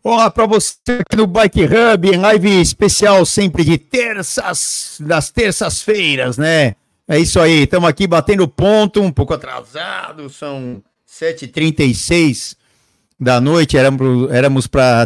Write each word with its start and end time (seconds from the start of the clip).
Olá 0.00 0.30
para 0.30 0.46
você 0.46 0.74
aqui 1.00 1.16
no 1.16 1.26
Bike 1.26 1.64
Hub, 1.64 2.16
live 2.16 2.60
especial 2.60 3.26
sempre 3.26 3.64
de 3.64 3.76
terças, 3.76 4.96
das 5.00 5.28
terças-feiras, 5.28 6.38
né? 6.38 6.76
É 7.08 7.18
isso 7.18 7.40
aí, 7.40 7.64
estamos 7.64 7.88
aqui 7.88 8.06
batendo 8.06 8.46
ponto, 8.46 9.02
um 9.02 9.10
pouco 9.10 9.34
atrasado, 9.34 10.30
são 10.30 10.80
7h36 11.10 12.54
da 13.18 13.40
noite, 13.40 13.76
éramos, 13.76 14.68
para 14.68 15.04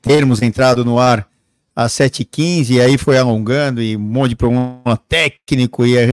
termos 0.00 0.40
entrado 0.40 0.86
no 0.86 0.98
ar 0.98 1.28
às 1.76 1.92
7h15, 1.92 2.70
e 2.70 2.80
aí 2.80 2.96
foi 2.96 3.18
alongando 3.18 3.82
e 3.82 3.94
um 3.94 4.00
monte 4.00 4.30
de 4.30 4.36
problema 4.36 4.98
técnico 5.06 5.84
e 5.84 5.98
é 5.98 6.08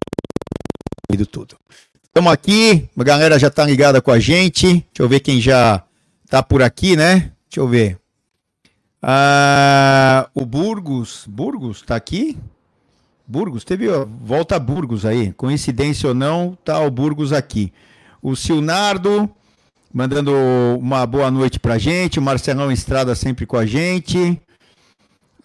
tudo. 1.31 1.55
Estamos 2.03 2.31
aqui, 2.31 2.89
a 2.95 3.03
galera 3.05 3.39
já 3.39 3.47
está 3.47 3.63
ligada 3.63 4.01
com 4.01 4.11
a 4.11 4.19
gente, 4.19 4.67
deixa 4.67 4.83
eu 4.99 5.07
ver 5.07 5.21
quem 5.21 5.39
já 5.39 5.81
está 6.25 6.43
por 6.43 6.61
aqui, 6.61 6.97
né? 6.97 7.31
Deixa 7.49 7.61
eu 7.61 7.67
ver. 7.69 7.97
Ah, 9.01 10.29
o 10.33 10.45
Burgos, 10.45 11.25
Burgos 11.27 11.81
tá 11.81 11.95
aqui? 11.95 12.37
Burgos, 13.27 13.63
teve 13.63 13.89
ó, 13.89 14.05
volta 14.05 14.55
a 14.55 14.59
Burgos 14.59 15.05
aí, 15.05 15.33
coincidência 15.33 16.09
ou 16.09 16.15
não, 16.15 16.57
tá 16.63 16.79
o 16.79 16.89
Burgos 16.89 17.33
aqui. 17.33 17.73
O 18.21 18.35
Silnardo 18.35 19.29
mandando 19.93 20.31
uma 20.79 21.05
boa 21.05 21.29
noite 21.31 21.59
pra 21.59 21.77
gente, 21.77 22.19
o 22.19 22.21
Marcelão 22.21 22.71
Estrada 22.71 23.15
sempre 23.15 23.45
com 23.45 23.57
a 23.57 23.65
gente. 23.65 24.39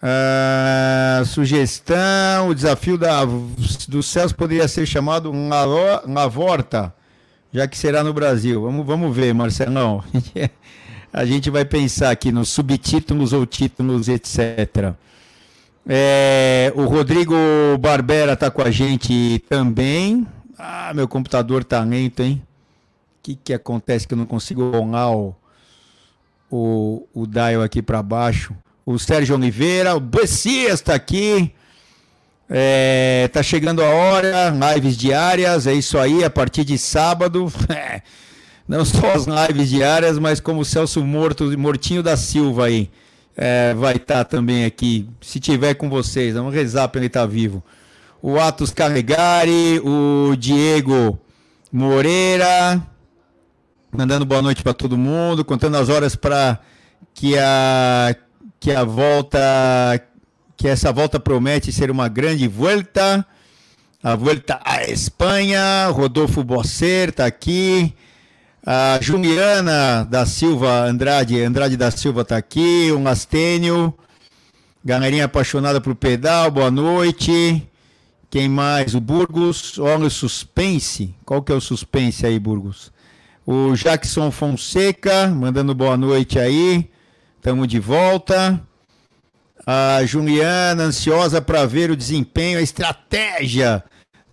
Ah, 0.01 1.23
sugestão, 1.25 2.49
o 2.49 2.55
desafio 2.55 2.97
da, 2.97 3.23
do 3.87 4.03
Celso 4.03 4.35
poderia 4.35 4.67
ser 4.67 4.85
chamado 4.85 5.31
La 5.31 6.27
Vorta, 6.27 6.93
já 7.53 7.67
que 7.67 7.77
será 7.77 8.03
no 8.03 8.13
Brasil. 8.13 8.61
Vamos, 8.61 8.85
vamos 8.85 9.15
ver, 9.15 9.33
Marcelão. 9.33 10.03
a 11.13 11.25
gente 11.25 11.51
vai 11.51 11.63
pensar 11.63 12.09
aqui 12.09 12.31
nos 12.31 12.49
subtítulos 12.49 13.33
ou 13.33 13.45
títulos, 13.45 14.09
etc. 14.09 14.95
É, 15.87 16.73
o 16.75 16.85
Rodrigo 16.85 17.35
Barbera 17.79 18.33
está 18.33 18.49
com 18.49 18.63
a 18.63 18.71
gente 18.71 19.37
também. 19.47 20.25
Ah, 20.57 20.91
meu 20.95 21.07
computador 21.07 21.63
tá 21.63 21.83
lento, 21.83 22.23
hein? 22.23 22.41
O 23.19 23.23
que, 23.23 23.35
que 23.35 23.53
acontece 23.53 24.07
que 24.07 24.15
eu 24.15 24.17
não 24.17 24.25
consigo 24.25 24.71
rolar 24.71 25.11
o, 25.15 25.35
o, 26.49 27.07
o 27.13 27.27
dial 27.27 27.61
aqui 27.61 27.81
para 27.83 28.01
baixo? 28.01 28.55
O 28.83 28.97
Sérgio 28.97 29.35
Oliveira, 29.35 29.95
o 29.95 29.99
Bessias 29.99 30.79
está 30.79 30.95
aqui. 30.95 31.53
É, 32.49 33.29
tá 33.31 33.43
chegando 33.43 33.83
a 33.83 33.89
hora, 33.89 34.53
lives 34.73 34.97
diárias, 34.97 35.67
é 35.67 35.73
isso 35.73 35.97
aí, 35.97 36.23
a 36.23 36.29
partir 36.29 36.65
de 36.65 36.77
sábado. 36.77 37.51
Não 38.67 38.85
só 38.85 39.13
as 39.13 39.25
lives 39.25 39.69
diárias, 39.69 40.17
mas 40.17 40.39
como 40.39 40.61
o 40.61 40.65
Celso 40.65 41.03
Morto, 41.03 41.57
Mortinho 41.57 42.01
da 42.01 42.15
Silva 42.15 42.65
aí, 42.65 42.89
é, 43.35 43.73
vai 43.73 43.95
estar 43.95 44.15
tá 44.15 44.25
também 44.25 44.65
aqui, 44.65 45.09
se 45.21 45.39
tiver 45.39 45.73
com 45.73 45.89
vocês, 45.89 46.33
vamos 46.33 46.53
rezar 46.53 46.87
para 46.87 46.99
ele 46.99 47.07
estar 47.07 47.21
tá 47.21 47.25
vivo. 47.25 47.63
O 48.21 48.39
Atos 48.39 48.71
Carregari, 48.71 49.81
o 49.83 50.35
Diego 50.37 51.19
Moreira, 51.71 52.81
mandando 53.91 54.25
boa 54.25 54.41
noite 54.41 54.63
para 54.63 54.73
todo 54.73 54.97
mundo, 54.97 55.43
contando 55.43 55.75
as 55.75 55.89
horas 55.89 56.15
para 56.15 56.59
que 57.13 57.37
a 57.37 58.15
que 58.59 58.71
a 58.71 58.85
volta 58.85 59.39
que 60.55 60.67
essa 60.69 60.93
volta 60.93 61.19
promete 61.19 61.71
ser 61.71 61.91
uma 61.91 62.07
grande 62.07 62.47
volta. 62.47 63.25
A 64.01 64.15
volta 64.15 64.59
à 64.63 64.83
Espanha, 64.83 65.87
Rodolfo 65.87 66.43
Bosser 66.43 67.09
está 67.09 67.25
aqui. 67.25 67.93
A 68.65 68.97
Juliana 69.01 70.05
da 70.05 70.25
Silva 70.25 70.85
Andrade, 70.85 71.41
Andrade 71.41 71.75
da 71.75 71.91
Silva 71.91 72.21
está 72.21 72.37
aqui, 72.37 72.93
um 72.93 73.09
Astênio, 73.09 73.93
galerinha 74.81 75.25
apaixonada 75.25 75.81
por 75.81 75.93
pedal, 75.95 76.49
boa 76.49 76.71
noite. 76.71 77.67
Quem 78.29 78.47
mais? 78.47 78.95
O 78.95 79.01
Burgos, 79.01 79.77
olha 79.77 80.05
o 80.05 80.09
suspense. 80.09 81.13
Qual 81.25 81.43
que 81.43 81.51
é 81.51 81.55
o 81.55 81.59
suspense 81.59 82.25
aí, 82.25 82.39
Burgos? 82.39 82.89
O 83.45 83.75
Jackson 83.75 84.31
Fonseca, 84.31 85.27
mandando 85.27 85.75
boa 85.75 85.97
noite 85.97 86.39
aí. 86.39 86.89
Estamos 87.35 87.67
de 87.67 87.81
volta. 87.81 88.61
A 89.67 90.05
Juliana, 90.05 90.83
ansiosa 90.83 91.41
para 91.41 91.65
ver 91.65 91.91
o 91.91 91.97
desempenho, 91.97 92.59
a 92.59 92.61
estratégia 92.61 93.83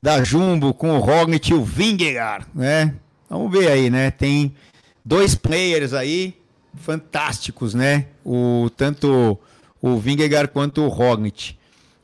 da 0.00 0.22
Jumbo 0.22 0.72
com 0.72 0.97
o 0.97 1.00
Rognit 1.00 1.50
e 1.50 1.54
o 1.54 1.64
Vingegaard, 1.64 2.47
né? 2.54 2.94
Vamos 3.30 3.52
ver 3.52 3.70
aí, 3.70 3.88
né? 3.88 4.10
Tem 4.10 4.52
dois 5.04 5.36
players 5.36 5.94
aí 5.94 6.34
fantásticos, 6.74 7.74
né? 7.74 8.06
O, 8.24 8.68
tanto 8.76 9.38
o 9.80 9.96
Vingegaard 9.98 10.50
quanto 10.52 10.82
o 10.82 10.88
Roglic. 10.88 11.56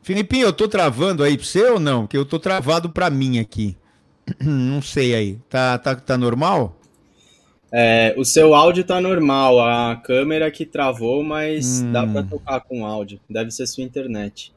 Filipinho, 0.03 0.47
eu 0.47 0.53
tô 0.53 0.69
travando 0.69 1.25
aí 1.25 1.37
pra 1.37 1.45
você 1.45 1.69
ou 1.69 1.81
não? 1.81 2.07
Que 2.07 2.17
eu 2.17 2.25
tô 2.25 2.39
travado 2.39 2.89
pra 2.89 3.11
mim 3.11 3.41
aqui. 3.41 3.77
Não 4.41 4.81
sei 4.81 5.15
aí. 5.17 5.39
Tá, 5.49 5.77
tá, 5.79 5.97
tá 5.97 6.17
normal? 6.17 6.79
É, 7.73 8.15
o 8.17 8.25
seu 8.25 8.55
áudio 8.55 8.85
tá 8.85 9.01
normal, 9.01 9.61
a 9.61 9.97
câmera 9.97 10.49
que 10.51 10.65
travou, 10.65 11.25
mas 11.25 11.83
hum. 11.83 11.93
dá 11.93 12.07
pra 12.07 12.23
tocar 12.23 12.61
com 12.61 12.87
áudio. 12.87 13.19
Deve 13.29 13.51
ser 13.51 13.67
sua 13.67 13.83
internet. 13.83 14.53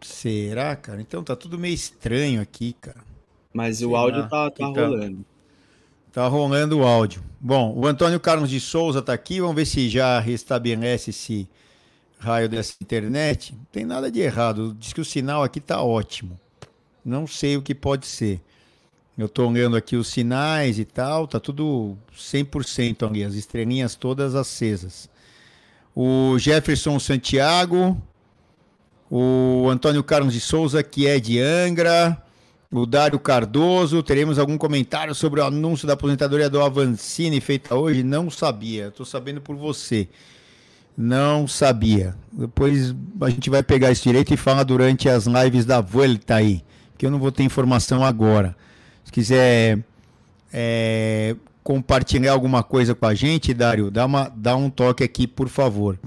Será, 0.00 0.74
cara? 0.74 1.00
Então 1.00 1.22
tá 1.22 1.36
tudo 1.36 1.58
meio 1.58 1.74
estranho 1.74 2.40
aqui, 2.40 2.74
cara. 2.80 3.00
Mas 3.52 3.78
Será? 3.78 3.90
o 3.90 3.96
áudio 3.96 4.22
tá, 4.28 4.50
tá, 4.50 4.56
tá 4.58 4.66
rolando. 4.66 5.18
Tá 5.18 5.37
rolando 6.26 6.78
o 6.78 6.84
áudio. 6.84 7.22
Bom, 7.40 7.72
o 7.76 7.86
Antônio 7.86 8.18
Carlos 8.18 8.50
de 8.50 8.58
Souza 8.58 9.00
tá 9.00 9.12
aqui. 9.12 9.40
Vamos 9.40 9.54
ver 9.54 9.66
se 9.66 9.88
já 9.88 10.18
restabelece 10.18 11.10
esse 11.10 11.48
raio 12.18 12.48
dessa 12.48 12.74
internet. 12.80 13.54
Não 13.54 13.64
tem 13.70 13.84
nada 13.84 14.10
de 14.10 14.20
errado. 14.20 14.74
Diz 14.78 14.92
que 14.92 15.00
o 15.00 15.04
sinal 15.04 15.44
aqui 15.44 15.60
tá 15.60 15.80
ótimo. 15.80 16.38
Não 17.04 17.26
sei 17.26 17.56
o 17.56 17.62
que 17.62 17.74
pode 17.74 18.06
ser. 18.06 18.40
Eu 19.16 19.28
tô 19.28 19.46
olhando 19.46 19.76
aqui 19.76 19.96
os 19.96 20.08
sinais 20.08 20.78
e 20.78 20.84
tal. 20.84 21.28
Tá 21.28 21.38
tudo 21.38 21.96
100% 22.16 23.06
ali. 23.06 23.22
As 23.22 23.34
estrelinhas 23.34 23.94
todas 23.94 24.34
acesas. 24.34 25.08
O 25.94 26.36
Jefferson 26.38 26.98
Santiago. 26.98 27.96
O 29.10 29.68
Antônio 29.70 30.02
Carlos 30.02 30.34
de 30.34 30.40
Souza, 30.40 30.82
que 30.82 31.06
é 31.06 31.20
de 31.20 31.40
Angra 31.40 32.22
o 32.70 32.86
Dário 32.86 33.18
Cardoso. 33.18 34.02
Teremos 34.02 34.38
algum 34.38 34.58
comentário 34.58 35.14
sobre 35.14 35.40
o 35.40 35.44
anúncio 35.44 35.86
da 35.86 35.94
aposentadoria 35.94 36.50
do 36.50 36.60
Avancini 36.60 37.40
feita 37.40 37.74
hoje? 37.74 38.02
Não 38.02 38.30
sabia. 38.30 38.88
Estou 38.88 39.06
sabendo 39.06 39.40
por 39.40 39.56
você. 39.56 40.08
Não 40.96 41.46
sabia. 41.46 42.16
Depois 42.32 42.94
a 43.20 43.30
gente 43.30 43.48
vai 43.48 43.62
pegar 43.62 43.90
isso 43.90 44.02
direito 44.02 44.34
e 44.34 44.36
fala 44.36 44.64
durante 44.64 45.08
as 45.08 45.26
lives 45.26 45.64
da 45.64 45.80
Vuelta 45.80 46.34
aí, 46.34 46.62
que 46.96 47.06
eu 47.06 47.10
não 47.10 47.18
vou 47.18 47.30
ter 47.30 47.44
informação 47.44 48.04
agora. 48.04 48.56
Se 49.04 49.12
quiser 49.12 49.78
é, 50.52 51.36
compartilhar 51.62 52.32
alguma 52.32 52.62
coisa 52.64 52.94
com 52.94 53.06
a 53.06 53.14
gente, 53.14 53.54
Dário, 53.54 53.90
dá, 53.90 54.06
uma, 54.06 54.28
dá 54.34 54.56
um 54.56 54.68
toque 54.68 55.04
aqui, 55.04 55.26
por 55.26 55.48
favor. 55.48 55.98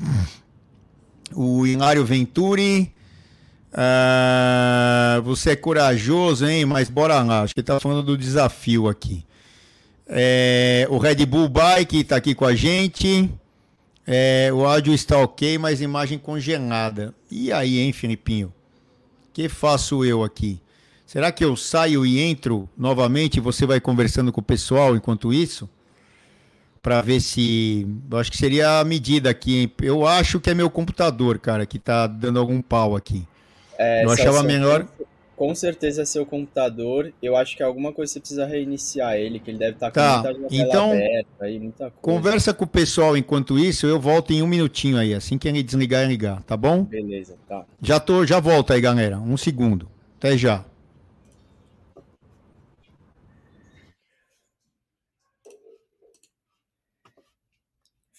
O 1.33 1.65
Hilário 1.65 2.03
Venturi, 2.03 2.93
Uh, 3.73 5.21
você 5.21 5.51
é 5.51 5.55
corajoso, 5.55 6.45
hein? 6.45 6.65
Mas 6.65 6.89
bora 6.89 7.21
lá. 7.23 7.41
Acho 7.41 7.53
que 7.53 7.61
ele 7.61 7.67
tá 7.67 7.79
falando 7.79 8.03
do 8.03 8.17
desafio 8.17 8.87
aqui. 8.87 9.25
É, 10.13 10.85
o 10.89 10.97
Red 10.97 11.25
Bull 11.25 11.47
Bike 11.47 12.01
está 12.01 12.17
aqui 12.17 12.35
com 12.35 12.45
a 12.45 12.53
gente. 12.53 13.29
É, 14.05 14.49
o 14.51 14.65
áudio 14.65 14.93
está 14.93 15.17
ok, 15.17 15.57
mas 15.57 15.79
imagem 15.79 16.19
congelada. 16.19 17.15
E 17.29 17.51
aí, 17.51 17.79
hein, 17.79 17.93
Filipinho? 17.93 18.53
Que 19.31 19.47
faço 19.47 20.03
eu 20.03 20.23
aqui? 20.23 20.61
Será 21.05 21.31
que 21.31 21.43
eu 21.43 21.55
saio 21.55 22.05
e 22.05 22.19
entro 22.19 22.69
novamente 22.77 23.39
você 23.39 23.65
vai 23.65 23.79
conversando 23.79 24.31
com 24.31 24.41
o 24.41 24.43
pessoal 24.43 24.95
enquanto 24.95 25.33
isso? 25.33 25.69
Para 26.81 27.01
ver 27.01 27.21
se. 27.21 27.87
Eu 28.09 28.17
acho 28.17 28.31
que 28.31 28.37
seria 28.37 28.79
a 28.79 28.83
medida 28.83 29.29
aqui, 29.29 29.59
hein? 29.59 29.71
Eu 29.81 30.05
acho 30.05 30.39
que 30.39 30.49
é 30.49 30.53
meu 30.53 30.69
computador, 30.69 31.39
cara, 31.39 31.65
que 31.65 31.79
tá 31.79 32.07
dando 32.07 32.39
algum 32.39 32.61
pau 32.61 32.95
aqui. 32.95 33.25
É, 33.81 34.05
eu 34.05 34.11
achava 34.11 34.43
melhor. 34.43 34.85
Com 35.35 35.55
certeza 35.55 36.03
é 36.03 36.05
seu 36.05 36.23
computador. 36.23 37.11
Eu 37.21 37.35
acho 37.35 37.57
que 37.57 37.63
alguma 37.63 37.91
coisa 37.91 38.13
você 38.13 38.19
precisa 38.19 38.45
reiniciar 38.45 39.15
ele, 39.15 39.39
que 39.39 39.49
ele 39.49 39.57
deve 39.57 39.71
estar 39.71 39.89
tá 39.89 40.17
com 40.17 40.23
tá. 40.23 40.33
muita 40.39 40.55
então, 40.55 40.91
aberta 40.91 41.45
aí, 41.45 41.59
muita 41.59 41.89
coisa. 41.89 41.99
Conversa 41.99 42.53
com 42.53 42.63
o 42.63 42.67
pessoal 42.67 43.17
enquanto 43.17 43.57
isso, 43.57 43.87
eu 43.87 43.99
volto 43.99 44.31
em 44.31 44.43
um 44.43 44.47
minutinho 44.47 44.97
aí. 44.97 45.15
Assim 45.15 45.39
que 45.39 45.47
ele 45.47 45.63
desligar 45.63 46.05
e 46.05 46.07
ligar, 46.09 46.43
tá 46.43 46.55
bom? 46.55 46.83
Beleza, 46.83 47.35
tá. 47.49 47.65
Já, 47.81 47.99
tô, 47.99 48.23
já 48.23 48.39
volto 48.39 48.71
aí, 48.71 48.79
galera. 48.79 49.17
Um 49.17 49.35
segundo. 49.35 49.89
Até 50.19 50.37
já. 50.37 50.63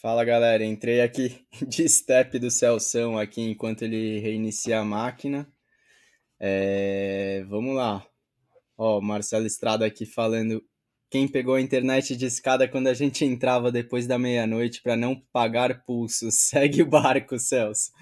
Fala 0.02 0.24
galera, 0.24 0.64
entrei 0.64 1.00
aqui 1.00 1.46
de 1.64 1.88
step 1.88 2.36
do 2.40 2.50
Celção 2.50 3.16
aqui 3.16 3.40
enquanto 3.40 3.82
ele 3.82 4.18
reinicia 4.18 4.80
a 4.80 4.84
máquina. 4.84 5.46
É, 6.40 7.44
vamos 7.48 7.76
lá. 7.76 8.04
Ó, 8.76 9.00
Marcelo 9.00 9.46
Estrada 9.46 9.86
aqui 9.86 10.04
falando 10.04 10.60
quem 11.08 11.28
pegou 11.28 11.54
a 11.54 11.60
internet 11.60 12.16
de 12.16 12.26
escada 12.26 12.66
quando 12.66 12.88
a 12.88 12.94
gente 12.94 13.24
entrava 13.24 13.70
depois 13.70 14.04
da 14.04 14.18
meia-noite 14.18 14.82
para 14.82 14.96
não 14.96 15.14
pagar 15.32 15.84
pulso. 15.84 16.26
Segue 16.34 16.82
o 16.82 16.90
barco, 16.90 17.38
Celso. 17.38 17.92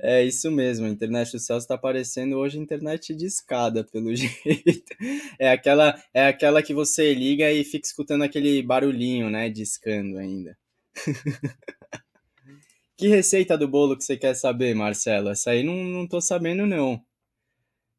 É 0.00 0.22
isso 0.22 0.48
mesmo, 0.48 0.86
a 0.86 0.90
internet 0.90 1.32
do 1.32 1.40
Celso 1.40 1.64
está 1.64 1.74
aparecendo 1.74 2.36
hoje 2.38 2.56
internet 2.56 3.16
de 3.16 3.26
escada, 3.26 3.82
pelo 3.82 4.14
jeito. 4.14 4.94
É 5.40 5.50
aquela, 5.50 6.00
é 6.14 6.28
aquela 6.28 6.62
que 6.62 6.72
você 6.72 7.12
liga 7.12 7.50
e 7.50 7.64
fica 7.64 7.84
escutando 7.88 8.22
aquele 8.22 8.62
barulhinho, 8.62 9.28
né, 9.28 9.50
discando 9.50 10.18
ainda. 10.18 10.56
que 12.96 13.08
receita 13.08 13.56
do 13.56 13.68
bolo 13.68 13.96
que 13.96 14.04
você 14.04 14.16
quer 14.16 14.34
saber, 14.34 14.74
Marcelo? 14.74 15.30
Essa 15.30 15.52
aí 15.52 15.62
não, 15.62 15.74
não 15.74 16.06
tô 16.06 16.20
sabendo, 16.20 16.66
não. 16.66 17.02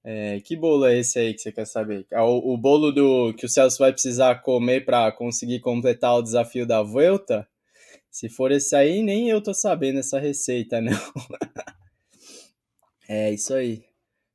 É, 0.06 0.42
que 0.42 0.57
bolo 0.57 0.86
é 0.86 1.00
esse 1.00 1.18
aí 1.18 1.34
que 1.34 1.42
você 1.42 1.51
quer 1.51 1.66
saber? 1.66 2.06
Ah, 2.12 2.25
o, 2.25 2.54
o 2.54 2.57
bolo 2.57 2.92
do 2.92 3.34
que 3.34 3.45
o 3.45 3.50
Celso 3.50 3.78
vai 3.78 3.94
precisar 3.94 4.42
comer 4.42 4.84
para 4.84 5.12
conseguir 5.13 5.62
completar 5.62 6.16
o 6.16 6.22
desafio 6.22 6.66
da 6.66 6.84
Vuelta? 6.84 7.48
Se 8.12 8.30
for 8.30 8.51
esse 8.51 8.75
aí, 8.75 9.01
nem 9.01 9.30
eu 9.30 9.42
tô 9.42 9.54
sabendo 9.54 10.00
essa 10.00 10.19
receita, 10.19 10.80
não. 10.81 10.92
é 13.07 13.31
isso 13.31 13.54
aí. 13.54 13.86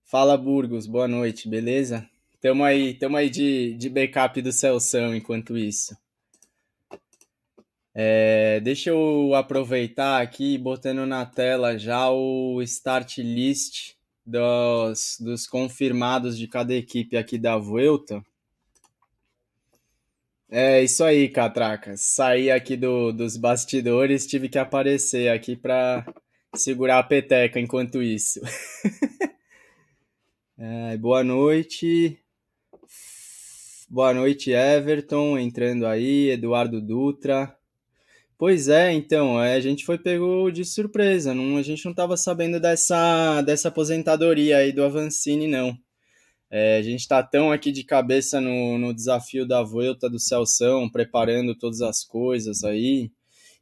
Fala, 0.04 0.38
Burgos, 0.38 0.86
boa 0.86 1.06
noite, 1.06 1.48
beleza? 1.48 2.08
Tamo 2.40 2.64
aí, 2.64 2.94
tamo 2.94 3.16
aí 3.16 3.28
de, 3.28 3.74
de 3.74 3.90
backup 3.90 4.40
do 4.40 4.52
Celção 4.52 5.14
enquanto 5.14 5.58
isso. 5.58 5.94
É, 8.00 8.60
deixa 8.60 8.90
eu 8.90 9.34
aproveitar 9.34 10.22
aqui, 10.22 10.56
botando 10.56 11.04
na 11.04 11.26
tela 11.26 11.76
já 11.76 12.08
o 12.08 12.62
start 12.62 13.18
list 13.18 13.96
dos, 14.24 15.16
dos 15.18 15.48
confirmados 15.48 16.38
de 16.38 16.46
cada 16.46 16.72
equipe 16.72 17.16
aqui 17.16 17.36
da 17.36 17.58
Vuelta. 17.58 18.24
É 20.48 20.80
isso 20.80 21.02
aí, 21.02 21.28
Catraca. 21.28 21.96
Saí 21.96 22.52
aqui 22.52 22.76
do, 22.76 23.10
dos 23.10 23.36
bastidores, 23.36 24.28
tive 24.28 24.48
que 24.48 24.60
aparecer 24.60 25.28
aqui 25.30 25.56
para 25.56 26.06
segurar 26.54 27.00
a 27.00 27.02
peteca 27.02 27.58
enquanto 27.58 28.00
isso. 28.00 28.40
é, 30.56 30.96
boa 30.96 31.24
noite. 31.24 32.16
Boa 33.88 34.14
noite, 34.14 34.52
Everton, 34.52 35.36
entrando 35.36 35.84
aí, 35.84 36.30
Eduardo 36.30 36.80
Dutra. 36.80 37.57
Pois 38.38 38.68
é, 38.68 38.92
então, 38.92 39.42
é, 39.42 39.56
a 39.56 39.60
gente 39.60 39.84
foi 39.84 39.98
pego 39.98 40.48
de 40.52 40.64
surpresa, 40.64 41.34
não, 41.34 41.56
a 41.56 41.62
gente 41.62 41.84
não 41.84 41.90
estava 41.90 42.16
sabendo 42.16 42.60
dessa, 42.60 43.42
dessa 43.42 43.66
aposentadoria 43.66 44.58
aí 44.58 44.70
do 44.72 44.84
Avancini, 44.84 45.48
não. 45.48 45.76
É, 46.48 46.78
a 46.78 46.82
gente 46.82 47.00
está 47.00 47.20
tão 47.20 47.50
aqui 47.50 47.72
de 47.72 47.82
cabeça 47.82 48.40
no, 48.40 48.78
no 48.78 48.94
desafio 48.94 49.44
da 49.44 49.60
Vuelta 49.64 50.08
do 50.08 50.20
Celção, 50.20 50.88
preparando 50.88 51.52
todas 51.52 51.82
as 51.82 52.04
coisas 52.04 52.62
aí, 52.62 53.10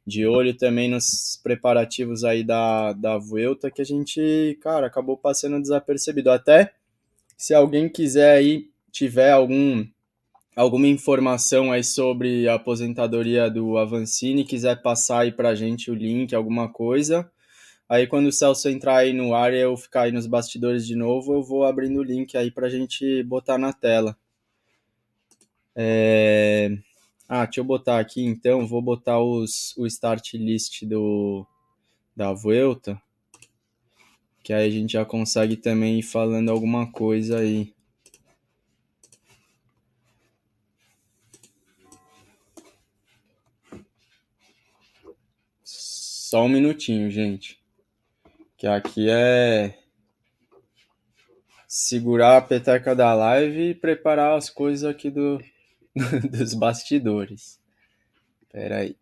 de 0.05 0.27
olho 0.27 0.55
também 0.55 0.87
nos 0.87 1.39
preparativos 1.41 2.23
aí 2.23 2.43
da, 2.43 2.93
da 2.93 3.17
Vuelta, 3.17 3.71
que 3.71 3.81
a 3.81 3.85
gente, 3.85 4.59
cara, 4.61 4.85
acabou 4.85 5.17
passando 5.17 5.59
desapercebido. 5.59 6.29
Até 6.29 6.71
se 7.35 7.51
alguém 7.55 7.89
quiser 7.89 8.37
aí, 8.37 8.69
tiver 8.91 9.31
algum 9.31 9.83
alguma 10.57 10.87
informação 10.87 11.71
aí 11.71 11.83
sobre 11.83 12.49
a 12.49 12.55
aposentadoria 12.55 13.47
do 13.47 13.77
Avancini, 13.77 14.43
quiser 14.43 14.81
passar 14.81 15.19
aí 15.19 15.31
pra 15.31 15.53
gente 15.53 15.91
o 15.91 15.93
link, 15.93 16.33
alguma 16.33 16.67
coisa. 16.67 17.31
Aí 17.87 18.07
quando 18.07 18.27
o 18.27 18.31
Celso 18.31 18.67
entrar 18.67 18.97
aí 18.97 19.13
no 19.13 19.35
ar 19.35 19.53
e 19.53 19.59
eu 19.61 19.77
ficar 19.77 20.03
aí 20.03 20.11
nos 20.11 20.25
bastidores 20.25 20.85
de 20.85 20.95
novo, 20.95 21.33
eu 21.35 21.43
vou 21.43 21.63
abrindo 21.63 21.99
o 21.99 22.03
link 22.03 22.35
aí 22.35 22.49
pra 22.49 22.69
gente 22.69 23.21
botar 23.23 23.59
na 23.59 23.71
tela. 23.71 24.17
É... 25.75 26.75
Ah, 27.29 27.45
deixa 27.45 27.59
eu 27.59 27.63
botar 27.63 27.99
aqui 27.99 28.25
então, 28.25 28.65
vou 28.65 28.81
botar 28.81 29.19
os, 29.19 29.75
o 29.77 29.85
start 29.85 30.33
list 30.33 30.83
do, 30.85 31.45
da 32.15 32.33
Vuelta, 32.33 32.99
que 34.41 34.51
aí 34.51 34.67
a 34.67 34.71
gente 34.71 34.93
já 34.93 35.05
consegue 35.05 35.55
também 35.55 35.99
ir 35.99 36.03
falando 36.03 36.49
alguma 36.49 36.91
coisa 36.91 37.39
aí. 37.39 37.76
Só 46.29 46.43
um 46.43 46.49
minutinho, 46.49 47.09
gente. 47.09 47.57
Que 48.57 48.67
aqui 48.67 49.09
é 49.09 49.79
segurar 51.65 52.35
a 52.35 52.41
peteca 52.41 52.93
da 52.93 53.13
live 53.13 53.69
e 53.69 53.73
preparar 53.73 54.37
as 54.37 54.49
coisas 54.49 54.83
aqui 54.83 55.09
do, 55.09 55.41
dos 56.29 56.53
bastidores. 56.53 57.61
Espera 58.41 58.79
aí. 58.79 58.97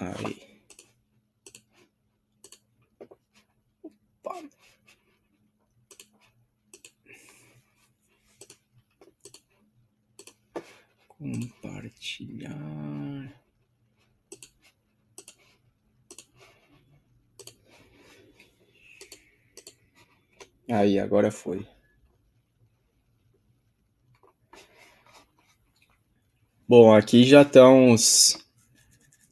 Aí. 0.00 0.41
Compartilhar. 11.22 12.52
Aí, 20.68 20.98
agora 20.98 21.30
foi. 21.30 21.64
Bom, 26.66 26.92
aqui 26.92 27.22
já 27.22 27.42
estão 27.42 27.92
os... 27.92 28.36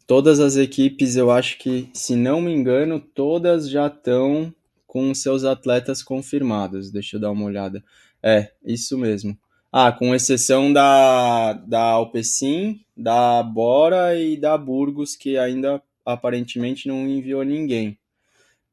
todas 0.07 0.39
as 0.39 0.57
equipes, 0.57 1.17
eu 1.17 1.31
acho 1.33 1.59
que, 1.59 1.91
se 1.93 2.15
não 2.15 2.41
me 2.41 2.53
engano, 2.53 3.01
todas 3.01 3.69
já 3.69 3.89
estão 3.89 4.55
com 4.87 5.13
seus 5.13 5.43
atletas 5.43 6.05
confirmados. 6.05 6.93
Deixa 6.93 7.17
eu 7.17 7.21
dar 7.21 7.33
uma 7.33 7.47
olhada. 7.47 7.83
É, 8.23 8.53
isso 8.63 8.97
mesmo. 8.97 9.37
Ah, 9.73 9.93
com 9.93 10.15
exceção 10.15 10.73
da, 10.73 11.53
da 11.53 11.81
Alpecin, 11.81 12.85
da 12.97 13.43
Bora 13.43 14.17
e 14.21 14.37
da 14.37 14.59
Burgos, 14.59 15.15
que 15.15 15.39
ainda 15.39 15.81
aparentemente 16.05 16.89
não 16.89 17.07
enviou 17.09 17.45
ninguém. 17.45 17.97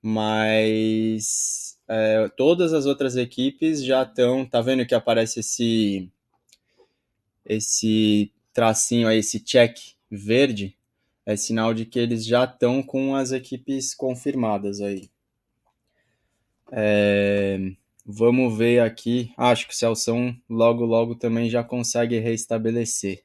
Mas 0.01 1.77
é, 1.87 2.27
todas 2.35 2.73
as 2.73 2.85
outras 2.85 3.15
equipes 3.15 3.83
já 3.83 4.03
estão. 4.03 4.45
Tá 4.45 4.59
vendo 4.61 4.85
que 4.85 4.95
aparece 4.95 5.39
esse, 5.41 6.09
esse 7.45 8.31
tracinho 8.53 9.07
aí, 9.07 9.19
esse 9.19 9.39
check 9.39 9.77
verde? 10.09 10.75
É 11.25 11.35
sinal 11.35 11.73
de 11.73 11.85
que 11.85 11.99
eles 11.99 12.25
já 12.25 12.45
estão 12.45 12.81
com 12.81 13.15
as 13.15 13.31
equipes 13.31 13.93
confirmadas 13.93 14.81
aí. 14.81 15.09
É. 16.71 17.59
Vamos 18.09 18.57
ver 18.57 18.79
aqui. 18.79 19.33
Acho 19.35 19.67
que 19.67 19.73
o 19.73 19.75
Celção 19.75 20.33
logo, 20.49 20.85
logo 20.85 21.13
também 21.13 21.49
já 21.49 21.61
consegue 21.61 22.17
reestabelecer. 22.19 23.21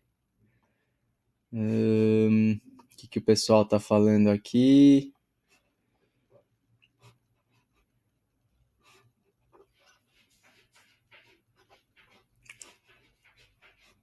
O 1.52 2.58
que, 2.96 3.06
que 3.06 3.18
o 3.20 3.22
pessoal 3.22 3.62
está 3.62 3.78
falando 3.78 4.28
aqui? 4.28 5.12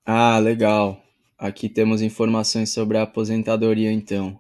Ah, 0.05 0.39
legal. 0.39 1.03
Aqui 1.38 1.67
temos 1.67 2.01
informações 2.01 2.71
sobre 2.71 2.98
a 2.98 3.01
aposentadoria, 3.01 3.91
então. 3.91 4.39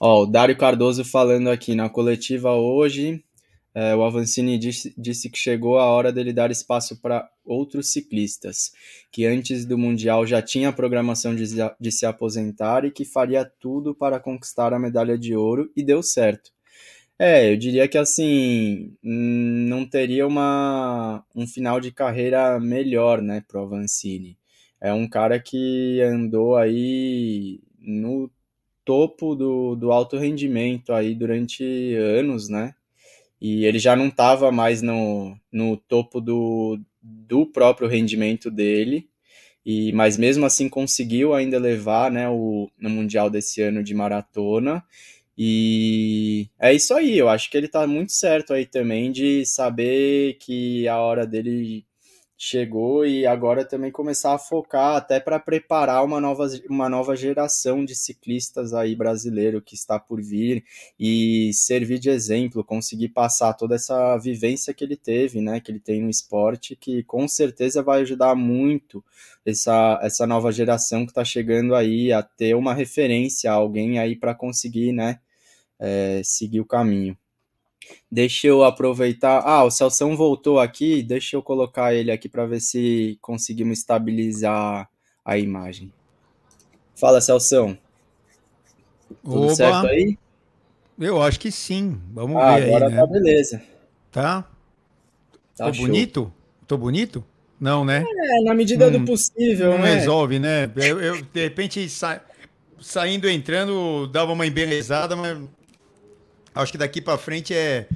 Ó, 0.00 0.22
o 0.22 0.26
Dário 0.26 0.56
Cardoso 0.56 1.04
falando 1.04 1.50
aqui 1.50 1.74
na 1.74 1.90
coletiva 1.90 2.52
hoje, 2.52 3.22
é, 3.74 3.94
o 3.94 4.04
Avancini 4.04 4.56
disse, 4.56 4.94
disse, 4.96 5.28
que 5.28 5.36
chegou 5.36 5.78
a 5.78 5.86
hora 5.86 6.12
dele 6.12 6.32
dar 6.32 6.50
espaço 6.50 7.00
para 7.00 7.28
outros 7.44 7.92
ciclistas, 7.92 8.72
que 9.10 9.26
antes 9.26 9.64
do 9.64 9.76
Mundial 9.76 10.24
já 10.24 10.40
tinha 10.40 10.68
a 10.68 10.72
programação 10.72 11.34
de, 11.34 11.44
de, 11.80 11.92
se 11.92 12.06
aposentar 12.06 12.84
e 12.84 12.92
que 12.92 13.04
faria 13.04 13.44
tudo 13.44 13.92
para 13.92 14.20
conquistar 14.20 14.72
a 14.72 14.78
medalha 14.78 15.18
de 15.18 15.34
ouro, 15.34 15.72
e 15.76 15.82
deu 15.82 16.02
certo. 16.04 16.52
É, 17.18 17.52
eu 17.52 17.56
diria 17.56 17.88
que 17.88 17.98
assim, 17.98 18.96
não 19.02 19.84
teria 19.84 20.26
uma, 20.26 21.24
um 21.34 21.46
final 21.46 21.80
de 21.80 21.90
carreira 21.90 22.58
melhor, 22.60 23.20
né, 23.22 23.42
pro 23.46 23.62
Avancini. 23.62 24.38
É 24.80 24.92
um 24.92 25.08
cara 25.08 25.40
que 25.40 26.00
andou 26.02 26.56
aí 26.56 27.60
no 27.80 28.30
topo 28.84 29.34
do, 29.34 29.74
do 29.74 29.90
alto 29.90 30.16
rendimento 30.18 30.92
aí 30.92 31.14
durante 31.14 31.94
anos, 31.96 32.48
né? 32.48 32.74
E 33.44 33.66
ele 33.66 33.78
já 33.78 33.94
não 33.94 34.08
estava 34.08 34.50
mais 34.50 34.80
no, 34.80 35.38
no 35.52 35.76
topo 35.76 36.18
do, 36.18 36.80
do 37.02 37.44
próprio 37.44 37.86
rendimento 37.86 38.50
dele, 38.50 39.06
e 39.66 39.92
mas 39.92 40.16
mesmo 40.16 40.46
assim 40.46 40.66
conseguiu 40.66 41.34
ainda 41.34 41.58
levar 41.58 42.10
né, 42.10 42.26
o, 42.26 42.70
no 42.78 42.88
Mundial 42.88 43.28
desse 43.28 43.60
ano 43.60 43.84
de 43.84 43.92
maratona, 43.94 44.82
E 45.38 46.48
é 46.60 46.72
isso 46.74 46.94
aí, 46.94 47.18
eu 47.18 47.28
acho 47.28 47.50
que 47.50 47.56
ele 47.58 47.68
tá 47.68 47.86
muito 47.86 48.12
certo 48.12 48.54
aí 48.54 48.66
também 48.66 49.12
de 49.12 49.44
saber 49.46 50.38
que 50.40 50.88
a 50.88 50.98
hora 50.98 51.26
dele 51.26 51.84
chegou 52.36 53.06
e 53.06 53.26
agora 53.26 53.64
também 53.64 53.90
começar 53.90 54.34
a 54.34 54.38
focar 54.38 54.96
até 54.96 55.20
para 55.20 55.38
preparar 55.38 56.04
uma 56.04 56.20
nova, 56.20 56.46
uma 56.68 56.88
nova 56.88 57.14
geração 57.16 57.84
de 57.84 57.94
ciclistas 57.94 58.74
aí 58.74 58.96
brasileiro 58.96 59.62
que 59.62 59.74
está 59.74 59.98
por 59.98 60.20
vir 60.20 60.64
e 60.98 61.52
servir 61.54 61.98
de 61.98 62.10
exemplo, 62.10 62.64
conseguir 62.64 63.10
passar 63.10 63.54
toda 63.54 63.76
essa 63.76 64.16
vivência 64.18 64.74
que 64.74 64.84
ele 64.84 64.96
teve, 64.96 65.40
né, 65.40 65.60
que 65.60 65.70
ele 65.70 65.80
tem 65.80 66.02
no 66.02 66.10
esporte, 66.10 66.76
que 66.76 67.02
com 67.04 67.26
certeza 67.28 67.82
vai 67.82 68.02
ajudar 68.02 68.34
muito 68.34 69.04
essa, 69.46 70.00
essa 70.02 70.26
nova 70.26 70.50
geração 70.50 71.04
que 71.04 71.12
está 71.12 71.24
chegando 71.24 71.74
aí 71.74 72.12
a 72.12 72.22
ter 72.22 72.54
uma 72.54 72.74
referência, 72.74 73.50
alguém 73.52 73.98
aí 73.98 74.16
para 74.16 74.34
conseguir, 74.34 74.92
né, 74.92 75.20
é, 75.78 76.20
seguir 76.24 76.60
o 76.60 76.66
caminho. 76.66 77.16
Deixa 78.10 78.46
eu 78.46 78.62
aproveitar. 78.62 79.42
Ah, 79.44 79.64
o 79.64 79.70
Celção 79.70 80.16
voltou 80.16 80.60
aqui. 80.60 81.02
Deixa 81.02 81.36
eu 81.36 81.42
colocar 81.42 81.94
ele 81.94 82.10
aqui 82.10 82.28
para 82.28 82.46
ver 82.46 82.60
se 82.60 83.18
conseguimos 83.20 83.78
estabilizar 83.78 84.88
a 85.24 85.38
imagem. 85.38 85.92
Fala, 86.94 87.20
Celção. 87.20 87.76
Tudo 89.22 89.44
Oba. 89.44 89.54
certo 89.54 89.86
aí? 89.86 90.18
Eu 90.98 91.20
acho 91.22 91.40
que 91.40 91.50
sim. 91.50 92.00
Vamos 92.12 92.36
ah, 92.36 92.56
ver 92.56 92.68
agora 92.68 92.86
aí, 92.86 92.92
né? 92.92 93.00
tá 93.00 93.06
beleza. 93.06 93.62
Tá? 94.12 94.42
tá 95.56 95.66
Tô 95.66 95.74
show. 95.74 95.86
bonito? 95.86 96.32
Tô 96.66 96.78
bonito? 96.78 97.24
Não, 97.60 97.84
né? 97.84 98.04
É, 98.06 98.44
na 98.44 98.54
medida 98.54 98.88
hum, 98.88 98.92
do 98.92 99.04
possível, 99.04 99.72
não 99.72 99.78
né? 99.78 99.94
resolve, 99.94 100.38
né? 100.38 100.70
Eu, 100.76 101.00
eu 101.00 101.22
de 101.22 101.42
repente, 101.42 101.88
sa... 101.88 102.20
saindo, 102.80 103.28
entrando, 103.28 104.06
dava 104.08 104.32
uma 104.32 104.46
embelezada, 104.46 105.16
mas 105.16 105.38
Acho 106.54 106.72
que 106.72 106.78
daqui 106.78 107.00
para 107.00 107.18
frente 107.18 107.52
é, 107.52 107.86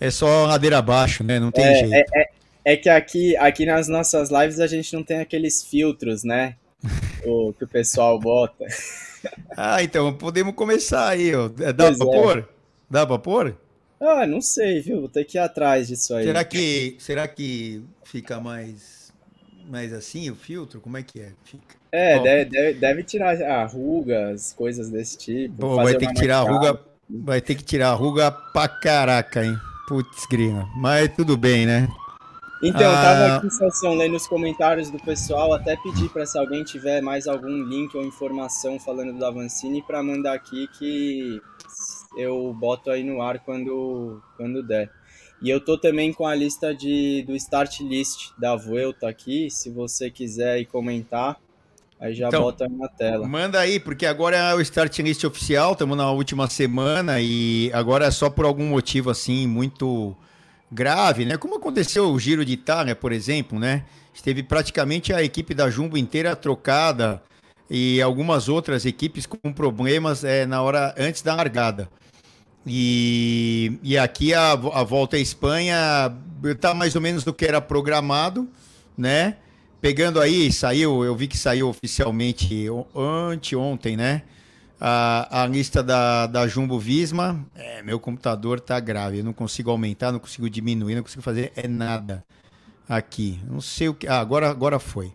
é 0.00 0.10
só 0.10 0.46
ladeira 0.46 0.78
abaixo, 0.78 1.22
né? 1.22 1.38
Não 1.38 1.52
tem 1.52 1.64
é, 1.64 1.74
jeito. 1.74 1.94
É, 1.94 2.04
é, 2.14 2.30
é, 2.64 2.76
que 2.76 2.88
aqui, 2.88 3.36
aqui 3.36 3.64
nas 3.64 3.86
nossas 3.86 4.30
lives 4.30 4.58
a 4.58 4.66
gente 4.66 4.92
não 4.92 5.04
tem 5.04 5.20
aqueles 5.20 5.62
filtros, 5.62 6.24
né? 6.24 6.56
o 7.24 7.52
que 7.52 7.64
o 7.64 7.68
pessoal 7.68 8.18
bota. 8.18 8.66
ah, 9.56 9.82
então 9.82 10.12
podemos 10.12 10.54
começar 10.54 11.08
aí, 11.08 11.32
ó. 11.34 11.46
É, 11.60 11.72
dá 11.72 11.86
pois 11.86 11.98
pra 11.98 12.06
é. 12.08 12.10
pôr? 12.10 12.48
Dá 12.90 13.06
pra 13.06 13.18
pôr? 13.18 13.56
Ah, 14.00 14.26
não 14.26 14.40
sei, 14.40 14.80
viu? 14.80 14.98
Vou 14.98 15.08
ter 15.08 15.24
que 15.24 15.38
ir 15.38 15.40
atrás 15.40 15.86
disso 15.86 16.12
aí. 16.16 16.24
Será 16.24 16.44
que, 16.44 16.96
será 16.98 17.28
que 17.28 17.84
fica 18.04 18.40
mais, 18.40 19.12
mais 19.68 19.92
assim 19.92 20.28
o 20.28 20.34
filtro? 20.34 20.80
Como 20.80 20.96
é 20.96 21.04
que 21.04 21.20
é? 21.20 21.30
Fica. 21.44 21.76
É, 21.92 22.18
deve, 22.18 22.50
deve, 22.50 22.72
deve, 22.80 23.02
tirar 23.04 23.66
rugas, 23.66 24.52
coisas 24.54 24.90
desse 24.90 25.16
tipo. 25.16 25.54
Pô, 25.56 25.76
vai 25.76 25.94
ter 25.94 26.08
que 26.08 26.14
tirar 26.14 26.38
a 26.38 26.42
ruga 26.42 26.80
Vai 27.08 27.40
ter 27.40 27.54
que 27.54 27.64
tirar 27.64 27.90
a 27.90 27.94
ruga 27.94 28.30
pra 28.30 28.68
caraca, 28.68 29.44
hein? 29.44 29.56
Putz, 29.86 30.26
grina. 30.26 30.68
Mas 30.76 31.14
tudo 31.14 31.36
bem, 31.36 31.66
né? 31.66 31.88
Então, 32.62 32.80
eu 32.80 32.92
tava 32.92 33.24
ah. 33.24 33.36
aqui, 33.36 33.50
Sansão, 33.50 33.94
lendo 33.94 34.14
os 34.14 34.26
comentários 34.26 34.88
do 34.88 34.98
pessoal, 34.98 35.52
até 35.52 35.76
pedir 35.76 36.08
para 36.10 36.24
se 36.24 36.38
alguém 36.38 36.62
tiver 36.62 37.02
mais 37.02 37.26
algum 37.26 37.64
link 37.64 37.96
ou 37.96 38.04
informação 38.04 38.78
falando 38.78 39.12
do 39.12 39.26
Avancini 39.26 39.82
para 39.82 40.00
mandar 40.00 40.34
aqui 40.34 40.68
que 40.78 41.42
eu 42.16 42.54
boto 42.54 42.90
aí 42.90 43.02
no 43.02 43.20
ar 43.20 43.40
quando, 43.40 44.22
quando 44.36 44.62
der. 44.62 44.90
E 45.42 45.50
eu 45.50 45.60
tô 45.60 45.76
também 45.76 46.12
com 46.12 46.24
a 46.24 46.36
lista 46.36 46.72
de, 46.72 47.24
do 47.26 47.34
start 47.34 47.80
list 47.80 48.30
da 48.38 48.54
Vuelta 48.54 49.08
aqui, 49.08 49.50
se 49.50 49.68
você 49.68 50.08
quiser 50.08 50.60
ir 50.60 50.66
comentar. 50.66 51.40
Aí 52.02 52.14
já 52.14 52.26
então, 52.26 52.42
bota 52.42 52.68
na 52.68 52.88
tela. 52.88 53.28
Manda 53.28 53.60
aí, 53.60 53.78
porque 53.78 54.04
agora 54.06 54.36
é 54.36 54.54
o 54.56 54.60
start 54.60 54.98
list 54.98 55.22
oficial, 55.22 55.70
estamos 55.70 55.96
na 55.96 56.10
última 56.10 56.50
semana 56.50 57.20
e 57.20 57.70
agora 57.72 58.06
é 58.06 58.10
só 58.10 58.28
por 58.28 58.44
algum 58.44 58.66
motivo 58.66 59.08
assim 59.08 59.46
muito 59.46 60.16
grave, 60.68 61.24
né? 61.24 61.36
Como 61.36 61.54
aconteceu 61.54 62.10
o 62.10 62.18
Giro 62.18 62.44
de 62.44 62.54
Itália, 62.54 62.96
por 62.96 63.12
exemplo, 63.12 63.56
né? 63.56 63.84
Esteve 64.12 64.42
praticamente 64.42 65.12
a 65.12 65.22
equipe 65.22 65.54
da 65.54 65.70
Jumbo 65.70 65.96
inteira 65.96 66.34
trocada 66.34 67.22
e 67.70 68.02
algumas 68.02 68.48
outras 68.48 68.84
equipes 68.84 69.24
com 69.24 69.52
problemas 69.52 70.24
é, 70.24 70.44
na 70.44 70.60
hora 70.60 70.92
antes 70.98 71.22
da 71.22 71.36
largada. 71.36 71.88
E, 72.66 73.78
e 73.80 73.96
aqui 73.96 74.34
a, 74.34 74.50
a 74.50 74.82
volta 74.82 75.16
à 75.16 75.20
Espanha 75.20 76.12
está 76.44 76.74
mais 76.74 76.96
ou 76.96 77.00
menos 77.00 77.22
do 77.22 77.32
que 77.32 77.44
era 77.44 77.60
programado, 77.60 78.48
né? 78.98 79.36
Pegando 79.82 80.20
aí, 80.20 80.52
saiu, 80.52 81.04
eu 81.04 81.16
vi 81.16 81.26
que 81.26 81.36
saiu 81.36 81.68
oficialmente 81.68 82.68
anteontem, 82.94 83.96
né? 83.96 84.22
A, 84.80 85.42
a 85.42 85.46
lista 85.48 85.82
da, 85.82 86.28
da 86.28 86.46
Jumbo 86.46 86.78
Visma. 86.78 87.44
É, 87.56 87.82
meu 87.82 87.98
computador 87.98 88.60
tá 88.60 88.78
grave, 88.78 89.18
eu 89.18 89.24
não 89.24 89.32
consigo 89.32 89.72
aumentar, 89.72 90.12
não 90.12 90.20
consigo 90.20 90.48
diminuir, 90.48 90.94
não 90.94 91.02
consigo 91.02 91.20
fazer 91.20 91.50
é 91.56 91.66
nada 91.66 92.24
aqui. 92.88 93.40
Não 93.44 93.60
sei 93.60 93.88
o 93.88 93.94
que. 93.94 94.06
Ah, 94.06 94.20
agora, 94.20 94.48
agora 94.48 94.78
foi. 94.78 95.10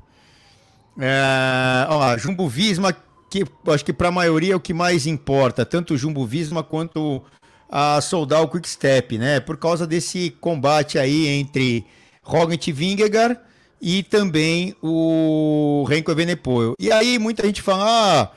É, 1.00 1.88
ó, 1.88 2.18
Jumbo 2.18 2.50
Visma, 2.50 2.94
que 3.30 3.46
acho 3.68 3.86
que 3.86 3.94
para 3.94 4.10
a 4.10 4.12
maioria 4.12 4.52
é 4.52 4.56
o 4.58 4.60
que 4.60 4.74
mais 4.74 5.08
importa, 5.08 5.66
tanto 5.66 5.94
o 5.94 5.98
Jumbo 5.98 6.28
Visma 6.28 6.62
quanto 6.62 7.24
a 7.70 8.02
Soldal 8.02 8.50
Quick 8.50 8.68
Step, 8.68 9.18
né? 9.18 9.40
Por 9.40 9.56
causa 9.56 9.88
desse 9.88 10.30
combate 10.42 11.00
aí 11.00 11.26
entre 11.28 11.86
Roglic 12.22 12.70
e 12.70 12.74
Vingegaard 12.74 13.47
e 13.82 14.04
também 14.04 14.76
o 14.82 15.86
Renko 15.88 16.12
Evenepoel. 16.12 16.74
E 16.80 16.92
aí 16.92 17.20
muita 17.20 17.46
gente 17.46 17.62
fala, 17.62 17.86
ah, 17.86 18.32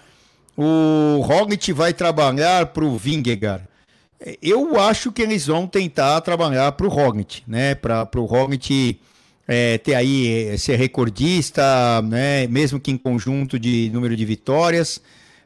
o 0.56 1.20
Roglic 1.22 1.72
vai 1.72 1.92
trabalhar 1.92 2.66
para 2.66 2.84
o 2.84 2.96
Vingegaard. 2.96 3.64
Eu 4.42 4.78
acho 4.78 5.10
que 5.10 5.22
eles 5.22 5.46
vão 5.46 5.66
tentar 5.66 6.20
trabalhar 6.20 6.72
para 6.72 6.86
o 6.86 6.90
Roglic, 6.90 7.42
né? 7.46 7.74
Para 7.74 8.06
o 8.16 8.26
Roglic 8.26 9.00
é, 9.48 9.78
ter 9.78 9.94
aí, 9.94 10.48
é, 10.48 10.56
ser 10.58 10.76
recordista, 10.76 12.02
né? 12.02 12.46
Mesmo 12.46 12.78
que 12.78 12.90
em 12.90 12.98
conjunto 12.98 13.58
de 13.58 13.90
número 13.94 14.14
de 14.14 14.24
vitórias, 14.26 15.00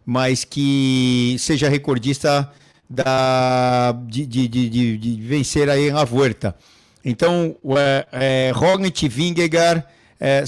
mas 0.05 0.45
que 0.45 1.37
seja 1.39 1.69
recordista 1.69 2.53
da, 2.91 3.93
de, 4.09 4.27
de, 4.27 4.49
de, 4.49 4.99
de 4.99 5.23
vencer 5.23 5.71
aí 5.71 5.93
na 5.93 6.05
Vuelta. 6.05 6.57
Então, 7.05 7.55
é, 7.77 8.07
é, 8.13 8.53
Roglic, 8.55 9.09
Vingegaard, 9.09 9.85
é, 10.19 10.45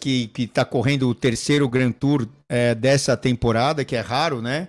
que 0.00 0.30
está 0.38 0.64
correndo 0.64 1.08
o 1.08 1.14
terceiro 1.14 1.68
Grand 1.68 1.92
Tour 1.92 2.26
é, 2.48 2.74
dessa 2.74 3.16
temporada, 3.16 3.84
que 3.84 3.94
é 3.94 4.00
raro, 4.00 4.40
né? 4.40 4.68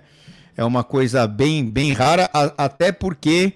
É 0.56 0.64
uma 0.66 0.84
coisa 0.84 1.28
bem, 1.28 1.64
bem 1.64 1.94
rara, 1.94 2.30
a, 2.34 2.66
até 2.66 2.92
porque 2.92 3.54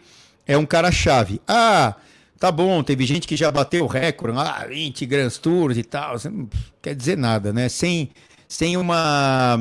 é 0.47 0.57
um 0.57 0.65
cara-chave. 0.65 1.41
Ah, 1.47 1.95
tá 2.39 2.51
bom, 2.51 2.81
teve 2.83 3.05
gente 3.05 3.27
que 3.27 3.35
já 3.35 3.51
bateu 3.51 3.83
o 3.83 3.87
recorde, 3.87 4.37
ah, 4.37 4.65
20 4.69 5.05
Grand 5.05 5.29
Tours 5.29 5.77
e 5.77 5.83
tal, 5.83 6.15
não 6.25 6.47
quer 6.81 6.95
dizer 6.95 7.17
nada, 7.17 7.51
né? 7.51 7.67
Sem, 7.67 8.11
sem 8.47 8.77
uma 8.77 9.59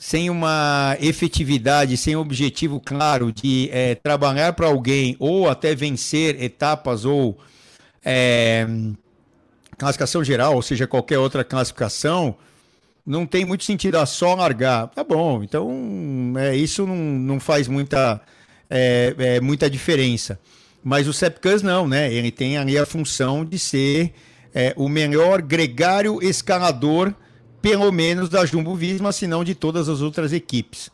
sem 0.00 0.30
uma 0.30 0.96
efetividade, 0.98 1.94
sem 1.94 2.16
objetivo 2.16 2.80
claro 2.80 3.30
de 3.30 3.68
é, 3.70 3.94
trabalhar 3.94 4.54
para 4.54 4.66
alguém 4.66 5.14
ou 5.18 5.46
até 5.46 5.74
vencer 5.74 6.42
etapas 6.42 7.04
ou 7.04 7.38
é, 8.02 8.66
classificação 9.76 10.24
geral, 10.24 10.54
ou 10.54 10.62
seja, 10.62 10.86
qualquer 10.86 11.18
outra 11.18 11.44
classificação, 11.44 12.34
não 13.04 13.26
tem 13.26 13.44
muito 13.44 13.62
sentido 13.62 13.96
a 13.96 14.06
só 14.06 14.34
largar. 14.34 14.88
Tá 14.88 15.04
bom, 15.04 15.42
então 15.44 15.70
é, 16.38 16.56
isso 16.56 16.86
não, 16.86 16.96
não 16.96 17.38
faz 17.38 17.68
muita, 17.68 18.22
é, 18.70 19.14
é, 19.18 19.40
muita 19.42 19.68
diferença. 19.68 20.40
Mas 20.82 21.08
o 21.08 21.12
Sepkus 21.12 21.60
não, 21.60 21.86
né? 21.86 22.10
Ele 22.10 22.30
tem 22.30 22.56
ali 22.56 22.78
a 22.78 22.86
função 22.86 23.44
de 23.44 23.58
ser 23.58 24.14
o 24.76 24.88
melhor 24.88 25.42
gregário 25.42 26.20
escalador 26.22 27.14
pelo 27.60 27.90
menos 27.92 28.28
da 28.28 28.44
Jumbo 28.46 28.74
Visma, 28.74 29.12
se 29.12 29.26
não 29.26 29.44
de 29.44 29.54
todas 29.54 29.88
as 29.88 30.00
outras 30.00 30.32
equipes. 30.32 30.90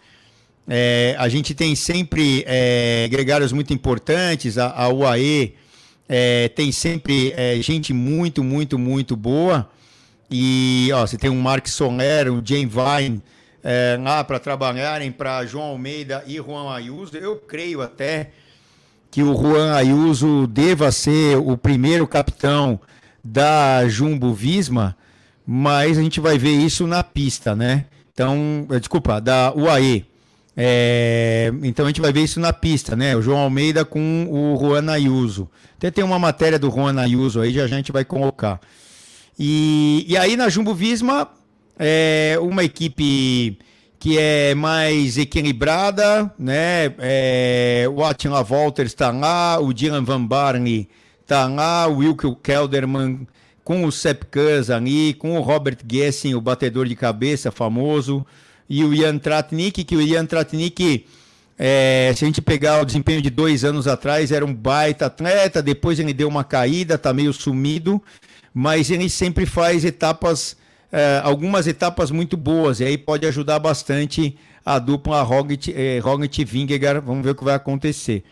É, 0.68 1.14
a 1.18 1.28
gente 1.28 1.54
tem 1.54 1.76
sempre 1.76 2.44
é, 2.46 3.06
gregários 3.08 3.52
muito 3.52 3.72
importantes, 3.72 4.58
a, 4.58 4.70
a 4.70 4.88
UAE 4.88 5.54
é, 6.08 6.48
tem 6.48 6.72
sempre 6.72 7.32
é, 7.36 7.56
gente 7.60 7.92
muito, 7.92 8.42
muito, 8.42 8.78
muito 8.78 9.16
boa. 9.16 9.68
E 10.30 10.90
ó, 10.92 11.06
você 11.06 11.16
tem 11.16 11.30
um 11.30 11.40
Mark 11.40 11.66
Soler, 11.68 12.32
um 12.32 12.42
Jane 12.44 12.66
Vine 12.66 13.22
é, 13.62 13.98
lá 14.00 14.24
para 14.24 14.38
trabalharem 14.38 15.12
para 15.12 15.44
João 15.46 15.66
Almeida 15.66 16.24
e 16.26 16.36
Juan 16.36 16.72
Ayuso. 16.74 17.16
Eu 17.16 17.36
creio 17.36 17.80
até 17.80 18.30
que 19.10 19.22
o 19.22 19.34
Juan 19.36 19.72
Ayuso 19.72 20.46
deva 20.46 20.90
ser 20.90 21.36
o 21.36 21.56
primeiro 21.56 22.06
capitão 22.06 22.80
da 23.22 23.88
Jumbo 23.88 24.34
Visma 24.34 24.96
mas 25.46 25.96
a 25.96 26.02
gente 26.02 26.20
vai 26.20 26.36
ver 26.36 26.52
isso 26.52 26.86
na 26.86 27.04
pista, 27.04 27.54
né? 27.54 27.84
Então, 28.12 28.66
eh, 28.70 28.78
desculpa, 28.78 29.20
da 29.20 29.52
UAE. 29.54 30.04
É, 30.56 31.52
então 31.62 31.84
a 31.84 31.88
gente 31.88 32.00
vai 32.00 32.10
ver 32.10 32.22
isso 32.22 32.40
na 32.40 32.52
pista, 32.52 32.96
né? 32.96 33.14
O 33.14 33.20
João 33.20 33.40
Almeida 33.40 33.84
com 33.84 34.26
o 34.30 34.58
Juan 34.58 34.90
Ayuso. 34.90 35.48
Até 35.76 35.90
tem 35.90 36.02
uma 36.02 36.18
matéria 36.18 36.58
do 36.58 36.70
Juan 36.70 36.98
Ayuso 36.98 37.40
aí, 37.40 37.52
já 37.52 37.64
a 37.64 37.68
gente 37.68 37.92
vai 37.92 38.04
colocar. 38.04 38.58
E, 39.38 40.06
e 40.08 40.16
aí 40.16 40.34
na 40.34 40.48
Jumbo 40.48 40.74
Visma, 40.74 41.28
é 41.78 42.38
uma 42.40 42.64
equipe 42.64 43.58
que 43.98 44.18
é 44.18 44.54
mais 44.54 45.18
equilibrada, 45.18 46.32
né? 46.38 46.94
É, 46.98 47.86
o 47.92 48.02
Attila 48.02 48.42
Walters 48.42 48.92
está 48.92 49.10
lá, 49.10 49.60
o 49.60 49.74
Dylan 49.74 50.04
Van 50.04 50.24
Barney 50.24 50.88
está 51.20 51.46
lá, 51.46 51.86
o 51.86 51.98
Wilke 51.98 52.34
Kelderman 52.42 53.26
com 53.66 53.84
o 53.84 53.90
Sepp 53.90 54.26
Kuss 54.26 54.70
ali, 54.70 55.12
com 55.14 55.36
o 55.36 55.40
Robert 55.40 55.78
Gessen, 55.90 56.36
o 56.36 56.40
batedor 56.40 56.86
de 56.86 56.94
cabeça 56.94 57.50
famoso, 57.50 58.24
e 58.70 58.84
o 58.84 58.94
Ian 58.94 59.18
Tratnik, 59.18 59.82
que 59.82 59.96
o 59.96 60.00
Ian 60.00 60.24
Tratnik, 60.24 61.04
é, 61.58 62.12
se 62.14 62.24
a 62.24 62.28
gente 62.28 62.40
pegar 62.40 62.80
o 62.80 62.84
desempenho 62.84 63.20
de 63.20 63.28
dois 63.28 63.64
anos 63.64 63.88
atrás, 63.88 64.30
era 64.30 64.46
um 64.46 64.54
baita 64.54 65.06
atleta, 65.06 65.60
depois 65.60 65.98
ele 65.98 66.14
deu 66.14 66.28
uma 66.28 66.44
caída, 66.44 66.96
tá 66.96 67.12
meio 67.12 67.32
sumido, 67.32 68.00
mas 68.54 68.88
ele 68.88 69.10
sempre 69.10 69.44
faz 69.44 69.84
etapas, 69.84 70.56
é, 70.92 71.20
algumas 71.24 71.66
etapas 71.66 72.12
muito 72.12 72.36
boas, 72.36 72.78
e 72.78 72.84
aí 72.84 72.96
pode 72.96 73.26
ajudar 73.26 73.58
bastante 73.58 74.38
a 74.64 74.78
dupla 74.78 75.22
Roglic, 75.22 75.74
é, 75.76 75.98
Roglic 75.98 76.44
Vingegaard, 76.44 77.04
vamos 77.04 77.24
ver 77.24 77.30
o 77.30 77.34
que 77.34 77.42
vai 77.42 77.56
acontecer. 77.56 78.22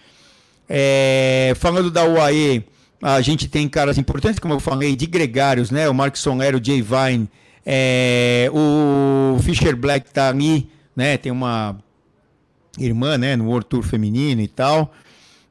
É, 0.69 1.55
falando 1.57 1.91
da 1.91 2.05
UAE, 2.05 2.65
a 3.03 3.21
gente 3.21 3.49
tem 3.49 3.69
caras 3.69 3.99
importantes, 3.99 4.39
como 4.39 4.55
eu 4.55 4.61
falei, 4.61 4.97
de 4.97 5.07
gregários, 5.07 5.71
né? 5.71 5.89
O 5.89 5.95
Mark 5.95 6.17
Sonero, 6.17 6.59
o 6.59 6.65
Jay 6.65 6.83
Vine, 6.83 7.29
é, 7.65 8.49
o 8.53 9.39
Fischer 9.43 9.77
Black 9.77 10.11
tá 10.11 10.29
ali, 10.29 10.69
né? 10.95 11.17
Tem 11.17 11.33
uma 11.33 11.77
irmã, 12.79 13.17
né? 13.19 13.37
No 13.37 13.47
World 13.47 13.67
Tour 13.67 13.83
feminino 13.83 14.41
e 14.41 14.49
tal. 14.49 14.93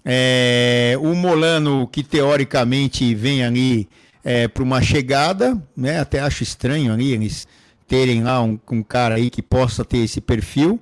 É, 0.05 0.95
o 0.99 1.15
Molano, 1.15 1.87
que 1.87 2.03
teoricamente 2.03 3.15
vem 3.15 3.43
ali 3.43 3.87
é, 4.23 4.47
para 4.47 4.63
uma 4.63 4.81
chegada, 4.81 5.61
né? 5.75 5.99
Até 5.99 6.19
acho 6.19 6.43
estranho 6.43 6.91
ali 6.93 7.11
eles 7.11 7.47
terem 7.87 8.23
lá 8.23 8.41
um, 8.41 8.59
um 8.71 8.83
cara 8.83 9.15
aí 9.15 9.29
que 9.29 9.41
possa 9.41 9.85
ter 9.85 9.99
esse 9.99 10.19
perfil. 10.19 10.79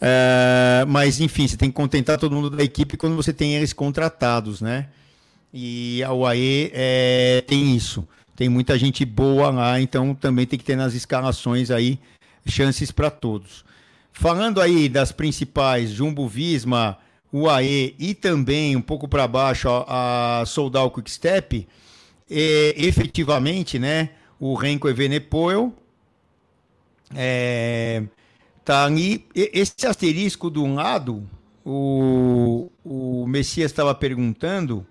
É, 0.00 0.84
mas 0.86 1.20
enfim, 1.20 1.48
você 1.48 1.56
tem 1.56 1.70
que 1.70 1.76
contentar 1.76 2.18
todo 2.18 2.34
mundo 2.34 2.50
da 2.50 2.62
equipe 2.62 2.96
quando 2.96 3.16
você 3.16 3.32
tem 3.32 3.54
eles 3.54 3.72
contratados, 3.72 4.60
né? 4.60 4.86
E 5.52 6.02
a 6.02 6.12
UAE 6.12 6.70
é, 6.74 7.42
tem 7.46 7.74
isso. 7.74 8.06
Tem 8.34 8.48
muita 8.48 8.78
gente 8.78 9.04
boa 9.04 9.50
lá, 9.50 9.80
então 9.80 10.14
também 10.14 10.46
tem 10.46 10.58
que 10.58 10.64
ter 10.64 10.76
nas 10.76 10.94
escalações 10.94 11.70
aí 11.70 11.98
chances 12.46 12.90
para 12.90 13.10
todos. 13.10 13.64
Falando 14.12 14.60
aí 14.60 14.88
das 14.88 15.12
principais, 15.12 15.90
Jumbo 15.90 16.28
Visma, 16.28 16.98
UAE 17.32 17.94
e 17.98 18.14
também 18.14 18.76
um 18.76 18.80
pouco 18.80 19.08
para 19.08 19.26
baixo 19.26 19.68
a, 19.68 20.40
a 20.40 20.46
Soldal 20.46 20.90
Quickstep, 20.90 21.66
é, 22.30 22.74
efetivamente, 22.76 23.78
né, 23.78 24.10
o 24.38 24.54
Renko 24.54 24.88
Evenepoel 24.88 25.72
é, 27.14 28.02
tá 28.64 28.84
ali. 28.84 29.26
Esse 29.34 29.86
asterisco 29.86 30.50
um 30.60 30.74
lado, 30.74 31.28
o, 31.64 32.70
o 32.84 33.26
Messias 33.26 33.70
estava 33.70 33.94
perguntando 33.94 34.86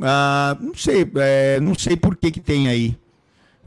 ah, 0.00 0.56
não 0.60 0.74
sei, 0.74 1.10
é, 1.16 1.60
não 1.60 1.74
sei 1.74 1.96
por 1.96 2.16
que 2.16 2.30
que 2.30 2.40
tem 2.40 2.68
aí. 2.68 2.96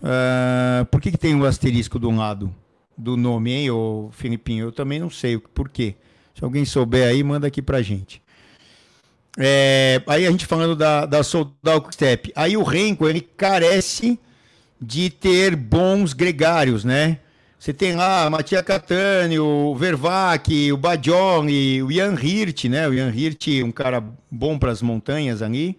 Ah, 0.04 0.86
por 0.92 1.02
que 1.02 1.12
que 1.12 1.18
tem 1.18 1.36
o 1.36 1.40
um 1.40 1.46
asterisco 1.46 2.00
do 2.00 2.10
lado 2.12 2.54
do 2.98 3.16
nome, 3.16 3.52
hein, 3.52 3.72
ô 3.72 4.10
Filipinho? 4.12 4.66
Eu 4.66 4.72
também 4.72 5.00
não 5.00 5.10
sei 5.10 5.38
por 5.38 5.70
quê. 5.70 5.96
Se 6.36 6.44
alguém 6.44 6.66
souber 6.66 7.08
aí, 7.08 7.24
manda 7.24 7.48
aqui 7.48 7.62
pra 7.62 7.82
gente. 7.82 8.22
É, 9.38 10.02
aí 10.08 10.26
a 10.26 10.32
gente 10.32 10.46
falando 10.46 10.76
da, 10.76 11.06
da 11.06 11.24
Soldal 11.24 11.86
Step. 11.92 12.32
Aí 12.36 12.58
o 12.58 12.64
Renko, 12.64 13.08
ele 13.08 13.22
carece 13.22 14.20
de 14.82 15.10
ter 15.10 15.56
bons 15.56 16.14
gregários, 16.14 16.84
né? 16.84 17.20
Você 17.60 17.74
tem 17.74 17.94
lá 17.94 18.30
Matia 18.30 18.64
Catani, 18.64 19.38
o 19.38 19.76
Vervac, 19.76 20.72
o 20.72 20.78
Badione, 20.78 21.84
o 21.84 21.92
Ian 21.92 22.14
Hirt, 22.14 22.66
né? 22.66 22.88
O 22.88 22.94
Ian 22.94 23.14
Hirt, 23.14 23.48
um 23.66 23.72
cara 23.72 24.02
bom 24.32 24.58
para 24.58 24.72
as 24.72 24.82
montanhas 24.82 25.42
ali. 25.42 25.78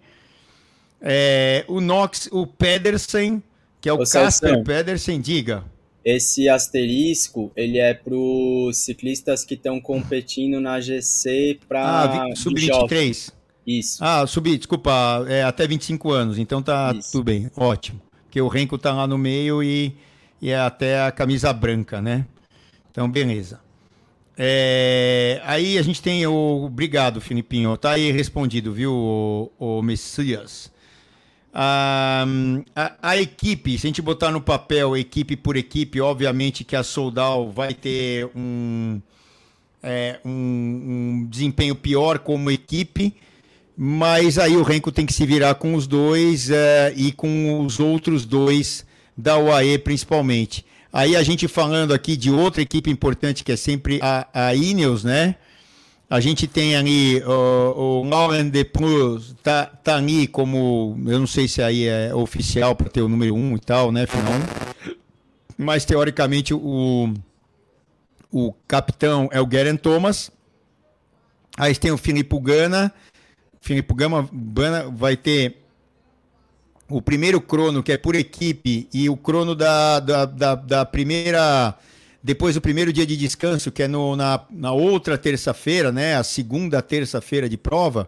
É, 1.01 1.65
o 1.67 1.81
Nox, 1.81 2.29
o 2.31 2.45
Pedersen, 2.45 3.41
que 3.79 3.89
é 3.89 3.93
o 3.93 3.97
Casper 4.05 4.63
Pedersen, 4.63 5.19
diga. 5.19 5.63
Esse 6.03 6.49
asterisco, 6.49 7.51
ele 7.55 7.77
é 7.77 7.93
para 7.93 8.13
os 8.15 8.77
ciclistas 8.77 9.43
que 9.43 9.53
estão 9.53 9.79
competindo 9.79 10.59
na 10.59 10.79
GC 10.79 11.59
para 11.67 12.03
ah, 12.03 12.35
sub-23. 12.35 13.31
Isso. 13.65 14.03
Ah, 14.03 14.25
sub, 14.25 14.57
desculpa, 14.57 15.25
é 15.27 15.43
até 15.43 15.67
25 15.67 16.11
anos, 16.11 16.37
então 16.39 16.61
tá 16.61 16.93
Isso. 16.97 17.11
tudo 17.11 17.23
bem, 17.23 17.49
ótimo. 17.55 18.01
Porque 18.23 18.41
o 18.41 18.47
Renko 18.47 18.77
tá 18.77 18.93
lá 18.93 19.05
no 19.05 19.17
meio 19.17 19.61
e, 19.61 19.95
e 20.41 20.49
é 20.49 20.57
até 20.57 21.03
a 21.03 21.11
camisa 21.11 21.53
branca, 21.53 22.01
né? 22.01 22.25
Então, 22.89 23.09
beleza. 23.09 23.59
É, 24.37 25.39
aí 25.43 25.77
a 25.77 25.81
gente 25.81 26.01
tem 26.01 26.25
o. 26.25 26.63
Obrigado, 26.65 27.21
Filipinho. 27.21 27.77
Tá 27.77 27.91
aí 27.91 28.11
respondido, 28.11 28.73
viu, 28.73 28.91
o, 28.91 29.51
o 29.59 29.81
Messias. 29.81 30.70
A, 31.53 32.25
a, 32.73 32.93
a, 33.01 33.17
equipe, 33.17 33.77
se 33.77 33.85
a 33.85 33.89
gente 33.89 34.01
botar 34.01 34.31
no 34.31 34.39
papel 34.39 34.95
equipe 34.95 35.35
por 35.35 35.57
equipe, 35.57 35.99
obviamente 35.99 36.63
que 36.63 36.77
a 36.77 36.83
Soldal 36.83 37.51
vai 37.51 37.73
ter 37.73 38.29
um, 38.33 39.01
é, 39.83 40.19
um, 40.23 40.31
um, 40.31 41.27
desempenho 41.29 41.75
pior 41.75 42.19
como 42.19 42.49
equipe, 42.49 43.13
mas 43.75 44.37
aí 44.37 44.55
o 44.55 44.63
Renko 44.63 44.93
tem 44.93 45.05
que 45.05 45.11
se 45.11 45.25
virar 45.25 45.55
com 45.55 45.75
os 45.75 45.87
dois 45.87 46.49
é, 46.49 46.93
e 46.95 47.11
com 47.11 47.59
os 47.59 47.81
outros 47.81 48.25
dois 48.25 48.85
da 49.17 49.37
UAE 49.37 49.77
principalmente. 49.79 50.65
Aí 50.93 51.17
a 51.17 51.23
gente 51.23 51.49
falando 51.49 51.93
aqui 51.93 52.15
de 52.15 52.31
outra 52.31 52.61
equipe 52.61 52.89
importante 52.89 53.43
que 53.43 53.51
é 53.51 53.57
sempre 53.57 53.99
a, 54.01 54.27
a 54.33 54.55
Ineos, 54.55 55.03
né? 55.03 55.35
A 56.11 56.19
gente 56.19 56.45
tem 56.45 56.75
ali 56.75 57.23
o, 57.23 58.01
o 58.01 58.03
Laurent 58.03 58.49
Depreux, 58.49 59.33
tá, 59.41 59.65
tá 59.65 59.95
ali 59.95 60.27
como, 60.27 61.01
eu 61.07 61.17
não 61.17 61.25
sei 61.25 61.47
se 61.47 61.63
aí 61.63 61.87
é 61.87 62.13
oficial 62.13 62.75
para 62.75 62.89
ter 62.89 63.01
o 63.01 63.07
número 63.07 63.33
1 63.33 63.37
um 63.37 63.55
e 63.55 63.59
tal, 63.61 63.93
né, 63.93 64.05
final 64.05 64.33
Mas 65.57 65.85
teoricamente 65.85 66.53
o, 66.53 67.13
o 68.29 68.51
capitão 68.67 69.29
é 69.31 69.39
o 69.39 69.45
Garen 69.45 69.77
Thomas. 69.77 70.29
Aí 71.57 71.73
tem 71.77 71.91
o 71.91 71.97
Filipe 71.97 72.37
Gana. 72.41 72.93
Filipe 73.61 73.93
Gana 73.93 74.27
vai 74.91 75.15
ter 75.15 75.63
o 76.89 77.01
primeiro 77.01 77.39
crono, 77.39 77.81
que 77.81 77.93
é 77.93 77.97
por 77.97 78.15
equipe, 78.15 78.89
e 78.93 79.09
o 79.09 79.15
crono 79.15 79.55
da, 79.55 80.01
da, 80.01 80.25
da, 80.25 80.55
da 80.55 80.85
primeira 80.85 81.73
depois 82.23 82.55
do 82.55 82.61
primeiro 82.61 82.93
dia 82.93 83.05
de 83.05 83.17
descanso, 83.17 83.71
que 83.71 83.83
é 83.83 83.87
no, 83.87 84.15
na, 84.15 84.41
na 84.51 84.71
outra 84.71 85.17
terça-feira, 85.17 85.91
né? 85.91 86.15
A 86.15 86.23
segunda 86.23 86.81
terça-feira 86.81 87.49
de 87.49 87.57
prova, 87.57 88.07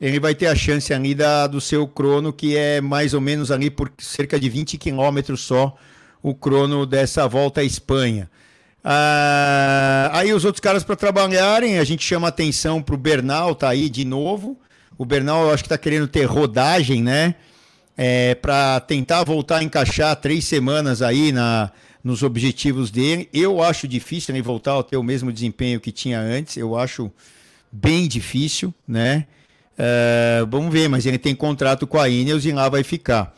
ele 0.00 0.20
vai 0.20 0.34
ter 0.34 0.46
a 0.46 0.54
chance 0.54 0.92
ali 0.92 1.14
da, 1.14 1.46
do 1.46 1.60
seu 1.60 1.86
crono, 1.88 2.32
que 2.32 2.56
é 2.56 2.80
mais 2.80 3.14
ou 3.14 3.20
menos 3.20 3.50
ali 3.50 3.70
por 3.70 3.90
cerca 3.98 4.38
de 4.38 4.48
20 4.48 4.76
quilômetros 4.76 5.40
só 5.40 5.74
o 6.22 6.34
crono 6.34 6.84
dessa 6.84 7.26
volta 7.26 7.62
à 7.62 7.64
Espanha. 7.64 8.30
Ah, 8.82 10.10
aí 10.12 10.32
os 10.32 10.44
outros 10.44 10.60
caras 10.60 10.84
para 10.84 10.96
trabalharem, 10.96 11.78
a 11.78 11.84
gente 11.84 12.04
chama 12.04 12.28
atenção 12.28 12.82
para 12.82 12.94
o 12.94 12.98
Bernal, 12.98 13.54
tá 13.54 13.68
aí 13.68 13.88
de 13.88 14.04
novo. 14.04 14.58
O 14.98 15.04
Bernal 15.04 15.44
eu 15.44 15.50
acho 15.50 15.62
que 15.62 15.66
está 15.66 15.78
querendo 15.78 16.06
ter 16.06 16.24
rodagem, 16.24 17.02
né? 17.02 17.34
É, 17.96 18.34
para 18.34 18.80
tentar 18.80 19.24
voltar 19.24 19.58
a 19.58 19.62
encaixar 19.62 20.16
três 20.16 20.46
semanas 20.46 21.02
aí 21.02 21.32
na, 21.32 21.70
nos 22.02 22.22
objetivos 22.22 22.90
dele. 22.90 23.28
Eu 23.32 23.62
acho 23.62 23.86
difícil 23.86 24.34
ele 24.34 24.42
voltar 24.42 24.78
a 24.78 24.82
ter 24.82 24.96
o 24.96 25.02
mesmo 25.02 25.32
desempenho 25.32 25.80
que 25.80 25.92
tinha 25.92 26.20
antes. 26.20 26.56
Eu 26.56 26.76
acho 26.76 27.10
bem 27.70 28.08
difícil, 28.08 28.74
né? 28.86 29.26
Uh, 29.78 30.46
vamos 30.50 30.72
ver, 30.72 30.88
mas 30.88 31.06
ele 31.06 31.18
tem 31.18 31.34
contrato 31.34 31.86
com 31.86 31.98
a 31.98 32.08
Ineos 32.08 32.44
e 32.44 32.52
lá 32.52 32.68
vai 32.68 32.82
ficar. 32.82 33.34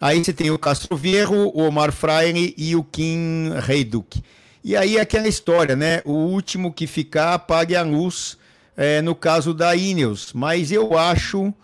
Aí 0.00 0.22
você 0.22 0.32
tem 0.32 0.50
o 0.50 0.58
Castro 0.58 0.96
Vierro, 0.96 1.52
o 1.54 1.62
Omar 1.62 1.92
Freire 1.92 2.54
e 2.58 2.74
o 2.74 2.82
Kim 2.82 3.50
Reiduk. 3.62 4.22
E 4.62 4.76
aí 4.76 4.98
aquela 4.98 5.28
história, 5.28 5.76
né? 5.76 6.02
O 6.04 6.12
último 6.12 6.72
que 6.72 6.86
ficar 6.86 7.38
pague 7.40 7.76
a 7.76 7.82
luz 7.82 8.36
é, 8.76 9.00
no 9.02 9.14
caso 9.14 9.54
da 9.54 9.74
Ineos. 9.76 10.32
Mas 10.32 10.72
eu 10.72 10.98
acho 10.98 11.54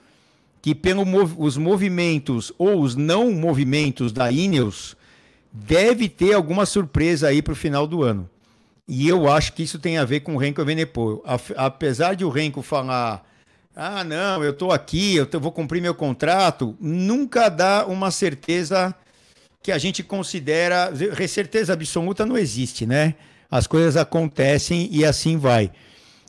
que 0.63 0.75
pelos 0.75 1.07
mov 1.07 1.59
movimentos 1.59 2.53
ou 2.59 2.83
os 2.83 2.95
não 2.95 3.33
movimentos 3.33 4.13
da 4.13 4.31
Ineos, 4.31 4.97
deve 5.53 6.09
ter 6.09 6.35
alguma 6.35 6.65
surpresa 6.65 7.29
aí 7.29 7.43
para 7.43 7.53
o 7.53 7.57
final 7.57 7.87
do 7.87 8.03
ano. 8.03 8.29
E 8.87 9.09
eu 9.09 9.31
acho 9.31 9.53
que 9.53 9.63
isso 9.63 9.79
tem 9.79 9.99
a 9.99 10.05
ver 10.05 10.21
com 10.21 10.35
o 10.35 10.39
Renko 10.39 10.61
Evenepoel. 10.61 11.23
Apesar 11.57 12.15
de 12.15 12.25
o 12.25 12.29
Renko 12.29 12.61
falar, 12.61 13.25
ah, 13.75 14.03
não, 14.03 14.43
eu 14.43 14.51
estou 14.51 14.73
aqui, 14.73 15.15
eu 15.15 15.29
vou 15.41 15.53
cumprir 15.53 15.81
meu 15.81 15.95
contrato, 15.95 16.77
nunca 16.81 17.49
dá 17.49 17.87
uma 17.87 18.11
certeza 18.11 18.95
que 19.63 19.71
a 19.71 19.79
gente 19.79 20.03
considera. 20.03 20.93
Certeza 21.29 21.73
absoluta 21.73 22.27
não 22.27 22.37
existe, 22.37 22.85
né? 22.85 23.15
As 23.51 23.67
coisas 23.67 23.97
acontecem 23.97 24.89
e 24.91 25.05
assim 25.05 25.37
vai. 25.37 25.71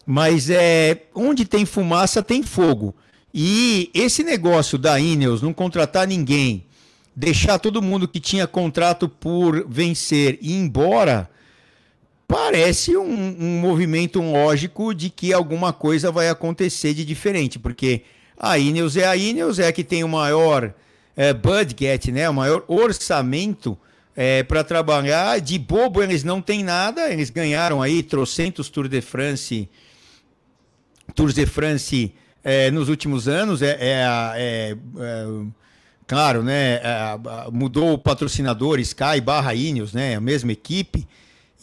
Mas 0.05 0.49
é 0.49 1.03
onde 1.15 1.45
tem 1.45 1.65
fumaça, 1.65 2.21
tem 2.21 2.43
fogo. 2.43 2.95
E 3.33 3.89
esse 3.93 4.23
negócio 4.23 4.77
da 4.77 4.99
Ineos 4.99 5.41
não 5.41 5.53
contratar 5.53 6.07
ninguém 6.07 6.65
deixar 7.15 7.59
todo 7.59 7.81
mundo 7.81 8.07
que 8.07 8.19
tinha 8.19 8.47
contrato 8.47 9.07
por 9.07 9.67
vencer 9.67 10.37
ir 10.41 10.53
embora, 10.53 11.29
parece 12.27 12.95
um, 12.95 13.03
um, 13.03 13.59
movimento 13.59 14.21
lógico 14.21 14.93
de 14.93 15.09
que 15.09 15.33
alguma 15.33 15.73
coisa 15.73 16.11
vai 16.11 16.29
acontecer 16.29 16.93
de 16.93 17.03
diferente, 17.03 17.59
porque 17.59 18.03
a 18.37 18.57
Ineos 18.57 18.95
é 18.95 19.05
a 19.05 19.15
Ineos, 19.15 19.59
é 19.59 19.67
a 19.67 19.73
que 19.73 19.83
tem 19.83 20.03
o 20.03 20.07
maior 20.07 20.73
é, 21.15 21.33
budget, 21.33 22.11
né, 22.11 22.29
o 22.29 22.33
maior 22.33 22.63
orçamento 22.67 23.77
é, 24.15 24.43
para 24.43 24.63
trabalhar. 24.63 25.39
De 25.41 25.59
bobo 25.59 26.01
eles 26.01 26.23
não 26.23 26.41
têm 26.41 26.63
nada, 26.63 27.11
eles 27.11 27.29
ganharam 27.29 27.81
aí 27.81 28.01
trocentos 28.01 28.69
Tour 28.69 28.87
de 28.87 29.01
France, 29.01 29.69
Tours 31.13 31.33
de 31.33 31.45
France 31.45 32.13
é, 32.43 32.71
nos 32.71 32.87
últimos 32.87 33.27
anos. 33.27 33.61
É, 33.61 33.77
é, 33.79 34.05
é, 34.35 34.77
é 34.99 35.61
claro, 36.11 36.43
né, 36.43 36.73
é, 36.83 37.17
mudou 37.53 37.93
o 37.93 37.97
patrocinador 37.97 38.81
Sky 38.81 39.21
barra 39.23 39.55
Ineos, 39.55 39.93
né, 39.93 40.13
a 40.13 40.19
mesma 40.19 40.51
equipe, 40.51 41.07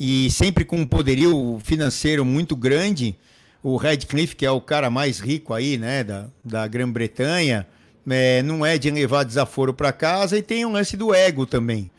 e 0.01 0.31
sempre 0.31 0.65
com 0.65 0.79
um 0.79 0.87
poderio 0.87 1.61
financeiro 1.63 2.25
muito 2.25 2.57
grande. 2.57 3.15
O 3.63 3.77
Redcliffe, 3.77 4.35
que 4.35 4.47
é 4.47 4.51
o 4.51 4.59
cara 4.59 4.89
mais 4.89 5.21
rico 5.21 5.53
aí, 5.53 5.77
né, 5.77 6.03
da, 6.03 6.29
da 6.43 6.67
Grã-Bretanha, 6.67 7.67
é, 8.09 8.43
não 8.43 8.65
é 8.65 8.79
de 8.79 8.91
levar 8.91 9.25
desaforo 9.25 9.75
para 9.75 9.93
casa 9.93 10.39
e 10.39 10.43
tem 10.43 10.65
um 10.65 10.73
lance 10.73 10.97
do 10.97 11.13
ego 11.13 11.45
também. 11.45 11.91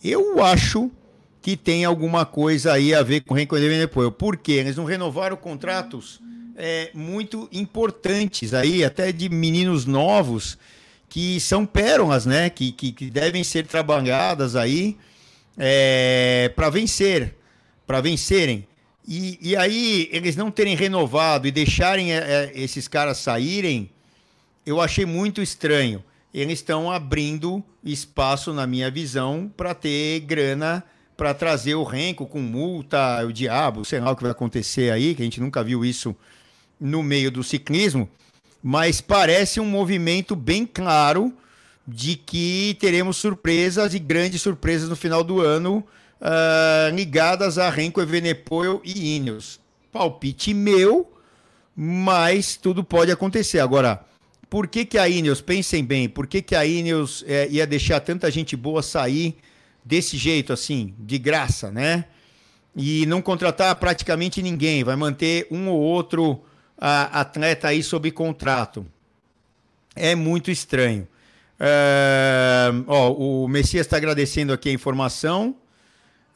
Eu 0.00 0.44
acho 0.44 0.92
que 1.42 1.56
tem 1.56 1.84
alguma 1.84 2.24
coisa 2.24 2.72
aí 2.72 2.94
a 2.94 3.02
ver 3.02 3.22
com 3.22 3.34
o 3.34 3.36
Renko 3.36 3.56
Evenepoel. 3.56 4.12
Por 4.12 4.36
quê? 4.36 4.52
Eles 4.52 4.76
não 4.76 4.84
renovaram 4.84 5.36
contratos 5.36 6.20
é, 6.54 6.92
muito 6.94 7.48
importantes 7.50 8.54
aí, 8.54 8.84
até 8.84 9.10
de 9.10 9.28
meninos 9.28 9.86
novos, 9.86 10.56
que 11.14 11.38
são 11.38 11.64
pérolas, 11.64 12.26
né? 12.26 12.50
Que, 12.50 12.72
que, 12.72 12.90
que 12.90 13.08
devem 13.08 13.44
ser 13.44 13.68
trabalhadas 13.68 14.56
aí 14.56 14.96
é, 15.56 16.50
para 16.56 16.68
vencer, 16.68 17.36
para 17.86 18.00
vencerem. 18.00 18.66
E, 19.06 19.38
e 19.40 19.54
aí, 19.54 20.08
eles 20.10 20.34
não 20.34 20.50
terem 20.50 20.74
renovado 20.74 21.46
e 21.46 21.52
deixarem 21.52 22.12
é, 22.12 22.16
é 22.16 22.52
esses 22.56 22.88
caras 22.88 23.18
saírem, 23.18 23.88
eu 24.66 24.80
achei 24.80 25.06
muito 25.06 25.40
estranho. 25.40 26.02
Eles 26.34 26.58
estão 26.58 26.90
abrindo 26.90 27.62
espaço, 27.84 28.52
na 28.52 28.66
minha 28.66 28.90
visão, 28.90 29.48
para 29.56 29.72
ter 29.72 30.18
grana 30.18 30.82
para 31.16 31.32
trazer 31.32 31.76
o 31.76 31.84
renco 31.84 32.26
com 32.26 32.40
multa, 32.40 33.24
o 33.24 33.32
diabo, 33.32 33.84
sei 33.84 34.00
lá 34.00 34.10
o 34.10 34.16
que 34.16 34.22
vai 34.24 34.32
acontecer 34.32 34.90
aí, 34.90 35.14
que 35.14 35.22
a 35.22 35.24
gente 35.24 35.40
nunca 35.40 35.62
viu 35.62 35.84
isso 35.84 36.16
no 36.80 37.04
meio 37.04 37.30
do 37.30 37.44
ciclismo, 37.44 38.10
mas 38.66 38.98
parece 38.98 39.60
um 39.60 39.66
movimento 39.66 40.34
bem 40.34 40.64
claro 40.64 41.34
de 41.86 42.16
que 42.16 42.74
teremos 42.80 43.18
surpresas 43.18 43.92
e 43.92 43.98
grandes 43.98 44.40
surpresas 44.40 44.88
no 44.88 44.96
final 44.96 45.22
do 45.22 45.42
ano 45.42 45.84
uh, 46.18 46.94
ligadas 46.94 47.58
a 47.58 47.68
Renko, 47.68 48.00
Evenepoel 48.00 48.80
e 48.82 49.16
Ineos. 49.16 49.60
Palpite 49.92 50.54
meu, 50.54 51.12
mas 51.76 52.56
tudo 52.56 52.82
pode 52.82 53.12
acontecer. 53.12 53.58
Agora, 53.58 54.02
por 54.48 54.66
que, 54.66 54.86
que 54.86 54.96
a 54.96 55.06
Ineos, 55.10 55.42
pensem 55.42 55.84
bem, 55.84 56.08
por 56.08 56.26
que, 56.26 56.40
que 56.40 56.56
a 56.56 56.64
Ineos 56.64 57.22
é, 57.28 57.46
ia 57.50 57.66
deixar 57.66 58.00
tanta 58.00 58.30
gente 58.30 58.56
boa 58.56 58.82
sair 58.82 59.36
desse 59.84 60.16
jeito, 60.16 60.54
assim, 60.54 60.94
de 60.98 61.18
graça, 61.18 61.70
né? 61.70 62.06
E 62.74 63.04
não 63.04 63.20
contratar 63.20 63.76
praticamente 63.76 64.40
ninguém, 64.40 64.82
vai 64.82 64.96
manter 64.96 65.46
um 65.50 65.68
ou 65.68 65.78
outro 65.78 66.42
a, 66.86 67.20
atleta 67.20 67.68
aí 67.68 67.82
sob 67.82 68.10
contrato. 68.10 68.84
É 69.96 70.14
muito 70.14 70.50
estranho. 70.50 71.08
É, 71.58 72.68
ó, 72.86 73.10
o 73.12 73.48
Messias 73.48 73.86
está 73.86 73.96
agradecendo 73.96 74.52
aqui 74.52 74.68
a 74.68 74.72
informação. 74.72 75.56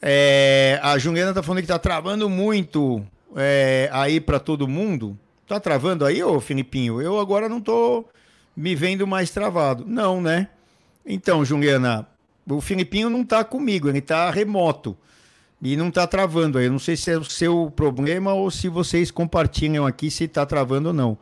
É, 0.01 0.79
a 0.81 0.97
Juliana 0.97 1.31
está 1.31 1.43
falando 1.43 1.59
que 1.59 1.65
está 1.65 1.77
travando 1.77 2.27
muito 2.27 3.05
é, 3.35 3.89
aí 3.91 4.19
para 4.19 4.39
todo 4.39 4.67
mundo. 4.67 5.15
Tá 5.47 5.59
travando 5.59 6.03
aí, 6.03 6.23
ô 6.23 6.39
Filipinho? 6.39 6.99
Eu 6.99 7.19
agora 7.19 7.47
não 7.47 7.61
tô 7.61 8.05
me 8.57 8.73
vendo 8.73 9.05
mais 9.05 9.29
travado. 9.29 9.85
Não, 9.85 10.19
né? 10.19 10.47
Então, 11.05 11.45
Juliana, 11.45 12.07
o 12.47 12.59
Filipinho 12.59 13.09
não 13.09 13.23
tá 13.23 13.43
comigo, 13.43 13.87
ele 13.87 14.01
tá 14.01 14.31
remoto. 14.31 14.97
E 15.61 15.75
não 15.75 15.91
tá 15.91 16.07
travando 16.07 16.57
aí. 16.57 16.65
Eu 16.65 16.71
não 16.71 16.79
sei 16.79 16.95
se 16.95 17.11
é 17.11 17.17
o 17.17 17.23
seu 17.23 17.71
problema 17.75 18.33
ou 18.33 18.49
se 18.49 18.69
vocês 18.69 19.11
compartilham 19.11 19.85
aqui 19.85 20.09
se 20.09 20.27
tá 20.27 20.45
travando 20.45 20.89
ou 20.89 20.93
não. 20.93 21.17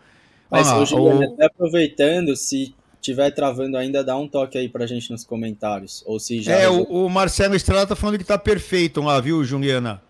Mas, 0.50 0.68
ah, 0.68 0.86
Juliana, 0.86 1.28
o... 1.28 1.34
até 1.34 1.46
aproveitando, 1.46 2.36
se 2.36 2.74
tiver 3.02 3.32
travando 3.32 3.78
ainda, 3.78 4.04
dá 4.04 4.18
um 4.18 4.28
toque 4.28 4.58
aí 4.58 4.70
pra 4.70 4.86
gente 4.86 5.12
nos 5.12 5.24
comentários. 5.24 6.04
Ou 6.06 6.20
se 6.20 6.42
já. 6.42 6.54
É, 6.54 6.70
o, 6.70 6.84
o, 6.84 7.10
Marcelo 7.10 7.56
Estrada 7.56 7.88
tá 7.88 7.96
falando 7.96 8.18
que 8.18 8.24
tá 8.24 8.38
perfeito 8.38 9.02
lá, 9.02 9.20
viu, 9.20 9.44
Juliana? 9.44 10.02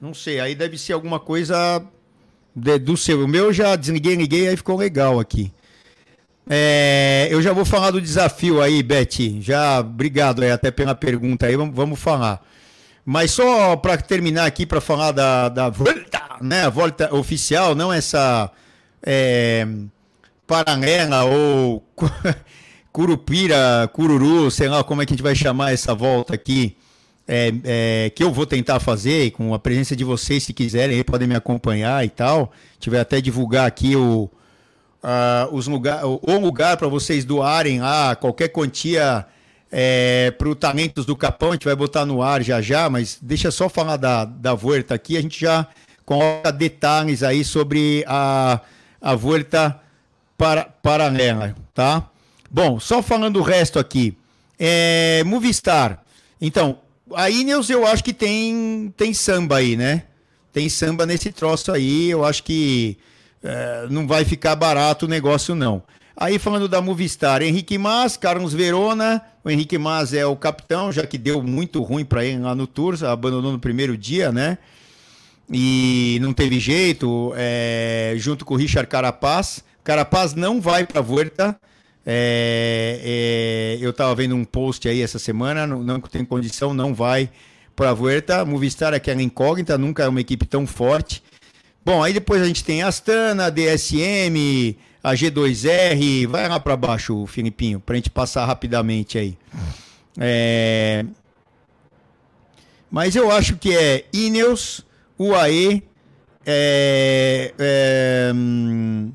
Não 0.00 0.14
sei, 0.14 0.40
aí 0.40 0.54
deve 0.54 0.78
ser 0.78 0.92
alguma 0.92 1.20
coisa 1.20 1.84
de, 2.54 2.78
do 2.78 2.96
seu. 2.96 3.24
O 3.24 3.28
meu 3.28 3.52
já 3.52 3.76
desliguei, 3.76 4.14
liguei, 4.14 4.48
aí 4.48 4.56
ficou 4.56 4.76
legal 4.76 5.18
aqui. 5.18 5.52
É, 6.48 7.28
eu 7.30 7.40
já 7.40 7.52
vou 7.52 7.64
falar 7.64 7.90
do 7.90 8.00
desafio 8.00 8.60
aí, 8.60 8.82
Beth. 8.82 9.40
Já, 9.40 9.80
obrigado 9.80 10.42
aí, 10.42 10.50
até 10.50 10.70
pela 10.70 10.94
pergunta 10.94 11.46
aí, 11.46 11.56
vamos, 11.56 11.74
vamos 11.74 12.00
falar. 12.00 12.44
Mas 13.04 13.32
só 13.32 13.76
para 13.76 13.96
terminar 13.96 14.46
aqui, 14.46 14.64
para 14.64 14.80
falar 14.80 15.12
da, 15.12 15.48
da 15.48 15.68
volta, 15.68 16.22
né, 16.40 16.64
a 16.64 16.68
volta 16.68 17.14
oficial, 17.14 17.74
não 17.74 17.92
essa 17.92 18.50
é, 19.02 19.66
paralela 20.46 21.24
ou 21.24 21.82
curupira, 22.92 23.90
cururu, 23.92 24.50
sei 24.50 24.68
lá 24.68 24.84
como 24.84 25.02
é 25.02 25.06
que 25.06 25.12
a 25.12 25.16
gente 25.16 25.22
vai 25.22 25.34
chamar 25.34 25.72
essa 25.72 25.94
volta 25.94 26.34
aqui 26.34 26.76
é, 27.26 27.52
é, 27.64 28.10
que 28.10 28.22
eu 28.22 28.32
vou 28.32 28.46
tentar 28.46 28.80
fazer, 28.80 29.30
com 29.32 29.54
a 29.54 29.58
presença 29.58 29.94
de 29.94 30.04
vocês, 30.04 30.42
se 30.42 30.52
quiserem, 30.52 31.02
podem 31.02 31.28
me 31.28 31.34
acompanhar 31.34 32.04
e 32.04 32.08
tal. 32.08 32.52
A 32.52 32.74
gente 32.74 32.90
vai 32.90 33.00
até 33.00 33.20
divulgar 33.20 33.66
aqui 33.66 33.96
o, 33.96 34.24
uh, 35.02 35.54
os 35.54 35.66
lugar, 35.66 36.04
o, 36.04 36.20
o 36.22 36.38
lugar 36.38 36.76
para 36.76 36.88
vocês 36.88 37.24
doarem 37.24 37.80
lá, 37.80 38.16
qualquer 38.16 38.48
quantia 38.48 39.26
é, 39.74 40.30
para 40.32 40.50
o 40.50 40.54
Talentos 40.54 41.06
do 41.06 41.16
Capão, 41.16 41.48
a 41.48 41.52
gente 41.52 41.64
vai 41.64 41.74
botar 41.74 42.04
no 42.04 42.22
ar 42.22 42.42
já 42.42 42.60
já, 42.60 42.90
mas 42.90 43.18
deixa 43.22 43.50
só 43.50 43.70
falar 43.70 43.96
da, 43.96 44.26
da 44.26 44.52
Vuelta 44.52 44.94
aqui, 44.94 45.16
a 45.16 45.22
gente 45.22 45.40
já 45.40 45.66
coloca 46.04 46.52
detalhes 46.52 47.22
aí 47.22 47.42
sobre 47.42 48.04
a, 48.06 48.60
a 49.00 49.14
Vuelta 49.14 49.80
para, 50.36 50.64
paralela, 50.64 51.56
tá? 51.72 52.06
Bom, 52.50 52.78
só 52.78 53.02
falando 53.02 53.38
o 53.38 53.42
resto 53.42 53.78
aqui. 53.78 54.14
É, 54.58 55.24
Movistar. 55.24 56.02
Então, 56.38 56.78
a 57.14 57.30
Ineos 57.30 57.70
eu 57.70 57.86
acho 57.86 58.04
que 58.04 58.12
tem, 58.12 58.92
tem 58.94 59.14
samba 59.14 59.56
aí, 59.56 59.74
né? 59.74 60.02
Tem 60.52 60.68
samba 60.68 61.06
nesse 61.06 61.32
troço 61.32 61.72
aí, 61.72 62.10
eu 62.10 62.26
acho 62.26 62.42
que 62.42 62.98
é, 63.42 63.86
não 63.88 64.06
vai 64.06 64.26
ficar 64.26 64.54
barato 64.54 65.06
o 65.06 65.08
negócio, 65.08 65.54
não. 65.54 65.82
Aí 66.16 66.38
falando 66.38 66.68
da 66.68 66.80
Movistar, 66.80 67.42
Henrique 67.42 67.78
Mas, 67.78 68.16
Carlos 68.16 68.52
Verona, 68.52 69.22
o 69.42 69.50
Henrique 69.50 69.78
Mas 69.78 70.12
é 70.12 70.26
o 70.26 70.36
capitão, 70.36 70.92
já 70.92 71.06
que 71.06 71.16
deu 71.16 71.42
muito 71.42 71.82
ruim 71.82 72.04
para 72.04 72.24
ele 72.24 72.40
lá 72.40 72.54
no 72.54 72.66
Tour, 72.66 73.02
abandonou 73.04 73.52
no 73.52 73.58
primeiro 73.58 73.96
dia, 73.96 74.30
né? 74.30 74.58
E 75.50 76.18
não 76.20 76.32
teve 76.32 76.60
jeito, 76.60 77.32
é, 77.36 78.14
junto 78.16 78.44
com 78.44 78.54
o 78.54 78.56
Richard 78.56 78.88
Carapaz. 78.88 79.64
Carapaz 79.82 80.34
não 80.34 80.60
vai 80.60 80.86
para 80.86 81.00
a 81.00 81.02
Vuelta, 81.02 81.58
é, 82.04 83.00
é, 83.02 83.84
eu 83.84 83.90
estava 83.90 84.14
vendo 84.14 84.34
um 84.34 84.44
post 84.44 84.88
aí 84.88 85.00
essa 85.02 85.18
semana, 85.18 85.66
não, 85.66 85.82
não 85.82 86.00
tem 86.00 86.24
condição, 86.24 86.74
não 86.74 86.94
vai 86.94 87.30
para 87.76 87.90
a 87.90 87.94
Vuelta. 87.94 88.44
Movistar 88.44 88.92
é 88.92 88.96
aquela 88.96 89.22
incógnita, 89.22 89.78
nunca 89.78 90.02
é 90.02 90.08
uma 90.08 90.20
equipe 90.20 90.46
tão 90.46 90.66
forte. 90.66 91.22
Bom, 91.84 92.02
aí 92.02 92.12
depois 92.12 92.42
a 92.42 92.46
gente 92.46 92.64
tem 92.64 92.82
Astana, 92.82 93.50
DSM, 93.50 94.76
a 95.02 95.14
G2R, 95.14 96.26
vai 96.26 96.48
lá 96.48 96.60
para 96.60 96.76
baixo, 96.76 97.26
Filipinho, 97.26 97.80
para 97.80 97.94
a 97.94 97.96
gente 97.96 98.10
passar 98.10 98.44
rapidamente 98.44 99.18
aí. 99.18 99.36
É... 100.18 101.04
Mas 102.90 103.16
eu 103.16 103.30
acho 103.30 103.56
que 103.56 103.74
é 103.74 104.04
Ineos, 104.12 104.84
UAE, 105.18 105.82
é, 106.44 107.54
é, 107.58 108.32
hum, 108.34 109.10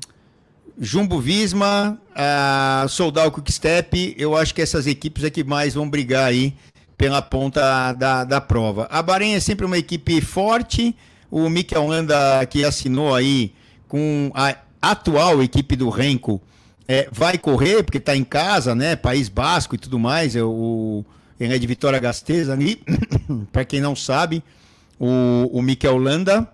Jumbo 0.78 1.20
Visma, 1.20 2.00
a 2.14 2.86
Soldal 2.88 3.30
Quickstep, 3.30 4.14
eu 4.18 4.36
acho 4.36 4.54
que 4.54 4.62
essas 4.62 4.86
equipes 4.86 5.24
é 5.24 5.30
que 5.30 5.44
mais 5.44 5.74
vão 5.74 5.88
brigar 5.88 6.24
aí 6.24 6.54
pela 6.96 7.22
ponta 7.22 7.92
da, 7.92 8.24
da 8.24 8.40
prova. 8.40 8.88
A 8.90 9.00
Bahrein 9.00 9.34
é 9.34 9.40
sempre 9.40 9.64
uma 9.64 9.78
equipe 9.78 10.20
forte, 10.20 10.94
o 11.30 11.48
Mikel 11.48 11.86
Landa 11.86 12.44
que 12.46 12.64
assinou 12.64 13.14
aí 13.14 13.54
com 13.86 14.30
a 14.34 14.56
atual 14.80 15.42
equipe 15.42 15.76
do 15.76 15.88
Renko 15.88 16.40
é, 16.86 17.08
vai 17.12 17.36
correr, 17.36 17.82
porque 17.82 17.98
está 17.98 18.16
em 18.16 18.24
casa, 18.24 18.74
né, 18.74 18.96
País 18.96 19.28
Basco 19.28 19.74
e 19.74 19.78
tudo 19.78 19.98
mais, 19.98 20.34
é 20.34 20.42
o, 20.42 21.04
é 21.38 21.58
de 21.58 21.66
Vitória 21.66 21.98
Gasteiz 21.98 22.48
ali, 22.48 22.82
para 23.52 23.64
quem 23.64 23.80
não 23.80 23.94
sabe, 23.94 24.42
o, 24.98 25.50
o 25.52 25.60
Mikel 25.60 25.98
Landa. 25.98 26.48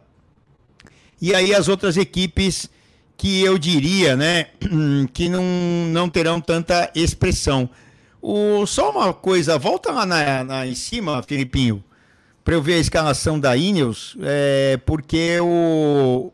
E 1.23 1.35
aí 1.35 1.55
as 1.55 1.69
outras 1.69 1.97
equipes 1.97 2.69
que 3.17 3.41
eu 3.43 3.57
diria, 3.57 4.17
né, 4.17 4.49
que 5.15 5.29
não, 5.29 5.45
não 5.91 6.09
terão 6.09 6.41
tanta 6.41 6.91
expressão. 6.95 7.71
O, 8.21 8.67
só 8.67 8.91
uma 8.91 9.13
coisa, 9.13 9.59
volta 9.59 9.93
lá 9.93 10.05
na, 10.05 10.43
na, 10.43 10.67
em 10.67 10.75
cima, 10.75 11.23
Filipinho. 11.23 11.85
para 12.43 12.55
eu 12.55 12.63
ver 12.63 12.75
a 12.75 12.79
escalação 12.79 13.39
da 13.39 13.57
Ineos, 13.57 14.17
é, 14.21 14.79
porque 14.85 15.39
o. 15.41 16.33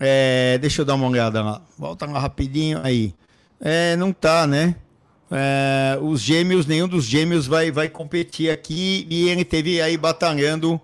É, 0.00 0.58
deixa 0.58 0.82
eu 0.82 0.84
dar 0.84 0.94
uma 0.94 1.08
olhada 1.08 1.42
lá. 1.42 1.62
Volta 1.76 2.06
lá 2.06 2.18
rapidinho 2.18 2.80
aí. 2.82 3.14
É, 3.60 3.96
não 3.96 4.12
tá, 4.12 4.46
né? 4.46 4.76
É, 5.30 5.98
os 6.00 6.20
gêmeos, 6.20 6.66
nenhum 6.66 6.88
dos 6.88 7.04
gêmeos 7.04 7.46
vai, 7.46 7.70
vai 7.70 7.88
competir 7.88 8.50
aqui 8.50 9.06
e 9.10 9.28
ele 9.28 9.44
teve 9.44 9.80
aí 9.80 9.96
batalhando 9.96 10.80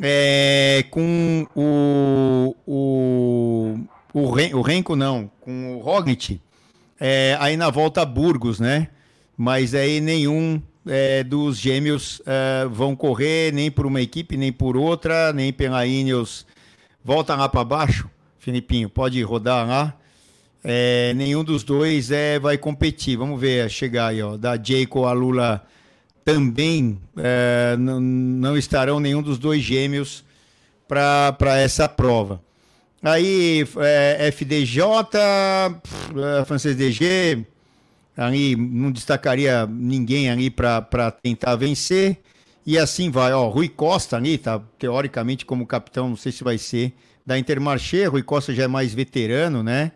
é, 0.00 0.84
com 0.90 1.46
o, 1.54 2.56
o, 2.66 3.78
o, 4.14 4.30
Ren, 4.30 4.54
o 4.54 4.62
Renko, 4.62 4.96
não, 4.96 5.30
com 5.40 5.76
o 5.76 5.80
Roglic, 5.80 6.40
é, 6.98 7.36
aí 7.38 7.56
na 7.56 7.68
volta 7.68 8.02
a 8.02 8.06
Burgos, 8.06 8.58
né? 8.58 8.88
Mas 9.36 9.74
aí 9.74 10.00
nenhum 10.00 10.62
é, 10.86 11.22
dos 11.22 11.58
gêmeos 11.58 12.22
é, 12.24 12.66
vão 12.66 12.96
correr, 12.96 13.52
nem 13.52 13.70
por 13.70 13.84
uma 13.84 14.00
equipe, 14.00 14.36
nem 14.36 14.52
por 14.52 14.76
outra, 14.76 15.32
nem 15.32 15.52
pela 15.52 15.86
Ineos. 15.86 16.46
Volta 17.04 17.36
lá 17.36 17.50
para 17.50 17.62
baixo, 17.62 18.08
Filipinho, 18.38 18.88
pode 18.88 19.22
rodar 19.22 19.68
lá. 19.68 19.94
É, 20.64 21.12
nenhum 21.14 21.44
dos 21.44 21.62
dois 21.62 22.10
é, 22.10 22.38
vai 22.38 22.56
competir. 22.56 23.18
Vamos 23.18 23.38
ver, 23.38 23.68
chegar 23.68 24.06
aí, 24.06 24.22
ó. 24.22 24.38
Da 24.38 24.56
Jayco 24.56 25.04
a 25.04 25.12
Lula 25.12 25.62
também 26.24 26.98
é, 27.18 27.76
não 27.76 28.56
estarão 28.56 28.98
nenhum 28.98 29.20
dos 29.20 29.38
dois 29.38 29.62
gêmeos 29.62 30.24
para 30.88 31.58
essa 31.58 31.86
prova. 31.86 32.40
Aí, 33.02 33.66
é, 33.80 34.28
FDJ, 34.28 34.80
é, 35.18 36.44
francês 36.46 36.74
DG, 36.74 37.44
ali 38.16 38.56
não 38.56 38.90
destacaria 38.90 39.66
ninguém 39.66 40.30
ali 40.30 40.48
para 40.48 41.10
tentar 41.22 41.56
vencer. 41.56 42.18
E 42.66 42.78
assim 42.78 43.10
vai, 43.10 43.32
ó, 43.32 43.48
Rui 43.48 43.68
Costa 43.68 44.16
ali, 44.16 44.38
tá 44.38 44.60
teoricamente 44.78 45.44
como 45.44 45.66
capitão, 45.66 46.08
não 46.08 46.16
sei 46.16 46.32
se 46.32 46.42
vai 46.42 46.56
ser, 46.56 46.94
da 47.24 47.38
Intermarché, 47.38 48.06
Rui 48.06 48.22
Costa 48.22 48.54
já 48.54 48.64
é 48.64 48.68
mais 48.68 48.94
veterano, 48.94 49.62
né? 49.62 49.92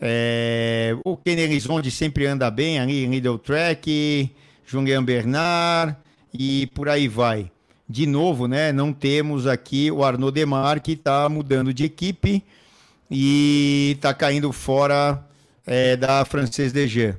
É, 0.00 0.96
o 1.04 1.16
Kenny 1.16 1.42
Elizonde 1.42 1.90
sempre 1.90 2.26
anda 2.26 2.48
bem 2.50 2.78
ali 2.78 3.04
em 3.04 3.38
Track, 3.38 4.30
Julian 4.64 5.02
Bernard 5.02 5.96
e 6.32 6.68
por 6.68 6.88
aí 6.88 7.08
vai. 7.08 7.50
De 7.88 8.06
novo, 8.06 8.46
né, 8.46 8.70
não 8.70 8.92
temos 8.92 9.46
aqui 9.46 9.90
o 9.90 10.04
Arnaud 10.04 10.32
Demar 10.32 10.78
que 10.80 10.92
está 10.92 11.28
mudando 11.28 11.74
de 11.74 11.84
equipe 11.84 12.44
e 13.10 13.94
está 13.96 14.14
caindo 14.14 14.52
fora 14.52 15.24
é, 15.66 15.96
da 15.96 16.24
Frances 16.24 16.72
DG 16.72 17.16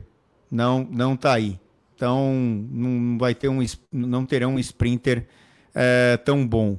não 0.52 0.88
não 0.90 1.14
está 1.14 1.34
aí. 1.34 1.60
Então 2.00 2.34
não 2.72 3.18
vai 3.18 3.36
ter 3.36 3.50
um 3.50 3.60
não 3.92 4.26
terão 4.26 4.56
um 4.56 4.60
sprinter 4.60 5.28
é, 5.76 6.16
tão 6.16 6.48
bom. 6.48 6.78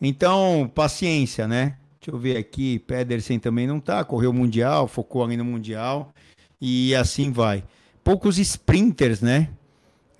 Então 0.00 0.70
paciência, 0.72 1.48
né? 1.48 1.78
Deixa 2.00 2.16
eu 2.16 2.18
ver 2.18 2.36
aqui, 2.36 2.78
Pedersen 2.78 3.40
também 3.40 3.66
não 3.66 3.80
tá, 3.80 4.04
correu 4.04 4.32
mundial, 4.32 4.86
focou 4.86 5.24
ali 5.24 5.36
no 5.36 5.44
mundial 5.44 6.14
e 6.60 6.94
assim 6.94 7.32
vai. 7.32 7.64
Poucos 8.04 8.38
sprinters, 8.38 9.20
né? 9.20 9.48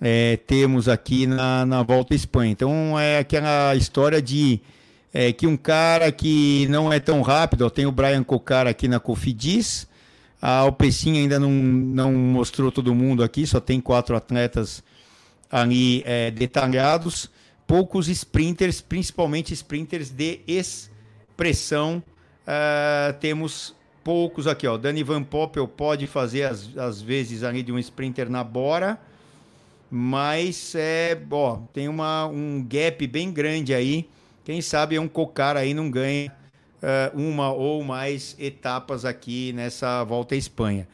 É, 0.01 0.35
temos 0.35 0.89
aqui 0.89 1.25
na, 1.25 1.65
na 1.65 1.81
Volta 1.81 2.13
à 2.13 2.17
Espanha. 2.17 2.51
Então 2.51 2.99
é 2.99 3.19
aquela 3.19 3.73
história 3.77 4.21
de 4.21 4.59
é, 5.13 5.31
que 5.31 5.47
um 5.47 5.55
cara 5.55 6.11
que 6.11 6.67
não 6.69 6.91
é 6.91 6.99
tão 6.99 7.21
rápido, 7.21 7.61
ó, 7.61 7.69
tem 7.69 7.85
o 7.85 7.93
Brian 7.93 8.23
Cocar 8.23 8.67
aqui 8.67 8.89
na 8.89 8.99
Cofidis, 8.99 9.87
a 10.45 10.57
Alpecin 10.57 11.19
ainda 11.19 11.39
não, 11.39 11.49
não 11.49 12.11
mostrou 12.11 12.69
todo 12.69 12.93
mundo 12.93 13.23
aqui, 13.23 13.47
só 13.47 13.61
tem 13.61 13.79
quatro 13.79 14.13
atletas 14.13 14.83
ali 15.49 16.03
é, 16.05 16.29
detalhados. 16.31 17.31
Poucos 17.65 18.09
sprinters, 18.09 18.81
principalmente 18.81 19.53
sprinters 19.53 20.09
de 20.09 20.41
expressão. 20.45 22.03
Uh, 22.41 23.17
temos 23.21 23.73
poucos 24.03 24.45
aqui, 24.45 24.67
ó. 24.67 24.77
Dani 24.77 25.01
Van 25.01 25.23
Poppel 25.23 25.65
pode 25.65 26.07
fazer 26.07 26.43
as, 26.43 26.77
as 26.77 27.01
vezes 27.01 27.41
ali 27.41 27.63
de 27.63 27.71
um 27.71 27.79
sprinter 27.79 28.29
na 28.29 28.43
Bora, 28.43 28.99
mas 29.89 30.75
é, 30.75 31.17
ó, 31.31 31.59
tem 31.71 31.87
uma, 31.87 32.25
um 32.25 32.61
gap 32.67 33.07
bem 33.07 33.31
grande 33.31 33.73
aí. 33.73 34.09
Quem 34.43 34.61
sabe 34.61 34.97
é 34.97 34.99
um 34.99 35.07
cocar 35.07 35.55
aí 35.55 35.73
não 35.73 35.89
ganha 35.89 36.29
uh, 36.83 37.17
uma 37.17 37.51
ou 37.51 37.83
mais 37.83 38.35
etapas 38.37 39.05
aqui 39.05 39.53
nessa 39.53 40.03
volta 40.03 40.35
à 40.35 40.37
Espanha. 40.37 40.87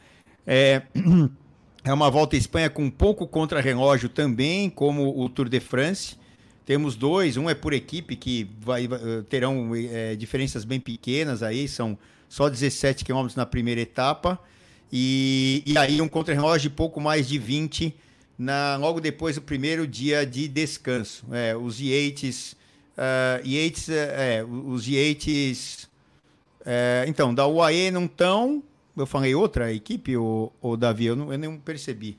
É, 0.46 0.82
é 1.84 1.92
uma 1.92 2.10
volta 2.10 2.36
à 2.36 2.38
Espanha 2.38 2.70
com 2.70 2.88
pouco 2.88 3.26
contra-relógio 3.26 4.08
também, 4.08 4.70
como 4.70 5.20
o 5.20 5.28
Tour 5.28 5.48
de 5.48 5.60
France. 5.60 6.16
Temos 6.64 6.94
dois, 6.94 7.36
um 7.36 7.50
é 7.50 7.54
por 7.54 7.72
equipe, 7.72 8.14
que 8.14 8.48
vai, 8.60 8.88
terão 9.28 9.72
é, 9.74 10.14
diferenças 10.14 10.64
bem 10.64 10.78
pequenas 10.78 11.42
aí, 11.42 11.66
são 11.66 11.98
só 12.28 12.48
17 12.48 13.04
quilômetros 13.04 13.34
na 13.34 13.44
primeira 13.44 13.80
etapa. 13.80 14.38
E, 14.92 15.62
e 15.66 15.76
aí 15.76 16.00
um 16.00 16.08
contra-relógio 16.08 16.70
de 16.70 16.76
pouco 16.76 17.00
mais 17.00 17.28
de 17.28 17.38
20 17.38 17.94
na, 18.38 18.76
logo 18.76 19.00
depois 19.00 19.34
do 19.36 19.42
primeiro 19.42 19.86
dia 19.86 20.24
de 20.24 20.46
descanso. 20.48 21.24
É, 21.32 21.56
os 21.56 21.80
Yates 21.80 22.56
Uh, 23.00 23.48
Yates, 23.48 23.88
é, 23.88 24.40
é 24.40 24.44
os 24.44 24.86
Yates. 24.86 25.88
É, 26.66 27.06
então, 27.08 27.34
da 27.34 27.46
UAE 27.46 27.90
não 27.90 28.04
estão. 28.04 28.62
Eu 28.94 29.06
falei 29.06 29.34
outra 29.34 29.72
equipe, 29.72 30.18
o, 30.18 30.52
o 30.60 30.76
Davi, 30.76 31.06
eu 31.06 31.16
não, 31.16 31.32
eu 31.32 31.38
não 31.38 31.56
percebi. 31.56 32.18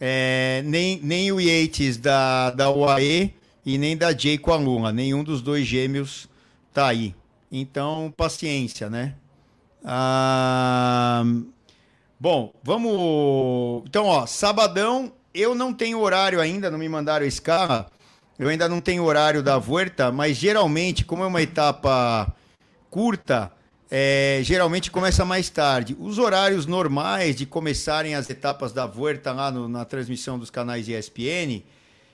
É, 0.00 0.62
nem, 0.64 1.00
nem 1.02 1.32
o 1.32 1.40
Yates 1.40 1.96
da, 1.96 2.50
da 2.50 2.70
UAE 2.70 3.34
e 3.66 3.76
nem 3.76 3.96
da 3.96 4.16
Jay 4.16 4.38
com 4.38 4.52
a. 4.52 4.92
Nenhum 4.92 5.24
dos 5.24 5.42
dois 5.42 5.66
gêmeos 5.66 6.28
tá 6.72 6.86
aí. 6.86 7.12
Então, 7.50 8.14
paciência, 8.16 8.88
né? 8.88 9.14
Ah, 9.84 11.24
bom, 12.20 12.52
vamos. 12.62 13.82
Então, 13.86 14.06
ó, 14.06 14.26
sabadão, 14.26 15.12
eu 15.32 15.54
não 15.54 15.72
tenho 15.74 15.98
horário 15.98 16.40
ainda, 16.40 16.70
não 16.70 16.78
me 16.78 16.88
mandaram 16.88 17.24
a 17.24 17.28
escala. 17.28 17.90
Eu 18.38 18.48
ainda 18.48 18.68
não 18.68 18.80
tenho 18.80 19.04
horário 19.04 19.42
da 19.42 19.58
Vuelta, 19.58 20.10
mas 20.10 20.36
geralmente, 20.36 21.04
como 21.04 21.22
é 21.22 21.26
uma 21.26 21.40
etapa 21.40 22.34
curta, 22.90 23.52
é, 23.88 24.40
geralmente 24.42 24.90
começa 24.90 25.24
mais 25.24 25.48
tarde. 25.48 25.96
Os 26.00 26.18
horários 26.18 26.66
normais 26.66 27.36
de 27.36 27.46
começarem 27.46 28.16
as 28.16 28.28
etapas 28.28 28.72
da 28.72 28.86
Vuelta 28.86 29.32
lá 29.32 29.52
no, 29.52 29.68
na 29.68 29.84
transmissão 29.84 30.36
dos 30.36 30.50
canais 30.50 30.88
ESPN, 30.88 31.62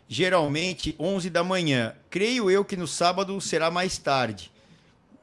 geralmente 0.06 0.94
11 0.98 1.30
da 1.30 1.42
manhã. 1.42 1.94
Creio 2.10 2.50
eu 2.50 2.66
que 2.66 2.76
no 2.76 2.86
sábado 2.86 3.40
será 3.40 3.70
mais 3.70 3.96
tarde. 3.96 4.52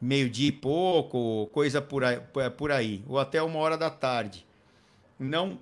Meio-dia 0.01 0.49
e 0.49 0.51
pouco, 0.51 1.47
coisa 1.53 1.79
por 1.79 2.03
aí, 2.03 2.19
por 2.57 2.71
aí, 2.71 3.03
ou 3.07 3.19
até 3.19 3.41
uma 3.41 3.59
hora 3.59 3.77
da 3.77 3.91
tarde. 3.91 4.45
Não 5.19 5.59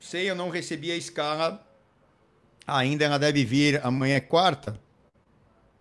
sei, 0.00 0.28
eu 0.28 0.34
não 0.34 0.50
recebi 0.50 0.90
a 0.90 0.96
escala 0.96 1.65
ainda 2.66 3.04
ela 3.04 3.18
deve 3.18 3.44
vir 3.44 3.80
amanhã 3.84 4.16
é 4.16 4.20
quarta, 4.20 4.78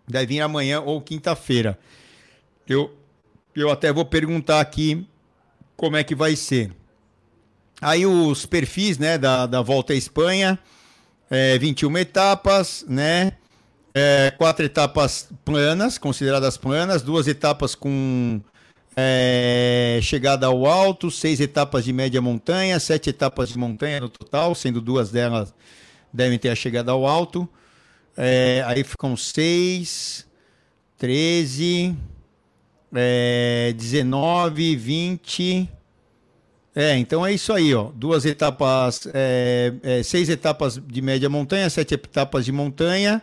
deve 0.08 0.28
vir 0.28 0.42
amanhã 0.42 0.82
ou 0.82 1.02
quinta-feira. 1.02 1.80
Eu, 2.68 2.96
eu 3.56 3.70
até 3.70 3.92
vou 3.92 4.06
perguntar 4.06 4.60
aqui 4.60 5.08
como 5.76 5.98
é 5.98 6.04
que 6.04 6.16
vai 6.16 6.36
ser. 6.36 6.72
Aí 7.82 8.06
os 8.06 8.46
perfis, 8.46 8.98
né, 8.98 9.18
da, 9.18 9.46
da 9.46 9.62
volta 9.62 9.94
à 9.94 9.96
Espanha, 9.96 10.58
é, 11.30 11.58
21 11.58 11.98
etapas, 11.98 12.86
né? 12.88 13.34
É, 13.94 14.32
quatro 14.32 14.66
etapas 14.66 15.30
planas, 15.46 15.98
consideradas 15.98 16.58
planas, 16.58 17.02
duas 17.02 17.28
etapas 17.28 17.74
com 17.76 18.42
é, 18.96 20.00
chegada 20.02 20.48
ao 20.48 20.66
alto, 20.66 21.10
seis 21.10 21.40
etapas 21.40 21.86
de 21.86 21.94
média 21.94 22.22
montanha, 22.22 22.78
sete 22.80 23.10
etapas 23.10 23.50
de 23.50 23.58
montanha 23.58 24.02
no 24.02 24.10
total, 24.10 24.54
sendo 24.54 24.82
duas 24.82 25.12
delas 25.12 25.54
devem 26.16 26.40
ter 26.40 26.50
a 26.50 26.56
chegada 26.56 26.92
ao 26.92 27.06
alto. 27.06 27.48
É, 28.18 28.64
aí 28.66 28.84
ficam 28.84 29.16
6, 29.18 30.26
13, 30.98 31.96
é, 32.94 33.74
19, 33.78 34.76
20. 34.76 35.70
É, 36.74 36.98
então 36.98 37.26
é 37.26 37.34
isso 37.34 37.54
aí, 37.54 37.74
ó. 37.74 37.90
Duas 37.94 38.26
etapas, 38.26 39.08
é, 39.14 39.74
é, 39.82 40.04
seis 40.04 40.28
etapas 40.30 40.82
de 40.86 41.02
média 41.02 41.30
montanha, 41.30 41.70
sete 41.70 41.94
etapas 41.94 42.44
de 42.44 42.52
montanha. 42.52 43.22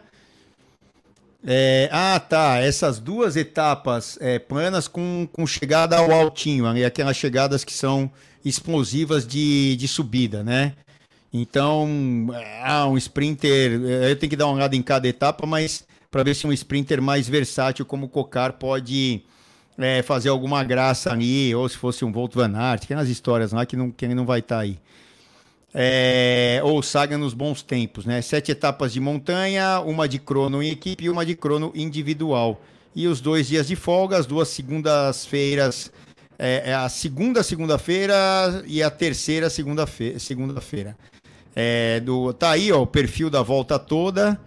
É, 1.45 1.89
ah, 1.93 2.19
tá. 2.21 2.61
Essas 2.61 2.99
duas 2.99 3.37
etapas 3.37 4.17
é, 4.21 4.39
planas 4.39 4.89
com, 4.89 5.29
com 5.31 5.47
chegada 5.47 5.99
ao 5.99 6.11
altinho, 6.11 6.67
aquelas 6.87 7.17
chegadas 7.17 7.65
que 7.65 7.73
são 7.73 8.11
explosivas 8.45 9.27
de, 9.27 9.77
de 9.77 9.87
subida, 9.87 10.43
né? 10.43 10.75
Então, 11.33 11.89
ah, 12.63 12.87
um 12.87 12.97
sprinter, 12.99 13.81
eh, 13.85 14.11
eu 14.11 14.17
tenho 14.17 14.29
que 14.29 14.37
dar 14.37 14.47
uma 14.47 14.57
olhada 14.57 14.77
em 14.77 14.83
cada 14.83 15.09
etapa, 15.09 15.47
mas 15.47 15.85
para 16.11 16.23
ver 16.23 16.35
se 16.35 16.47
um 16.47 16.53
sprinter 16.53 17.01
mais 17.01 17.27
versátil 17.27 17.87
como 17.87 18.05
o 18.05 18.09
Cocar 18.09 18.53
pode 18.53 19.23
é, 19.79 20.03
fazer 20.03 20.29
alguma 20.29 20.63
graça 20.63 21.11
ali, 21.11 21.55
ou 21.55 21.67
se 21.69 21.77
fosse 21.79 22.05
um 22.05 22.13
Volt 22.13 22.35
Van 22.35 22.55
Aert, 22.55 22.87
tem 22.87 22.97
as 22.97 23.09
histórias 23.09 23.53
lá 23.53 23.65
que 23.65 23.77
não, 23.77 23.91
que 23.91 24.07
não 24.09 24.27
vai 24.27 24.41
estar 24.41 24.57
tá 24.57 24.61
aí. 24.63 24.79
é, 25.73 26.61
ou 26.63 26.83
Saga 26.83 27.17
nos 27.17 27.33
bons 27.33 27.63
tempos, 27.63 28.05
né? 28.05 28.21
Sete 28.21 28.53
etapas 28.53 28.93
de 28.93 29.01
montanha, 29.01 29.81
uma 29.81 30.07
de 30.07 30.19
crono 30.19 30.63
em 30.63 30.69
equipe 30.69 31.05
e 31.05 31.11
uma 31.11 31.25
de 31.25 31.35
crono 31.35 31.73
individual. 31.75 32.61
E 32.95 33.09
os 33.09 33.23
dois 33.23 33.49
dias 33.49 33.67
de 33.69 33.75
folga, 33.75 34.19
as 34.19 34.27
duas 34.27 34.49
segundas-feiras, 34.49 35.91
é, 36.39 36.71
é 36.71 36.75
a 36.75 36.91
segunda 36.91 37.43
segunda-feira 37.43 38.63
e 38.67 38.83
a 38.83 38.91
terceira 38.91 39.49
segunda-feira. 39.49 40.19
Segunda-feira. 40.19 40.95
É, 41.55 42.01
do, 42.01 42.33
tá 42.33 42.51
aí 42.53 42.73
ó, 42.73 42.83
o 42.83 42.87
perfil 42.87 43.29
da 43.29 43.43
volta 43.43 43.79
toda. 43.79 44.41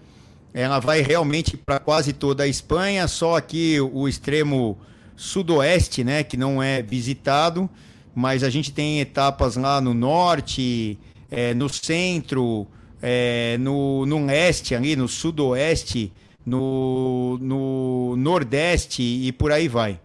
Ela 0.54 0.80
vai 0.80 1.02
realmente 1.02 1.58
para 1.58 1.80
quase 1.80 2.14
toda 2.14 2.44
a 2.44 2.48
Espanha, 2.48 3.08
só 3.08 3.36
aqui 3.36 3.78
o 3.80 4.08
extremo 4.08 4.78
sudoeste, 5.16 6.04
né, 6.04 6.24
que 6.24 6.38
não 6.38 6.64
é 6.64 6.82
visitado, 6.82 7.70
mas 8.14 8.44
a 8.44 8.50
gente 8.50 8.72
tem 8.72 9.02
etapas 9.02 9.58
lá 9.58 9.82
no 9.82 9.94
norte, 9.94 10.98
é, 11.30 11.54
no 11.54 11.68
centro, 11.68 12.68
é, 13.02 13.58
no, 13.60 14.06
no 14.06 14.26
leste, 14.26 14.74
ali 14.74 14.96
no 14.96 15.08
sudoeste, 15.10 16.12
no, 16.46 17.38
no 17.42 18.16
nordeste 18.18 19.02
e 19.02 19.32
por 19.32 19.52
aí 19.52 19.68
vai. 19.68 20.00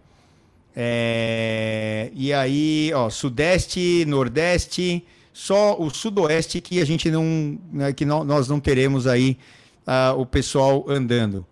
É, 0.75 2.09
e 2.13 2.33
aí, 2.33 2.91
ó, 2.93 3.09
sudeste, 3.09 4.05
nordeste, 4.07 5.03
só 5.41 5.75
o 5.75 5.89
sudoeste 5.89 6.61
que 6.61 6.79
a 6.79 6.85
gente 6.85 7.09
não, 7.09 7.57
né, 7.73 7.91
que 7.91 8.05
nós 8.05 8.47
não 8.47 8.59
teremos 8.59 9.07
aí 9.07 9.39
uh, 9.87 10.15
o 10.21 10.23
pessoal 10.23 10.85
andando. 10.87 11.43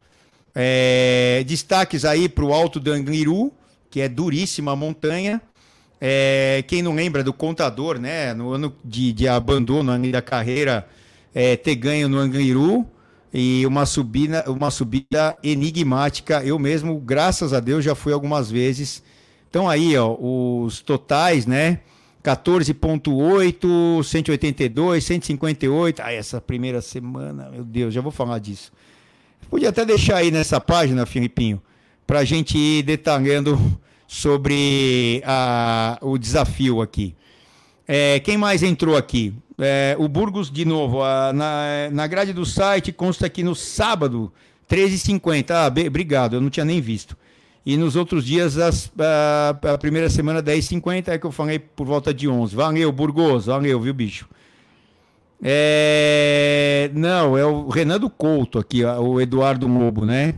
É, 0.53 1.43
destaques 1.47 2.05
aí 2.05 2.29
para 2.29 2.45
o 2.45 2.53
Alto 2.53 2.79
do 2.79 2.91
Angliru, 2.91 3.51
que 3.89 3.99
é 3.99 4.07
duríssima 4.07 4.75
montanha. 4.75 5.41
É, 5.99 6.63
quem 6.67 6.83
não 6.83 6.93
lembra 6.93 7.23
do 7.23 7.33
contador, 7.33 7.97
né? 7.99 8.31
No 8.35 8.53
ano 8.53 8.75
de, 8.85 9.11
de 9.11 9.27
abandono 9.27 9.97
da 10.11 10.21
carreira, 10.21 10.87
é, 11.33 11.55
ter 11.55 11.73
ganho 11.73 12.07
no 12.07 12.19
Angliru 12.19 12.85
e 13.33 13.65
uma 13.65 13.87
subida, 13.87 14.45
uma 14.51 14.69
subida 14.69 15.35
enigmática. 15.41 16.43
Eu 16.43 16.59
mesmo, 16.59 16.99
graças 16.99 17.53
a 17.53 17.59
Deus, 17.59 17.83
já 17.83 17.95
fui 17.95 18.13
algumas 18.13 18.51
vezes. 18.51 19.01
Então 19.49 19.67
aí, 19.67 19.97
ó, 19.97 20.15
os 20.15 20.79
totais, 20.79 21.47
né? 21.47 21.79
14.8, 22.23 24.03
182, 24.03 25.03
158. 25.03 26.01
Ah, 26.01 26.11
essa 26.11 26.41
primeira 26.41 26.81
semana, 26.81 27.49
meu 27.49 27.63
Deus, 27.63 27.93
já 27.93 28.01
vou 28.01 28.11
falar 28.11 28.39
disso. 28.39 28.71
Podia 29.49 29.69
até 29.69 29.85
deixar 29.85 30.17
aí 30.17 30.29
nessa 30.29 30.59
página, 30.59 31.05
Filipinho, 31.05 31.61
para 32.05 32.19
a 32.19 32.25
gente 32.25 32.57
ir 32.57 32.83
detalhando 32.83 33.57
sobre 34.07 35.21
a, 35.25 35.97
o 36.01 36.17
desafio 36.17 36.81
aqui. 36.81 37.15
É, 37.87 38.19
quem 38.19 38.37
mais 38.37 38.61
entrou 38.61 38.95
aqui? 38.97 39.33
É, 39.57 39.95
o 39.97 40.07
Burgos, 40.07 40.51
de 40.51 40.65
novo, 40.65 41.01
a, 41.03 41.33
na, 41.33 41.89
na 41.91 42.07
grade 42.07 42.33
do 42.33 42.45
site 42.45 42.91
consta 42.91 43.29
que 43.29 43.43
no 43.43 43.55
sábado, 43.55 44.31
13h50. 44.69 45.51
Ah, 45.51 45.69
be, 45.69 45.87
obrigado, 45.87 46.35
eu 46.35 46.41
não 46.41 46.49
tinha 46.49 46.65
nem 46.65 46.79
visto. 46.79 47.17
E 47.65 47.77
nos 47.77 47.95
outros 47.95 48.25
dias, 48.25 48.57
as, 48.57 48.91
a, 48.97 49.73
a 49.73 49.77
primeira 49.77 50.09
semana, 50.09 50.41
10h50, 50.41 51.09
é 51.09 51.17
que 51.17 51.25
eu 51.25 51.31
falei 51.31 51.59
por 51.59 51.85
volta 51.85 52.13
de 52.13 52.27
11. 52.27 52.55
Valeu, 52.55 52.91
Burgos, 52.91 53.45
valeu, 53.45 53.79
viu, 53.79 53.93
bicho? 53.93 54.27
É, 55.41 56.89
não, 56.93 57.37
é 57.37 57.45
o 57.45 57.69
Renan 57.69 57.99
do 57.99 58.09
Couto 58.09 58.59
aqui, 58.59 58.83
o 58.83 59.21
Eduardo 59.21 59.67
Lobo, 59.67 60.05
né? 60.05 60.35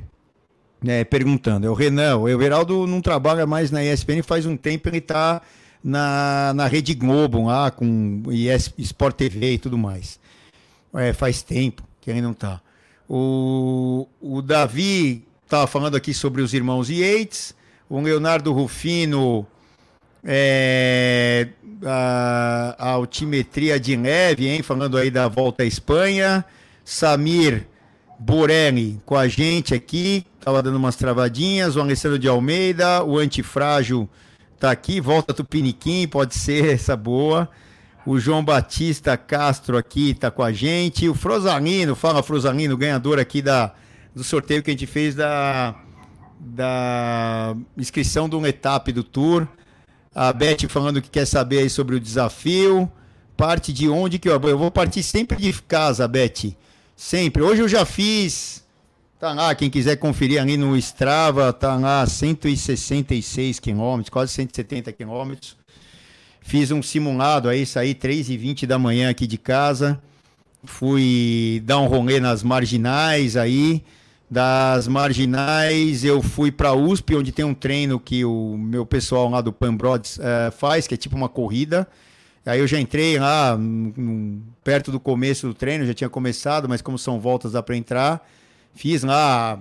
é, 0.85 1.03
perguntando. 1.03 1.67
É 1.67 1.69
o 1.69 1.73
Renan, 1.73 2.17
o 2.17 2.29
Everaldo 2.29 2.87
não 2.87 3.01
trabalha 3.01 3.45
mais 3.45 3.71
na 3.71 3.83
ESPN 3.83 4.23
faz 4.23 4.45
um 4.45 4.57
tempo, 4.57 4.89
ele 4.89 4.97
está 4.97 5.41
na, 5.83 6.53
na 6.55 6.67
Rede 6.67 6.93
Globo 6.93 7.45
lá, 7.45 7.71
com 7.71 8.23
ES, 8.29 8.73
Sport 8.77 9.15
TV 9.15 9.53
e 9.53 9.57
tudo 9.57 9.77
mais. 9.77 10.19
É, 10.93 11.13
faz 11.13 11.41
tempo 11.41 11.83
que 11.99 12.09
ele 12.09 12.21
não 12.21 12.31
está. 12.31 12.61
O, 13.07 14.07
o 14.21 14.41
Davi 14.41 15.25
estava 15.51 15.67
falando 15.67 15.97
aqui 15.97 16.13
sobre 16.13 16.41
os 16.41 16.53
irmãos 16.53 16.89
Yates, 16.89 17.53
o 17.89 17.99
Leonardo 17.99 18.53
Rufino, 18.53 19.45
é, 20.23 21.49
a, 21.85 22.75
a 22.79 22.89
altimetria 22.91 23.77
de 23.77 23.97
neve, 23.97 24.47
hein, 24.47 24.63
falando 24.63 24.97
aí 24.97 25.11
da 25.11 25.27
volta 25.27 25.63
à 25.63 25.65
Espanha. 25.65 26.45
Samir 26.85 27.67
Borelli 28.17 29.01
com 29.05 29.17
a 29.17 29.27
gente 29.27 29.73
aqui, 29.73 30.25
tava 30.39 30.63
dando 30.63 30.77
umas 30.77 30.95
travadinhas, 30.95 31.75
o 31.75 31.81
Alessandro 31.81 32.17
de 32.17 32.29
Almeida, 32.29 33.03
o 33.03 33.17
Antifrágil 33.17 34.09
tá 34.57 34.71
aqui, 34.71 35.01
volta 35.01 35.33
Tupiniquim, 35.33 36.07
pode 36.07 36.33
ser 36.33 36.63
essa 36.75 36.95
boa. 36.95 37.49
O 38.05 38.17
João 38.17 38.41
Batista 38.41 39.17
Castro 39.17 39.77
aqui 39.77 40.13
tá 40.13 40.31
com 40.31 40.43
a 40.43 40.53
gente, 40.53 41.09
o 41.09 41.13
Frosalino, 41.13 41.93
fala 41.93 42.23
Frosalino, 42.23 42.77
ganhador 42.77 43.19
aqui 43.19 43.41
da, 43.41 43.73
do 44.13 44.23
sorteio 44.23 44.61
que 44.61 44.69
a 44.69 44.73
gente 44.73 44.85
fez 44.85 45.15
da, 45.15 45.75
da 46.39 47.55
inscrição 47.77 48.27
de 48.27 48.35
um 48.35 48.45
etapa 48.45 48.91
do 48.91 49.03
Tour. 49.03 49.47
A 50.13 50.33
Beth 50.33 50.67
falando 50.67 51.01
que 51.01 51.09
quer 51.09 51.25
saber 51.25 51.59
aí 51.59 51.69
sobre 51.69 51.95
o 51.95 51.99
desafio. 51.99 52.91
Parte 53.37 53.71
de 53.71 53.87
onde 53.89 54.19
que 54.19 54.29
eu, 54.29 54.39
eu 54.41 54.57
vou 54.57 54.69
partir 54.69 55.01
sempre 55.01 55.37
de 55.37 55.53
casa, 55.63 56.07
Beth. 56.07 56.53
Sempre. 56.95 57.41
Hoje 57.41 57.61
eu 57.61 57.67
já 57.67 57.85
fiz. 57.85 58.61
Tá 59.19 59.33
lá, 59.33 59.53
quem 59.53 59.69
quiser 59.69 59.97
conferir 59.97 60.41
ali 60.41 60.57
no 60.57 60.75
Strava, 60.77 61.53
tá 61.53 61.75
lá 61.75 62.05
166 62.07 63.59
quilômetros, 63.59 64.09
quase 64.09 64.33
170 64.33 64.91
quilômetros. 64.91 65.55
Fiz 66.41 66.71
um 66.71 66.81
simulado 66.81 67.47
aí, 67.47 67.65
saí 67.65 67.93
3 67.93 68.31
e 68.31 68.37
20 68.37 68.65
da 68.65 68.79
manhã 68.79 69.11
aqui 69.11 69.27
de 69.27 69.37
casa. 69.37 70.01
Fui 70.63 71.61
dar 71.63 71.79
um 71.79 71.87
rolê 71.87 72.19
nas 72.19 72.41
marginais 72.41 73.37
aí. 73.37 73.83
Das 74.31 74.87
marginais 74.87 76.05
eu 76.05 76.21
fui 76.21 76.53
para 76.53 76.73
USP, 76.73 77.17
onde 77.17 77.33
tem 77.33 77.43
um 77.43 77.53
treino 77.53 77.99
que 77.99 78.23
o 78.23 78.57
meu 78.57 78.85
pessoal 78.85 79.29
lá 79.29 79.41
do 79.41 79.51
Pambrods 79.51 80.19
uh, 80.19 80.49
faz, 80.53 80.87
que 80.87 80.93
é 80.93 80.97
tipo 80.97 81.17
uma 81.17 81.27
corrida. 81.27 81.85
Aí 82.45 82.61
eu 82.61 82.65
já 82.65 82.79
entrei 82.79 83.19
lá 83.19 83.59
perto 84.63 84.89
do 84.89 85.01
começo 85.01 85.47
do 85.47 85.53
treino, 85.53 85.85
já 85.85 85.93
tinha 85.93 86.09
começado, 86.09 86.69
mas 86.69 86.81
como 86.81 86.97
são 86.97 87.19
voltas 87.19 87.51
dá 87.51 87.61
para 87.61 87.75
entrar. 87.75 88.25
Fiz 88.73 89.03
lá 89.03 89.59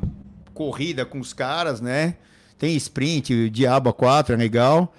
corrida 0.55 1.05
com 1.05 1.19
os 1.19 1.33
caras, 1.33 1.81
né? 1.81 2.15
Tem 2.57 2.77
sprint, 2.77 3.51
Diabo 3.51 3.93
4, 3.93 4.35
é 4.35 4.37
legal. 4.37 4.95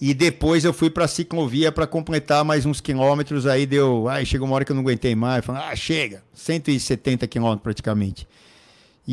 E 0.00 0.14
depois 0.14 0.64
eu 0.64 0.72
fui 0.72 0.88
para 0.88 1.06
a 1.06 1.08
ciclovia 1.08 1.72
para 1.72 1.84
completar 1.84 2.44
mais 2.44 2.64
uns 2.64 2.80
quilômetros. 2.80 3.44
Aí 3.44 3.66
deu. 3.66 4.08
Aí 4.08 4.24
chegou 4.24 4.46
uma 4.46 4.54
hora 4.54 4.64
que 4.64 4.70
eu 4.70 4.76
não 4.76 4.84
aguentei 4.84 5.16
mais. 5.16 5.44
Falei, 5.44 5.62
ah, 5.62 5.74
chega! 5.74 6.22
170 6.32 7.26
quilômetros 7.26 7.64
praticamente. 7.64 8.28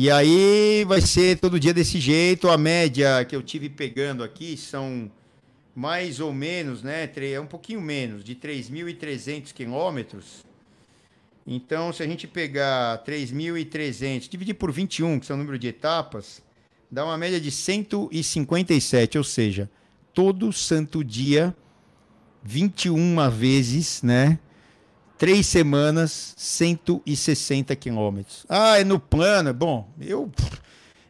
E 0.00 0.12
aí 0.12 0.84
vai 0.84 1.00
ser 1.00 1.40
todo 1.40 1.58
dia 1.58 1.74
desse 1.74 1.98
jeito. 1.98 2.48
A 2.48 2.56
média 2.56 3.24
que 3.24 3.34
eu 3.34 3.42
tive 3.42 3.68
pegando 3.68 4.22
aqui 4.22 4.56
são 4.56 5.10
mais 5.74 6.20
ou 6.20 6.32
menos, 6.32 6.84
né, 6.84 7.10
é 7.16 7.40
um 7.40 7.48
pouquinho 7.48 7.80
menos, 7.80 8.22
de 8.22 8.36
3.300 8.36 9.52
quilômetros. 9.52 10.44
Então, 11.44 11.92
se 11.92 12.00
a 12.00 12.06
gente 12.06 12.28
pegar 12.28 13.02
3.300, 13.04 14.28
dividir 14.28 14.54
por 14.54 14.70
21, 14.70 15.18
que 15.18 15.32
é 15.32 15.34
o 15.34 15.38
número 15.38 15.58
de 15.58 15.66
etapas, 15.66 16.44
dá 16.88 17.04
uma 17.04 17.18
média 17.18 17.40
de 17.40 17.50
157, 17.50 19.18
ou 19.18 19.24
seja, 19.24 19.68
todo 20.14 20.52
santo 20.52 21.02
dia, 21.02 21.52
21 22.44 23.28
vezes, 23.30 24.00
né? 24.04 24.38
Três 25.18 25.46
semanas, 25.46 26.32
160 26.36 27.74
quilômetros. 27.74 28.46
Ah, 28.48 28.78
é 28.78 28.84
no 28.84 29.00
plano. 29.00 29.52
Bom, 29.52 29.88
eu, 30.00 30.30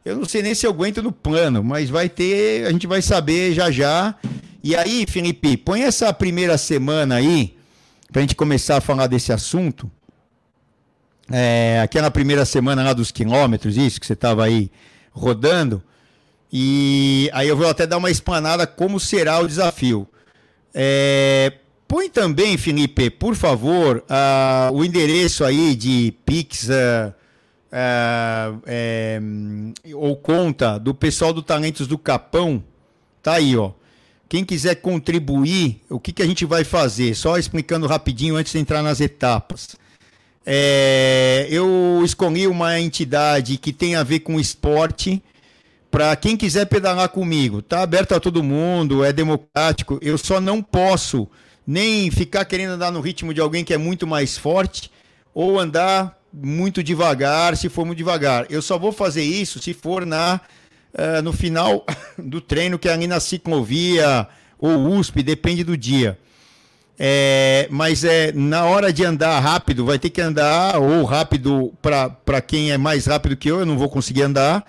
eu 0.02 0.16
não 0.16 0.24
sei 0.24 0.42
nem 0.42 0.54
se 0.54 0.66
eu 0.66 0.70
aguento 0.70 1.02
no 1.02 1.12
plano, 1.12 1.62
mas 1.62 1.90
vai 1.90 2.08
ter, 2.08 2.66
a 2.66 2.72
gente 2.72 2.86
vai 2.86 3.02
saber 3.02 3.52
já 3.52 3.70
já. 3.70 4.14
E 4.64 4.74
aí, 4.74 5.06
Felipe, 5.06 5.58
põe 5.58 5.82
essa 5.82 6.10
primeira 6.12 6.56
semana 6.56 7.16
aí, 7.16 7.54
para 8.10 8.20
a 8.20 8.22
gente 8.22 8.34
começar 8.34 8.78
a 8.78 8.80
falar 8.80 9.06
desse 9.06 9.30
assunto. 9.30 9.90
É, 11.30 11.80
aquela 11.84 12.10
primeira 12.10 12.46
semana 12.46 12.82
lá 12.82 12.94
dos 12.94 13.10
quilômetros, 13.10 13.76
isso 13.76 14.00
que 14.00 14.06
você 14.06 14.14
estava 14.14 14.44
aí 14.44 14.70
rodando. 15.12 15.82
E 16.50 17.28
aí 17.34 17.46
eu 17.46 17.56
vou 17.56 17.68
até 17.68 17.86
dar 17.86 17.98
uma 17.98 18.10
explanada 18.10 18.66
como 18.66 18.98
será 18.98 19.38
o 19.38 19.46
desafio. 19.46 20.08
É, 20.72 21.52
põe 21.88 22.10
também, 22.10 22.58
Felipe, 22.58 23.08
por 23.08 23.34
favor, 23.34 24.04
uh, 24.04 24.72
o 24.72 24.84
endereço 24.84 25.42
aí 25.42 25.74
de 25.74 26.14
Pix 26.24 26.68
uh, 26.68 27.14
uh, 27.72 29.72
ou 29.94 30.14
conta 30.16 30.78
do 30.78 30.94
pessoal 30.94 31.32
do 31.32 31.42
Talentos 31.42 31.86
do 31.86 31.96
Capão. 31.96 32.62
Tá 33.22 33.34
aí, 33.34 33.56
ó. 33.56 33.72
Quem 34.28 34.44
quiser 34.44 34.74
contribuir, 34.76 35.80
o 35.88 35.98
que, 35.98 36.12
que 36.12 36.22
a 36.22 36.26
gente 36.26 36.44
vai 36.44 36.62
fazer? 36.62 37.14
Só 37.14 37.38
explicando 37.38 37.86
rapidinho 37.86 38.36
antes 38.36 38.52
de 38.52 38.58
entrar 38.58 38.82
nas 38.82 39.00
etapas. 39.00 39.74
É, 40.44 41.46
eu 41.50 42.02
escolhi 42.04 42.46
uma 42.46 42.78
entidade 42.78 43.56
que 43.56 43.72
tem 43.72 43.96
a 43.96 44.02
ver 44.02 44.20
com 44.20 44.38
esporte. 44.38 45.22
Para 45.90 46.14
quem 46.16 46.36
quiser 46.36 46.66
pedalar 46.66 47.08
comigo, 47.08 47.62
tá 47.62 47.80
aberto 47.80 48.14
a 48.14 48.20
todo 48.20 48.42
mundo, 48.42 49.02
é 49.02 49.10
democrático. 49.10 49.98
Eu 50.02 50.18
só 50.18 50.38
não 50.38 50.62
posso 50.62 51.26
nem 51.68 52.10
ficar 52.10 52.46
querendo 52.46 52.70
andar 52.70 52.90
no 52.90 52.98
ritmo 52.98 53.34
de 53.34 53.42
alguém 53.42 53.62
que 53.62 53.74
é 53.74 53.76
muito 53.76 54.06
mais 54.06 54.38
forte, 54.38 54.90
ou 55.34 55.60
andar 55.60 56.18
muito 56.32 56.82
devagar, 56.82 57.58
se 57.58 57.68
for 57.68 57.84
muito 57.84 57.98
devagar. 57.98 58.46
Eu 58.48 58.62
só 58.62 58.78
vou 58.78 58.90
fazer 58.90 59.22
isso 59.22 59.60
se 59.60 59.74
for 59.74 60.06
na 60.06 60.40
uh, 60.94 61.20
no 61.22 61.30
final 61.30 61.84
do 62.16 62.40
treino, 62.40 62.78
que 62.78 62.88
é 62.88 62.94
ali 62.94 63.06
na 63.06 63.20
ciclovia 63.20 64.26
ou 64.58 64.98
USP, 64.98 65.22
depende 65.22 65.62
do 65.62 65.76
dia. 65.76 66.18
É, 66.98 67.68
mas 67.70 68.02
é 68.02 68.32
na 68.32 68.64
hora 68.64 68.90
de 68.90 69.04
andar 69.04 69.38
rápido, 69.38 69.84
vai 69.84 69.98
ter 69.98 70.08
que 70.08 70.22
andar 70.22 70.78
ou 70.78 71.04
rápido 71.04 71.74
para 71.82 72.40
quem 72.40 72.72
é 72.72 72.78
mais 72.78 73.04
rápido 73.04 73.36
que 73.36 73.50
eu, 73.50 73.60
eu 73.60 73.66
não 73.66 73.76
vou 73.76 73.90
conseguir 73.90 74.22
andar. 74.22 74.64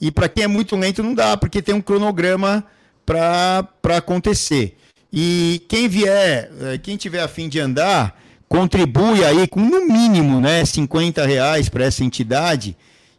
E 0.00 0.10
para 0.10 0.28
quem 0.28 0.42
é 0.42 0.48
muito 0.48 0.74
lento 0.74 1.00
não 1.00 1.14
dá, 1.14 1.36
porque 1.36 1.62
tem 1.62 1.76
um 1.76 1.80
cronograma 1.80 2.64
para 3.06 3.96
acontecer. 3.96 4.76
E 5.12 5.62
quem 5.68 5.88
vier, 5.88 6.50
é, 6.60 6.78
quem 6.78 6.96
tiver 6.96 7.22
afim 7.22 7.48
de 7.48 7.58
andar, 7.58 8.20
contribui 8.48 9.24
aí 9.24 9.46
com 9.48 9.60
no 9.60 9.86
mínimo 9.86 10.40
né, 10.40 10.64
50 10.64 11.24
reais 11.26 11.68
para 11.68 11.84
essa 11.84 12.04
entidade 12.04 12.76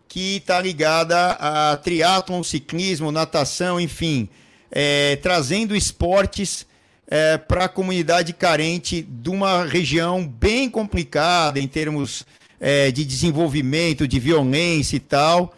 que 0.07 0.37
está 0.37 0.61
ligada 0.61 1.31
a 1.31 1.77
triatlon, 1.77 2.43
ciclismo, 2.43 3.13
natação, 3.13 3.79
enfim, 3.79 4.27
é, 4.69 5.15
trazendo 5.17 5.73
esportes 5.73 6.65
é, 7.07 7.37
para 7.37 7.65
a 7.65 7.69
comunidade 7.69 8.33
carente 8.33 9.01
de 9.01 9.29
uma 9.29 9.65
região 9.65 10.27
bem 10.27 10.69
complicada 10.69 11.59
em 11.59 11.67
termos 11.67 12.25
é, 12.59 12.91
de 12.91 13.05
desenvolvimento, 13.05 14.07
de 14.07 14.19
violência 14.19 14.97
e 14.97 14.99
tal, 14.99 15.53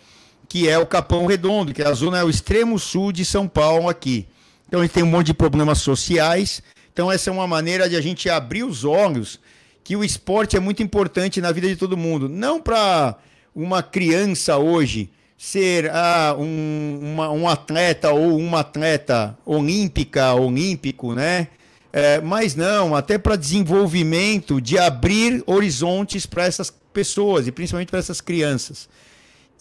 que 0.47 0.69
é 0.69 0.77
o 0.77 0.85
Capão 0.85 1.25
Redondo, 1.25 1.73
que 1.73 1.81
é 1.81 1.87
a 1.87 1.93
zona 1.93 2.19
é 2.19 2.23
o 2.23 2.29
extremo 2.29 2.77
sul 2.77 3.11
de 3.11 3.25
São 3.25 3.47
Paulo 3.47 3.89
aqui. 3.89 4.27
Então 4.73 4.81
a 4.81 4.85
gente 4.85 4.93
tem 4.93 5.03
um 5.03 5.07
monte 5.07 5.27
de 5.27 5.35
problemas 5.35 5.77
sociais. 5.81 6.63
Então 6.91 7.11
essa 7.11 7.29
é 7.29 7.33
uma 7.33 7.45
maneira 7.45 7.87
de 7.87 7.95
a 7.95 8.01
gente 8.01 8.27
abrir 8.27 8.63
os 8.63 8.83
olhos 8.83 9.39
que 9.83 9.95
o 9.95 10.03
esporte 10.03 10.57
é 10.57 10.59
muito 10.59 10.81
importante 10.81 11.39
na 11.39 11.51
vida 11.51 11.67
de 11.67 11.75
todo 11.75 11.95
mundo, 11.95 12.27
não 12.27 12.59
para 12.59 13.15
uma 13.53 13.83
criança 13.83 14.57
hoje 14.57 15.11
ser 15.37 15.91
ah, 15.91 16.35
um, 16.39 16.99
uma, 17.03 17.29
um 17.29 17.47
atleta 17.47 18.09
ou 18.13 18.35
uma 18.35 18.61
atleta 18.61 19.37
olímpica, 19.45 20.33
olímpico, 20.33 21.13
né? 21.13 21.49
É, 21.91 22.19
mas 22.19 22.55
não, 22.55 22.95
até 22.95 23.19
para 23.19 23.35
desenvolvimento 23.35 24.59
de 24.59 24.79
abrir 24.79 25.43
horizontes 25.45 26.25
para 26.25 26.45
essas 26.45 26.73
pessoas 26.91 27.45
e 27.45 27.51
principalmente 27.51 27.89
para 27.89 27.99
essas 27.99 28.19
crianças. 28.19 28.89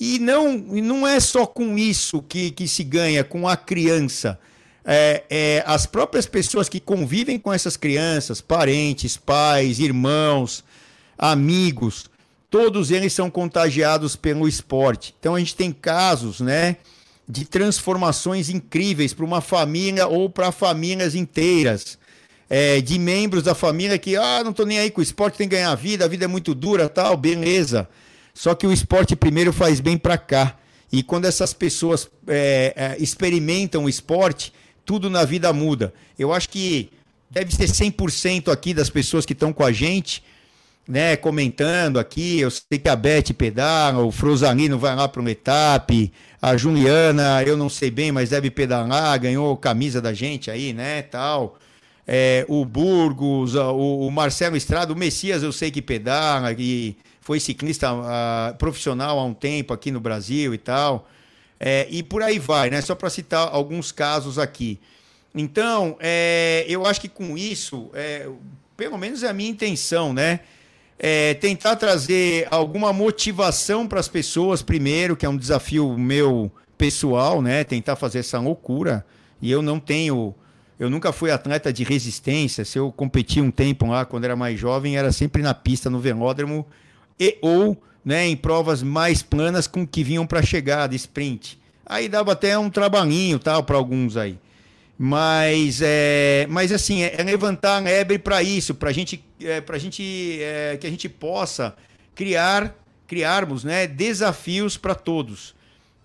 E 0.01 0.19
não, 0.19 0.57
não 0.57 1.07
é 1.07 1.21
só 1.21 1.45
com 1.45 1.77
isso 1.77 2.23
que, 2.23 2.51
que 2.51 2.67
se 2.67 2.83
ganha, 2.83 3.23
com 3.23 3.47
a 3.47 3.59
criança. 3.59 4.39
É, 4.85 5.23
é, 5.31 5.65
as 5.67 5.87
próprias 5.87 6.27
pessoas 6.27 6.69
que 6.69 6.81
convivem 6.81 7.39
com 7.39 7.53
essas 7.53 7.77
crianças, 7.77 8.41
parentes, 8.41 9.17
pais, 9.17 9.79
irmãos, 9.79 10.65
amigos, 11.17 12.11
todos 12.51 12.91
eles 12.91 13.13
são 13.13 13.31
contagiados 13.31 14.17
pelo 14.17 14.49
esporte. 14.49 15.15
Então 15.19 15.35
a 15.35 15.39
gente 15.39 15.55
tem 15.55 15.73
casos, 15.73 16.41
né, 16.41 16.77
de 17.29 17.45
transformações 17.45 18.51
incríveis 18.51 19.15
para 19.15 19.25
uma 19.25 19.41
família 19.41 20.07
ou 20.07 20.29
para 20.29 20.53
famílias 20.53 21.15
inteiras. 21.15 21.99
É, 22.51 22.83
de 22.83 22.99
membros 22.99 23.45
da 23.45 23.55
família 23.55 23.99
que, 23.99 24.15
ah, 24.15 24.43
não 24.45 24.51
estou 24.51 24.67
nem 24.67 24.79
aí 24.79 24.91
com 24.91 25.01
o 25.01 25.03
esporte, 25.03 25.39
tem 25.39 25.49
que 25.49 25.57
ganhar 25.57 25.75
vida, 25.75 26.05
a 26.05 26.09
vida 26.09 26.27
é 26.27 26.29
muito 26.29 26.55
dura, 26.55 26.87
tal, 26.87 27.17
beleza. 27.17 27.89
Só 28.35 28.55
que 28.55 28.67
o 28.67 28.73
esporte 28.73 29.17
primeiro 29.17 29.55
faz 29.55 29.81
bem 29.81 29.97
para 29.97 30.19
cá. 30.19 30.59
E 30.93 31.03
quando 31.03 31.25
essas 31.25 31.55
pessoas 31.55 32.11
é, 32.27 32.75
é, 32.77 33.03
experimentam 33.03 33.85
o 33.85 33.89
esporte, 33.89 34.53
tudo 34.85 35.09
na 35.09 35.25
vida 35.25 35.53
muda. 35.53 35.93
Eu 36.19 36.33
acho 36.33 36.49
que 36.49 36.91
deve 37.31 37.55
ser 37.55 37.67
100% 37.67 38.53
aqui 38.53 38.75
das 38.75 38.91
pessoas 38.91 39.25
que 39.25 39.33
estão 39.33 39.53
com 39.53 39.65
a 39.65 39.73
gente 39.73 40.23
né, 40.87 41.17
comentando 41.17 41.99
aqui. 41.99 42.41
Eu 42.41 42.51
sei 42.51 42.79
que 42.79 42.89
a 42.89 42.97
Beth 42.97 43.33
pedala, 43.37 44.05
o 44.05 44.11
Frosalino 44.11 44.79
vai 44.79 44.95
lá 44.95 45.09
para 45.09 45.23
um 45.23 45.29
etape, 45.29 46.13
a 46.41 46.57
Juliana, 46.57 47.43
eu 47.45 47.57
não 47.57 47.69
sei 47.69 47.91
bem, 47.91 48.13
mas 48.13 48.31
deve 48.31 48.51
pedalar, 48.51 49.19
ganhou 49.21 49.57
camisa 49.57 50.01
da 50.01 50.13
gente 50.13 50.51
aí, 50.51 50.73
né, 50.73 51.03
tal. 51.03 51.59
É, 52.07 52.45
o 52.49 52.65
Burgos, 52.65 53.55
o, 53.55 54.07
o, 54.07 54.11
Marcelo 54.11 54.57
Estrada, 54.57 54.93
o 54.93 54.97
Messias 54.97 55.43
eu 55.43 55.53
sei 55.53 55.71
que 55.71 55.81
pedala, 55.81 56.53
que 56.53 56.97
foi 57.21 57.39
ciclista 57.39 57.93
uh, 57.95 58.57
profissional 58.59 59.21
há 59.21 59.25
um 59.25 59.33
tempo 59.33 59.73
aqui 59.73 59.93
no 59.93 60.01
Brasil 60.01 60.53
e 60.53 60.59
tal. 60.59 61.09
É, 61.65 61.87
e 61.89 62.03
por 62.03 62.23
aí 62.23 62.41
vai, 62.41 62.69
né? 62.71 62.81
Só 62.81 62.95
para 62.97 63.09
citar 63.09 63.49
alguns 63.53 63.93
casos 63.93 64.37
aqui. 64.37 64.81
Então, 65.33 65.97
é, 66.01 66.67
eu 66.69 66.85
acho 66.85 67.01
que 67.01 67.09
com 67.09 67.39
isso, 67.39 67.89
é, 67.95 68.29
pelo 68.77 68.99
menos 68.99 69.23
é 69.23 69.29
a 69.29 69.33
minha 69.33 69.49
intenção, 69.49 70.13
né? 70.13 70.41
é, 71.03 71.35
tentar 71.35 71.75
trazer 71.75 72.47
alguma 72.49 72.93
motivação 72.93 73.89
para 73.89 73.99
as 73.99 74.07
pessoas 74.07 74.63
primeiro, 74.63 75.17
que 75.17 75.27
é 75.27 75.29
um 75.29 75.37
desafio 75.37 75.99
meu 75.99 76.51
pessoal, 76.79 77.43
né? 77.43 77.65
Tentar 77.65 77.97
fazer 77.97 78.21
essa 78.21 78.39
loucura. 78.39 79.05
E 79.41 79.51
eu 79.51 79.61
não 79.61 79.81
tenho, 79.81 80.33
eu 80.79 80.89
nunca 80.89 81.13
fui 81.13 81.33
atleta 81.33 81.73
de 81.73 81.83
resistência. 81.83 82.65
Se 82.65 82.79
eu 82.79 82.93
competi 82.93 83.41
um 83.41 83.51
tempo 83.51 83.85
lá 83.87 84.05
quando 84.05 84.25
era 84.25 84.37
mais 84.37 84.59
jovem, 84.59 84.97
era 84.97 85.11
sempre 85.11 85.43
na 85.43 85.53
pista 85.53 85.91
no 85.91 85.99
velódromo 85.99 86.65
e 87.19 87.37
ou, 87.43 87.77
né, 88.05 88.27
em 88.27 88.37
provas 88.37 88.83
mais 88.83 89.23
planas 89.23 89.67
com 89.67 89.87
que 89.87 90.03
vinham 90.03 90.27
para 90.27 90.43
chegada, 90.43 90.95
sprint. 90.95 91.59
Aí 91.87 92.09
dava 92.09 92.33
até 92.33 92.59
um 92.59 92.71
trabalhinho, 92.71 93.39
tal, 93.39 93.63
para 93.63 93.77
alguns 93.77 94.17
aí. 94.17 94.39
Mas, 94.99 95.81
é, 95.83 96.47
mas 96.49 96.71
assim, 96.71 97.03
é, 97.03 97.21
é 97.21 97.23
levantar 97.23 97.77
a 97.77 97.81
lebre 97.81 98.19
para 98.19 98.43
isso, 98.43 98.75
para 98.75 98.93
gente, 98.93 99.25
é, 99.41 99.63
a 99.67 99.79
gente 99.79 100.39
é, 100.41 100.77
que 100.81 100.87
a 100.87 100.91
gente 100.91 101.09
possa 101.09 101.75
criar, 102.15 102.75
criarmos 103.07 103.65
né, 103.65 103.87
desafios 103.87 104.77
para 104.77 104.95
todos. 104.95 105.55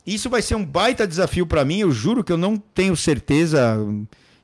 Isso 0.05 0.29
vai 0.29 0.41
ser 0.41 0.55
um 0.55 0.65
baita 0.65 1.05
desafio 1.05 1.45
para 1.45 1.65
mim, 1.65 1.79
eu 1.79 1.91
juro 1.91 2.23
que 2.23 2.31
eu 2.31 2.37
não 2.37 2.57
tenho 2.57 2.95
certeza 2.95 3.77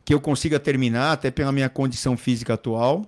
que 0.06 0.14
eu 0.14 0.20
consiga 0.20 0.60
terminar, 0.60 1.14
até 1.14 1.32
pela 1.32 1.52
minha 1.52 1.70
condição 1.70 2.18
física 2.18 2.56
atual, 2.56 3.06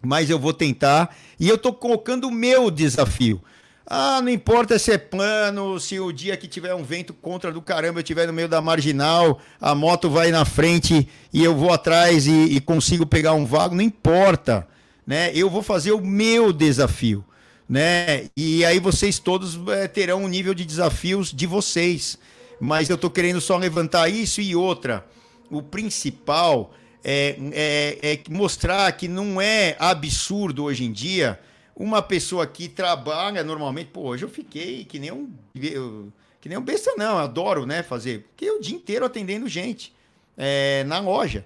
mas 0.00 0.30
eu 0.30 0.38
vou 0.38 0.52
tentar 0.52 1.14
e 1.38 1.48
eu 1.48 1.56
estou 1.56 1.72
colocando 1.72 2.28
o 2.28 2.32
meu 2.32 2.70
desafio. 2.70 3.42
Ah, 3.86 4.22
não 4.22 4.30
importa 4.30 4.78
se 4.78 4.92
é 4.92 4.98
plano, 4.98 5.78
se 5.78 6.00
o 6.00 6.10
dia 6.10 6.38
que 6.38 6.48
tiver 6.48 6.74
um 6.74 6.82
vento 6.82 7.12
contra 7.12 7.52
do 7.52 7.60
caramba 7.60 7.98
eu 7.98 8.02
estiver 8.02 8.26
no 8.26 8.32
meio 8.32 8.48
da 8.48 8.62
marginal, 8.62 9.38
a 9.60 9.74
moto 9.74 10.08
vai 10.08 10.30
na 10.30 10.46
frente 10.46 11.06
e 11.30 11.44
eu 11.44 11.54
vou 11.54 11.70
atrás 11.70 12.26
e, 12.26 12.44
e 12.44 12.60
consigo 12.60 13.04
pegar 13.04 13.34
um 13.34 13.44
vago, 13.44 13.74
não 13.74 13.82
importa, 13.82 14.66
né? 15.06 15.30
Eu 15.34 15.50
vou 15.50 15.62
fazer 15.62 15.92
o 15.92 16.00
meu 16.00 16.50
desafio, 16.50 17.22
né? 17.68 18.30
E 18.34 18.64
aí 18.64 18.78
vocês 18.78 19.18
todos 19.18 19.58
é, 19.68 19.86
terão 19.86 20.24
um 20.24 20.28
nível 20.28 20.54
de 20.54 20.64
desafios 20.64 21.30
de 21.30 21.46
vocês, 21.46 22.18
mas 22.58 22.88
eu 22.88 22.94
estou 22.94 23.10
querendo 23.10 23.40
só 23.40 23.58
levantar 23.58 24.08
isso 24.08 24.40
e 24.40 24.56
outra. 24.56 25.04
O 25.50 25.62
principal 25.62 26.72
é, 27.04 27.36
é, 27.52 27.98
é 28.02 28.20
mostrar 28.30 28.90
que 28.92 29.08
não 29.08 29.38
é 29.38 29.76
absurdo 29.78 30.64
hoje 30.64 30.84
em 30.84 30.92
dia 30.92 31.38
uma 31.76 32.00
pessoa 32.02 32.46
que 32.46 32.68
trabalha 32.68 33.42
normalmente, 33.42 33.90
pô, 33.92 34.02
hoje 34.02 34.24
eu 34.24 34.28
fiquei 34.28 34.84
que 34.84 34.98
nem 34.98 35.12
um 35.12 35.30
eu, 35.54 36.12
que 36.40 36.48
nem 36.48 36.58
um 36.58 36.62
besta 36.62 36.92
não, 36.96 37.18
adoro, 37.18 37.66
né, 37.66 37.82
fazer, 37.82 38.20
porque 38.28 38.50
o 38.50 38.60
dia 38.60 38.76
inteiro 38.76 39.04
atendendo 39.04 39.48
gente 39.48 39.92
é, 40.36 40.84
na 40.84 41.00
loja. 41.00 41.44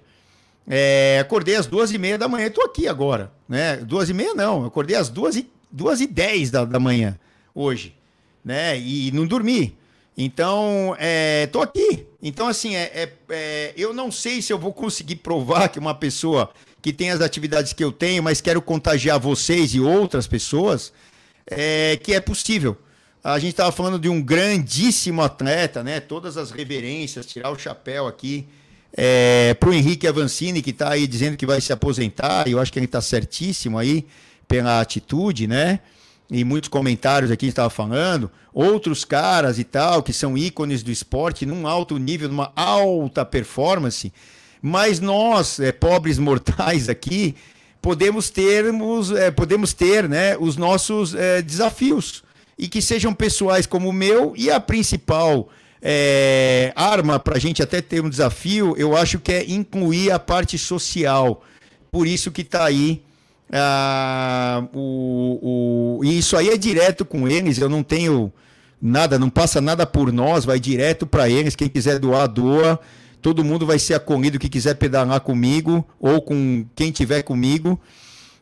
É, 0.67 1.17
acordei 1.19 1.55
às 1.55 1.65
duas 1.65 1.91
e 1.91 1.97
meia 1.97 2.17
da 2.17 2.27
manhã, 2.27 2.47
estou 2.47 2.63
aqui 2.63 2.87
agora, 2.87 3.31
né? 3.47 3.77
Duas 3.77 4.07
e 4.07 4.13
meia 4.13 4.35
não, 4.35 4.65
acordei 4.65 4.95
às 4.95 5.09
duas 5.09 5.35
e, 5.35 5.49
duas 5.71 5.99
e 5.99 6.05
dez 6.05 6.51
da, 6.51 6.63
da 6.63 6.79
manhã 6.79 7.17
hoje, 7.55 7.95
né? 8.45 8.79
E 8.79 9.11
não 9.11 9.25
dormi. 9.25 9.75
Então, 10.15 10.95
estou 11.43 11.63
é, 11.63 11.65
aqui. 11.65 12.05
Então, 12.21 12.47
assim, 12.47 12.75
é, 12.75 12.91
é, 12.93 13.13
é, 13.29 13.73
eu 13.77 13.93
não 13.93 14.11
sei 14.11 14.41
se 14.41 14.51
eu 14.51 14.59
vou 14.59 14.73
conseguir 14.73 15.15
provar 15.15 15.69
que 15.69 15.79
uma 15.79 15.95
pessoa 15.95 16.51
que 16.81 16.93
tem 16.93 17.11
as 17.11 17.21
atividades 17.21 17.73
que 17.73 17.83
eu 17.83 17.91
tenho, 17.91 18.23
mas 18.23 18.41
quero 18.41 18.61
contagiar 18.61 19.19
vocês 19.19 19.73
e 19.73 19.79
outras 19.79 20.27
pessoas, 20.27 20.93
é, 21.45 21.97
que 21.97 22.13
é 22.13 22.19
possível. 22.19 22.77
A 23.23 23.37
gente 23.37 23.51
estava 23.51 23.71
falando 23.71 23.99
de 23.99 24.07
um 24.07 24.21
grandíssimo 24.21 25.21
atleta, 25.21 25.83
né? 25.83 25.99
Todas 25.99 26.37
as 26.37 26.51
reverências, 26.51 27.25
tirar 27.25 27.51
o 27.51 27.59
chapéu 27.59 28.07
aqui 28.07 28.47
é, 28.93 29.53
para 29.55 29.69
o 29.69 29.73
Henrique 29.73 30.07
Avancini, 30.07 30.61
que 30.61 30.69
está 30.69 30.91
aí 30.91 31.05
dizendo 31.05 31.35
que 31.35 31.45
vai 31.45 31.59
se 31.59 31.73
aposentar, 31.73 32.47
e 32.47 32.51
eu 32.51 32.59
acho 32.59 32.71
que 32.71 32.79
ele 32.79 32.85
está 32.85 33.01
certíssimo 33.01 33.77
aí 33.77 34.07
pela 34.47 34.79
atitude, 34.79 35.47
né? 35.47 35.81
E 36.31 36.43
muitos 36.43 36.69
comentários 36.69 37.31
aqui 37.31 37.47
estava 37.47 37.69
falando, 37.69 38.31
outros 38.53 39.03
caras 39.03 39.57
e 39.57 39.63
tal, 39.63 40.03
que 40.03 40.13
são 40.13 40.37
ícones 40.37 40.83
do 40.83 40.91
esporte 40.91 41.45
num 41.45 41.67
alto 41.67 41.97
nível, 41.97 42.29
numa 42.29 42.53
alta 42.55 43.25
performance, 43.25 44.13
mas 44.61 44.99
nós, 44.99 45.59
é, 45.59 45.71
pobres 45.71 46.17
mortais 46.17 46.89
aqui, 46.89 47.35
podemos 47.81 48.29
termos, 48.29 49.11
é, 49.11 49.31
podemos 49.31 49.73
ter 49.73 50.07
né, 50.07 50.37
os 50.37 50.57
nossos 50.57 51.15
é, 51.15 51.41
desafios 51.41 52.23
e 52.57 52.67
que 52.67 52.81
sejam 52.81 53.13
pessoais 53.13 53.65
como 53.65 53.89
o 53.89 53.93
meu 53.93 54.33
e 54.35 54.51
a 54.51 54.59
principal 54.59 55.49
é, 55.81 56.73
arma 56.75 57.19
para 57.19 57.37
a 57.37 57.39
gente 57.39 57.63
até 57.63 57.81
ter 57.81 58.03
um 58.03 58.09
desafio, 58.09 58.75
eu 58.77 58.97
acho 58.97 59.19
que 59.19 59.31
é 59.31 59.49
incluir 59.49 60.11
a 60.11 60.19
parte 60.19 60.57
social. 60.57 61.41
por 61.89 62.05
isso 62.05 62.31
que 62.31 62.41
está 62.41 62.65
aí 62.65 63.01
ah, 63.51 64.63
o, 64.73 65.99
o, 65.99 66.03
e 66.03 66.19
isso 66.19 66.37
aí 66.37 66.49
é 66.49 66.57
direto 66.57 67.03
com 67.03 67.27
eles, 67.27 67.57
eu 67.57 67.67
não 67.67 67.81
tenho 67.81 68.31
nada, 68.81 69.17
não 69.17 69.29
passa 69.29 69.59
nada 69.59 69.85
por 69.85 70.11
nós, 70.11 70.45
vai 70.45 70.59
direto 70.59 71.05
para 71.07 71.29
eles. 71.29 71.55
Quem 71.55 71.67
quiser 71.67 71.99
doar, 71.99 72.27
doa. 72.27 72.79
Todo 73.21 73.43
mundo 73.43 73.65
vai 73.65 73.79
ser 73.79 73.93
acolhido 73.93 74.39
que 74.39 74.49
quiser 74.49 74.75
pedalar 74.75 75.21
comigo 75.21 75.87
ou 75.99 76.21
com 76.21 76.65
quem 76.75 76.91
tiver 76.91 77.23
comigo, 77.23 77.79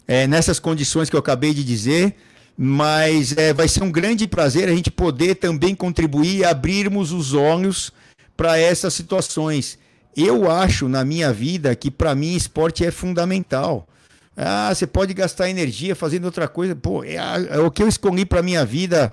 é, 0.08 0.28
nessas 0.28 0.60
condições 0.60 1.10
que 1.10 1.16
eu 1.16 1.20
acabei 1.20 1.54
de 1.54 1.64
dizer. 1.64 2.16
Mas 2.60 3.38
é, 3.38 3.54
vai 3.54 3.68
ser 3.68 3.84
um 3.84 3.92
grande 3.92 4.28
prazer 4.28 4.68
a 4.68 4.76
gente 4.76 4.90
poder 4.90 5.36
também 5.36 5.76
contribuir 5.76 6.38
e 6.38 6.46
abrirmos 6.46 7.12
os 7.12 7.34
olhos 7.34 7.92
para 8.36 8.58
essas 8.58 8.94
situações. 8.94 9.78
Eu 10.16 10.50
acho 10.50 10.90
na 10.90 11.06
minha 11.06 11.32
vida 11.32 11.76
que 11.76 11.92
para 11.92 12.16
mim 12.16 12.36
esporte 12.36 12.84
é 12.84 12.90
fundamental. 12.90 13.88
Ah, 14.36 14.74
você 14.74 14.86
pode 14.86 15.14
gastar 15.14 15.50
energia 15.50 15.96
fazendo 15.96 16.26
outra 16.26 16.48
coisa. 16.48 16.76
Pô, 16.76 17.04
é, 17.04 17.16
é 17.16 17.60
o 17.60 17.72
que 17.72 17.82
eu 17.82 17.88
escolhi 17.88 18.26
para 18.26 18.44
minha 18.44 18.64
vida, 18.64 19.12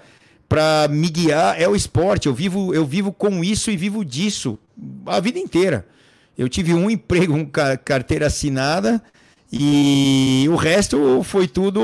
para 0.55 0.87
me 0.87 1.09
guiar, 1.09 1.61
é 1.61 1.67
o 1.67 1.75
esporte. 1.75 2.29
Eu 2.29 2.35
vivo, 2.35 2.73
eu 2.73 2.87
vivo 2.87 3.13
com 3.13 3.43
isso 3.43 3.73
e 3.73 3.77
vivo 3.77 4.05
disso 4.05 4.57
a 5.05 5.19
vida 5.19 5.37
inteira. 5.37 5.85
Eu 6.39 6.49
tive 6.49 6.73
um 6.73 6.89
emprego, 6.89 7.35
uma 7.35 7.77
carteira 7.77 8.29
assinada 8.29 9.03
e 9.53 10.47
o 10.49 10.55
resto 10.55 11.25
foi 11.25 11.49
tudo 11.49 11.81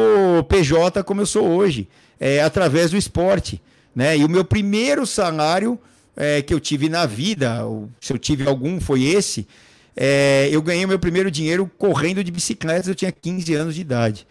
PJ 0.49 1.03
como 1.03 1.21
eu 1.21 1.27
sou 1.27 1.49
hoje, 1.49 1.89
é, 2.21 2.41
através 2.43 2.93
do 2.93 2.97
esporte. 2.97 3.61
Né? 3.93 4.19
E 4.19 4.25
o 4.25 4.29
meu 4.29 4.45
primeiro 4.45 5.05
salário 5.05 5.77
é, 6.17 6.41
que 6.41 6.55
eu 6.55 6.61
tive 6.61 6.89
na 6.89 7.07
vida, 7.07 7.65
se 8.01 8.13
eu 8.13 8.19
tive 8.19 8.47
algum, 8.49 8.81
foi 8.81 9.03
esse 9.03 9.49
é, 9.97 10.49
eu 10.51 10.63
ganhei 10.63 10.87
meu 10.87 10.99
primeiro 10.99 11.31
dinheiro 11.31 11.71
correndo 11.77 12.23
de 12.23 12.31
bicicletas, 12.31 12.89
eu 12.89 12.95
tinha 12.95 13.13
15 13.13 13.55
anos 13.55 13.75
de 13.75 13.81
idade. 13.81 14.27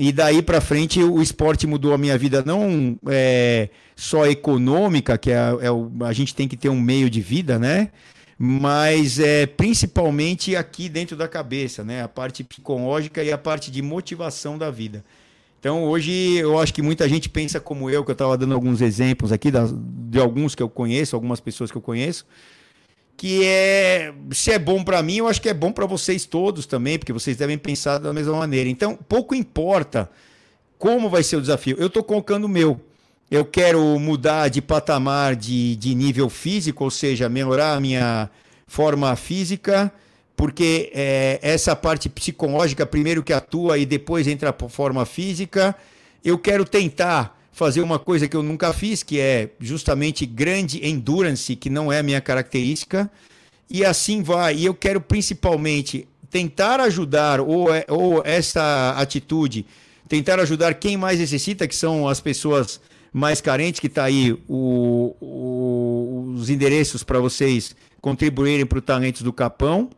E 0.00 0.12
daí 0.12 0.40
para 0.40 0.60
frente 0.60 1.02
o 1.02 1.20
esporte 1.20 1.66
mudou 1.66 1.92
a 1.92 1.98
minha 1.98 2.16
vida, 2.16 2.40
não 2.46 2.96
é, 3.08 3.68
só 3.96 4.28
econômica, 4.28 5.18
que 5.18 5.32
é, 5.32 5.36
é 5.60 5.72
o, 5.72 5.90
a 6.02 6.12
gente 6.12 6.36
tem 6.36 6.46
que 6.46 6.56
ter 6.56 6.68
um 6.68 6.80
meio 6.80 7.10
de 7.10 7.20
vida, 7.20 7.58
né? 7.58 7.90
Mas 8.38 9.18
é, 9.18 9.44
principalmente 9.44 10.54
aqui 10.54 10.88
dentro 10.88 11.16
da 11.16 11.26
cabeça, 11.26 11.82
né? 11.82 12.00
A 12.00 12.06
parte 12.06 12.44
psicológica 12.44 13.24
e 13.24 13.32
a 13.32 13.36
parte 13.36 13.72
de 13.72 13.82
motivação 13.82 14.56
da 14.56 14.70
vida. 14.70 15.04
Então 15.58 15.82
hoje 15.82 16.36
eu 16.36 16.60
acho 16.60 16.72
que 16.72 16.80
muita 16.80 17.08
gente 17.08 17.28
pensa 17.28 17.58
como 17.58 17.90
eu, 17.90 18.04
que 18.04 18.10
eu 18.12 18.12
estava 18.12 18.38
dando 18.38 18.54
alguns 18.54 18.80
exemplos 18.80 19.32
aqui 19.32 19.50
de 19.50 20.20
alguns 20.20 20.54
que 20.54 20.62
eu 20.62 20.68
conheço, 20.68 21.16
algumas 21.16 21.40
pessoas 21.40 21.72
que 21.72 21.76
eu 21.76 21.82
conheço 21.82 22.24
que 23.18 23.44
é 23.44 24.14
se 24.30 24.52
é 24.52 24.60
bom 24.60 24.84
para 24.84 25.02
mim, 25.02 25.16
eu 25.16 25.26
acho 25.26 25.42
que 25.42 25.48
é 25.48 25.54
bom 25.54 25.72
para 25.72 25.84
vocês 25.86 26.24
todos 26.24 26.66
também, 26.66 26.96
porque 26.96 27.12
vocês 27.12 27.36
devem 27.36 27.58
pensar 27.58 27.98
da 27.98 28.12
mesma 28.12 28.36
maneira. 28.36 28.70
Então, 28.70 28.96
pouco 29.08 29.34
importa 29.34 30.08
como 30.78 31.10
vai 31.10 31.24
ser 31.24 31.34
o 31.34 31.40
desafio. 31.40 31.76
Eu 31.80 31.88
estou 31.88 32.04
colocando 32.04 32.44
o 32.44 32.48
meu. 32.48 32.80
Eu 33.28 33.44
quero 33.44 33.98
mudar 33.98 34.48
de 34.48 34.62
patamar 34.62 35.34
de, 35.34 35.74
de 35.74 35.96
nível 35.96 36.30
físico, 36.30 36.84
ou 36.84 36.92
seja, 36.92 37.28
melhorar 37.28 37.74
a 37.74 37.80
minha 37.80 38.30
forma 38.68 39.14
física, 39.16 39.92
porque 40.36 40.92
é, 40.94 41.40
essa 41.42 41.74
parte 41.74 42.08
psicológica 42.08 42.86
primeiro 42.86 43.24
que 43.24 43.32
atua 43.32 43.78
e 43.78 43.84
depois 43.84 44.28
entra 44.28 44.54
a 44.56 44.68
forma 44.68 45.04
física. 45.04 45.74
Eu 46.24 46.38
quero 46.38 46.64
tentar 46.64 47.36
fazer 47.58 47.80
uma 47.80 47.98
coisa 47.98 48.28
que 48.28 48.36
eu 48.36 48.42
nunca 48.42 48.72
fiz, 48.72 49.02
que 49.02 49.18
é 49.18 49.50
justamente 49.58 50.24
grande 50.24 50.86
endurance, 50.86 51.56
que 51.56 51.68
não 51.68 51.92
é 51.92 51.98
a 51.98 52.02
minha 52.04 52.20
característica, 52.20 53.10
e 53.68 53.84
assim 53.84 54.22
vai. 54.22 54.54
E 54.54 54.64
eu 54.64 54.72
quero 54.72 55.00
principalmente 55.00 56.06
tentar 56.30 56.78
ajudar, 56.78 57.40
ou, 57.40 57.74
é, 57.74 57.84
ou 57.88 58.22
essa 58.24 58.94
atitude, 58.96 59.66
tentar 60.08 60.38
ajudar 60.38 60.74
quem 60.74 60.96
mais 60.96 61.18
necessita, 61.18 61.66
que 61.66 61.74
são 61.74 62.06
as 62.06 62.20
pessoas 62.20 62.80
mais 63.12 63.40
carentes, 63.40 63.80
que 63.80 63.88
está 63.88 64.04
aí 64.04 64.38
o, 64.46 65.16
o, 65.20 66.34
os 66.36 66.48
endereços 66.48 67.02
para 67.02 67.18
vocês 67.18 67.74
contribuírem 68.00 68.64
para 68.66 68.78
o 68.78 68.82
Talentos 68.82 69.22
do 69.22 69.32
Capão. 69.32 69.90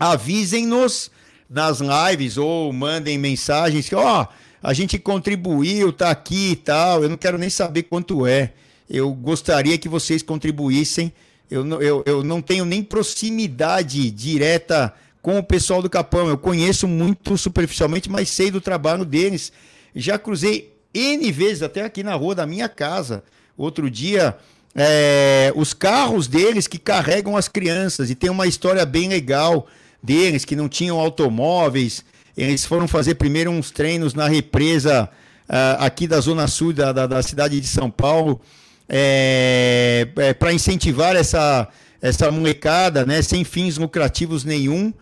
Avisem-nos 0.00 1.10
nas 1.50 1.80
lives 1.80 2.38
ou 2.38 2.72
mandem 2.72 3.18
mensagens 3.18 3.90
que, 3.90 3.94
ó. 3.94 4.22
Oh, 4.22 4.47
a 4.62 4.72
gente 4.72 4.98
contribuiu, 4.98 5.92
tá 5.92 6.10
aqui 6.10 6.52
e 6.52 6.56
tal. 6.56 7.02
Eu 7.02 7.08
não 7.08 7.16
quero 7.16 7.38
nem 7.38 7.50
saber 7.50 7.84
quanto 7.84 8.26
é. 8.26 8.52
Eu 8.88 9.12
gostaria 9.12 9.78
que 9.78 9.88
vocês 9.88 10.22
contribuíssem. 10.22 11.12
Eu, 11.50 11.64
não, 11.64 11.80
eu, 11.80 12.02
eu 12.06 12.24
não 12.24 12.42
tenho 12.42 12.64
nem 12.64 12.82
proximidade 12.82 14.10
direta 14.10 14.92
com 15.22 15.38
o 15.38 15.42
pessoal 15.42 15.80
do 15.80 15.90
Capão. 15.90 16.28
Eu 16.28 16.38
conheço 16.38 16.88
muito 16.88 17.36
superficialmente, 17.36 18.10
mas 18.10 18.28
sei 18.28 18.50
do 18.50 18.60
trabalho 18.60 19.04
deles. 19.04 19.52
Já 19.94 20.18
cruzei 20.18 20.74
N 20.92 21.30
vezes, 21.30 21.62
até 21.62 21.82
aqui 21.82 22.02
na 22.02 22.14
rua 22.14 22.34
da 22.34 22.46
minha 22.46 22.68
casa. 22.68 23.22
Outro 23.56 23.90
dia, 23.90 24.36
é, 24.74 25.52
os 25.54 25.72
carros 25.72 26.26
deles 26.26 26.66
que 26.66 26.78
carregam 26.78 27.36
as 27.36 27.48
crianças. 27.48 28.10
E 28.10 28.14
tem 28.14 28.30
uma 28.30 28.46
história 28.46 28.84
bem 28.84 29.08
legal 29.08 29.66
deles, 30.02 30.44
que 30.44 30.56
não 30.56 30.68
tinham 30.68 30.98
automóveis 30.98 32.04
eles 32.38 32.64
foram 32.64 32.86
fazer 32.86 33.16
primeiro 33.16 33.50
uns 33.50 33.70
treinos 33.70 34.14
na 34.14 34.28
represa 34.28 35.10
uh, 35.48 35.82
aqui 35.82 36.06
da 36.06 36.20
Zona 36.20 36.46
Sul 36.46 36.72
da, 36.72 36.92
da, 36.92 37.06
da 37.06 37.22
cidade 37.22 37.60
de 37.60 37.66
São 37.66 37.90
Paulo, 37.90 38.40
é, 38.88 40.08
é, 40.16 40.32
para 40.32 40.52
incentivar 40.52 41.16
essa, 41.16 41.68
essa 42.00 42.30
molecada, 42.30 43.04
né, 43.04 43.20
sem 43.22 43.42
fins 43.42 43.76
lucrativos 43.76 44.44
nenhum. 44.44 44.94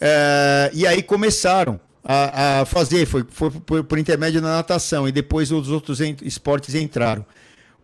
É, 0.00 0.70
e 0.72 0.86
aí 0.86 1.02
começaram 1.02 1.80
a, 2.04 2.60
a 2.60 2.64
fazer, 2.64 3.04
foi, 3.04 3.24
foi 3.28 3.50
por, 3.50 3.82
por, 3.82 3.98
intermédio 3.98 4.40
da 4.40 4.48
natação, 4.48 5.08
e 5.08 5.12
depois 5.12 5.50
os 5.50 5.68
outros 5.68 5.98
esportes 6.22 6.74
entraram. 6.74 7.26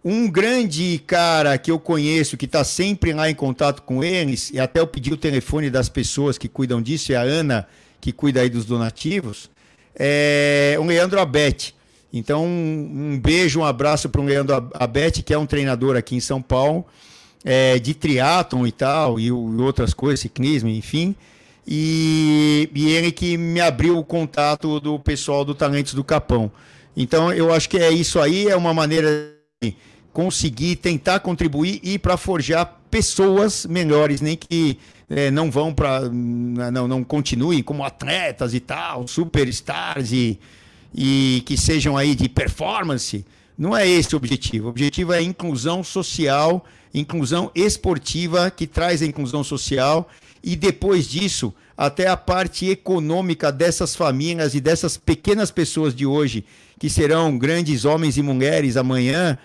Um 0.05 0.31
grande 0.31 1.03
cara 1.07 1.59
que 1.59 1.71
eu 1.71 1.79
conheço, 1.79 2.37
que 2.37 2.45
está 2.45 2.65
sempre 2.65 3.13
lá 3.13 3.29
em 3.29 3.35
contato 3.35 3.83
com 3.83 4.03
eles, 4.03 4.51
e 4.51 4.61
até 4.61 4.81
eu 4.81 4.87
pedi 4.87 5.13
o 5.13 5.17
telefone 5.17 5.71
das 5.71 5.89
pessoas 5.89 6.39
que 6.39 6.49
cuidam 6.49 6.81
disso, 6.81 7.13
é 7.13 7.17
a 7.17 7.23
Ana 7.23 7.67
que 8.03 8.13
cuida 8.13 8.41
aí 8.41 8.51
dos 8.51 8.65
donativos, 8.65 9.49
é 9.95 10.77
o 10.79 10.85
Leandro 10.85 11.21
Abete. 11.21 11.73
Então, 12.13 12.45
um, 12.45 13.19
beijo, 13.19 13.61
um 13.61 13.65
abraço 13.65 14.09
para 14.09 14.21
o 14.21 14.25
Leandro 14.25 14.69
Abete, 14.75 15.23
que 15.23 15.33
é 15.33 15.39
um 15.39 15.47
treinador 15.47 15.97
aqui 15.97 16.17
em 16.17 16.21
São 16.21 16.43
Paulo, 16.43 16.85
é, 17.45 17.79
de 17.79 17.95
triatlon 17.95 18.67
e 18.67 18.73
tal, 18.73 19.21
e, 19.21 19.27
e, 19.27 19.33
outras 19.33 19.95
coisas, 19.95 20.19
ciclismo, 20.19 20.69
enfim. 20.69 21.15
E, 21.67 22.69
e 22.75 22.91
ele 22.91 23.13
que 23.13 23.37
me 23.39 23.61
abriu 23.61 23.97
o 23.97 24.05
contato 24.05 24.81
do 24.81 24.99
pessoal 24.99 25.45
do 25.45 25.55
Talentos 25.55 25.95
do 25.95 26.03
Capão. 26.03 26.51
Então, 26.97 27.33
eu 27.33 27.55
acho 27.55 27.69
que 27.69 27.79
é 27.79 27.91
isso 27.91 28.21
aí, 28.21 28.49
é 28.49 28.57
uma 28.57 28.75
maneira 28.75 29.33
de 29.63 29.77
conseguir 30.13 30.77
tentar 30.77 31.21
contribuir 31.21 31.81
e 31.85 32.01
para 32.01 32.17
forjar 32.17 32.81
pessoas 32.91 33.65
melhores, 33.65 34.21
nem 34.21 34.37
que 34.37 34.77
é, 35.15 35.31
não 35.31 35.51
vão 35.51 35.75
para. 35.75 36.09
Não, 36.09 36.89
não 36.89 37.05
continuem 37.05 37.63
como 37.63 37.85
atletas 37.85 38.55
e 38.55 38.61
tal, 38.61 39.07
superstars 39.07 40.11
e, 40.11 40.41
e 40.95 41.43
que 41.45 41.57
sejam 41.57 41.97
aí 41.99 42.15
de 42.15 42.29
performance. 42.31 43.25
Não 43.57 43.77
é 43.77 43.87
esse 43.87 44.15
o 44.15 44.17
objetivo. 44.17 44.67
O 44.67 44.71
objetivo 44.71 45.13
é 45.13 45.19
a 45.19 45.23
inclusão 45.23 45.85
social, 45.85 46.65
inclusão 46.95 47.51
esportiva, 47.55 48.51
que 48.51 48.67
traz 48.67 49.03
a 49.03 49.07
inclusão 49.07 49.45
social, 49.45 50.09
e 50.43 50.57
depois 50.57 51.07
disso, 51.07 51.55
até 51.77 52.09
a 52.09 52.17
parte 52.17 52.71
econômica 52.71 53.53
dessas 53.53 53.95
famílias 53.95 54.55
e 54.55 54.61
dessas 54.61 54.97
pequenas 54.97 55.51
pessoas 55.51 55.95
de 55.95 56.07
hoje, 56.07 56.45
que 56.79 56.89
serão 56.89 57.37
grandes 57.37 57.85
homens 57.85 58.17
e 58.17 58.23
mulheres 58.23 58.79
amanhã, 58.79 59.39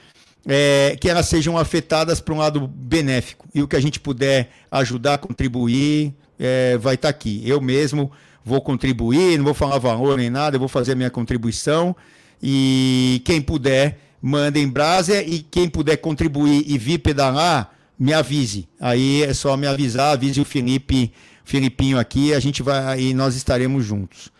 é, 0.47 0.95
que 0.99 1.09
elas 1.09 1.27
sejam 1.27 1.57
afetadas 1.57 2.21
para 2.21 2.33
um 2.33 2.37
lado 2.37 2.65
benéfico. 2.65 3.45
E 3.53 3.61
o 3.61 3.67
que 3.67 3.75
a 3.75 3.81
gente 3.81 3.99
puder 3.99 4.49
ajudar, 4.71 5.17
contribuir, 5.17 6.13
é, 6.39 6.77
vai 6.77 6.95
estar 6.95 7.09
tá 7.09 7.09
aqui. 7.09 7.41
Eu 7.45 7.59
mesmo 7.59 8.09
vou 8.45 8.61
contribuir, 8.61 9.37
não 9.37 9.43
vou 9.43 9.53
falar 9.53 9.77
valor 9.77 10.17
nem 10.17 10.29
nada, 10.29 10.55
eu 10.55 10.59
vou 10.59 10.69
fazer 10.69 10.93
a 10.93 10.95
minha 10.95 11.09
contribuição. 11.09 11.93
E 12.41 13.21
quem 13.25 13.41
puder, 13.41 13.99
manda 14.21 14.57
em 14.57 14.67
brasa. 14.67 15.21
E 15.21 15.39
quem 15.39 15.67
puder 15.67 15.97
contribuir 15.97 16.63
e 16.65 16.77
vir 16.77 16.99
pedalar, 16.99 17.73
me 17.99 18.13
avise. 18.13 18.69
Aí 18.79 19.23
é 19.23 19.33
só 19.33 19.57
me 19.57 19.67
avisar, 19.67 20.13
avise 20.13 20.39
o 20.39 20.45
Felipe, 20.45 21.11
Filipinho 21.43 21.99
aqui, 21.99 22.33
a 22.33 22.39
gente 22.39 22.63
vai 22.63 23.01
e 23.01 23.13
nós 23.13 23.35
estaremos 23.35 23.83
juntos. 23.83 24.31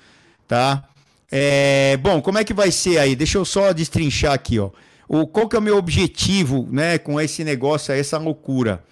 Tá? 0.47 0.85
É, 1.29 1.97
bom, 1.97 2.21
como 2.21 2.37
é 2.37 2.45
que 2.45 2.53
vai 2.53 2.71
ser 2.71 2.97
aí? 2.97 3.13
Deixa 3.13 3.37
eu 3.37 3.43
só 3.43 3.73
destrinchar 3.73 4.31
aqui, 4.31 4.57
ó 4.57 4.69
o, 5.07 5.25
qual 5.25 5.47
que 5.47 5.55
é 5.55 5.59
o 5.59 5.61
meu 5.61 5.77
objetivo 5.77 6.67
né, 6.71 6.97
com 6.97 7.19
esse 7.19 7.43
negócio, 7.43 7.93
essa 7.93 8.17
loucura? 8.17 8.83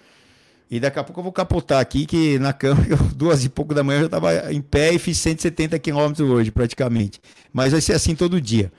E 0.70 0.78
daqui 0.80 0.98
a 0.98 1.04
pouco 1.04 1.20
eu 1.20 1.24
vou 1.24 1.32
capotar 1.32 1.80
aqui, 1.80 2.06
que 2.06 2.38
na 2.38 2.52
cama, 2.52 2.84
duas 3.14 3.44
e 3.44 3.48
pouco 3.48 3.72
da 3.72 3.84
manhã, 3.84 3.98
eu 3.98 4.02
já 4.02 4.06
estava 4.06 4.52
em 4.52 4.60
pé 4.60 4.92
e 4.92 4.98
fiz 4.98 5.16
170 5.18 5.78
quilômetros 5.78 6.28
hoje, 6.28 6.50
praticamente. 6.50 7.20
Mas 7.52 7.70
vai 7.72 7.80
ser 7.80 7.92
assim 7.92 8.16
todo 8.16 8.40
dia. 8.40 8.72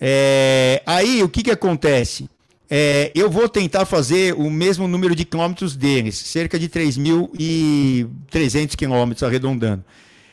É, 0.00 0.82
aí, 0.86 1.22
o 1.22 1.28
que, 1.28 1.42
que 1.42 1.50
acontece? 1.50 2.30
É, 2.70 3.12
eu 3.14 3.30
vou 3.30 3.46
tentar 3.48 3.84
fazer 3.84 4.34
o 4.34 4.50
mesmo 4.50 4.88
número 4.88 5.14
de 5.14 5.26
quilômetros 5.26 5.76
deles, 5.76 6.16
cerca 6.16 6.58
de 6.58 6.70
3.300 6.70 8.74
quilômetros, 8.74 9.22
arredondando. 9.22 9.84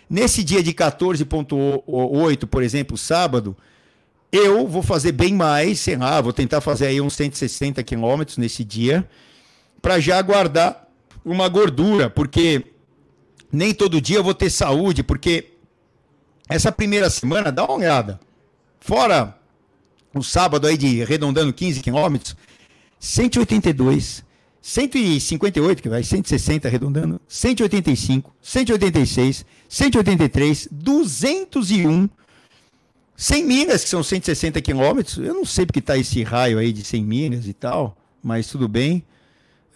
Nesse 0.09 0.41
dia 0.43 0.63
de 0.63 0.73
14,8, 0.73 2.47
por 2.47 2.63
exemplo, 2.63 2.97
sábado, 2.97 3.55
eu 4.32 4.67
vou 4.67 4.84
fazer 4.84 5.11
bem 5.11 5.34
mais, 5.34 5.80
sei 5.80 5.95
lá, 5.95 6.21
vou 6.21 6.34
tentar 6.34 6.61
fazer 6.61 6.88
aí 6.88 7.01
uns 7.01 7.13
160 7.13 7.82
quilômetros 7.84 8.38
nesse 8.38 8.63
dia, 8.63 9.07
para 9.82 9.99
já 9.99 10.21
guardar 10.21 10.88
uma 11.25 11.47
gordura, 11.47 12.09
porque 12.09 12.63
nem 13.51 13.73
todo 13.73 14.01
dia 14.01 14.17
eu 14.17 14.23
vou 14.23 14.34
ter 14.34 14.49
saúde, 14.49 15.03
porque 15.03 15.53
essa 16.47 16.71
primeira 16.71 17.09
semana, 17.09 17.51
dá 17.51 17.63
uma 17.63 17.75
olhada, 17.75 18.19
fora 18.80 19.36
o 20.13 20.23
sábado 20.23 20.65
aí 20.65 20.77
de 20.77 21.01
arredondando 21.01 21.53
15 21.53 21.82
quilômetros, 21.82 22.36
182, 22.99 24.23
158, 24.61 25.82
que 25.82 25.89
vai 25.89 26.03
160 26.03 26.67
arredondando, 26.67 27.21
185, 27.27 28.34
186, 28.41 29.45
183, 29.67 30.67
201, 30.71 32.09
100 33.20 33.43
milhas, 33.43 33.84
que 33.84 33.89
são 33.89 34.01
160 34.01 34.61
quilômetros. 34.61 35.17
Eu 35.17 35.34
não 35.34 35.43
sei 35.43 35.65
porque 35.65 35.80
está 35.80 35.97
esse 35.97 36.24
raio 36.24 36.57
aí 36.57 36.72
de 36.72 36.86
100 36.86 37.03
milhas 37.03 37.47
e 37.47 37.53
tal, 37.53 37.97
mas 38.24 38.47
tudo 38.47 38.65
bem. 38.65 39.03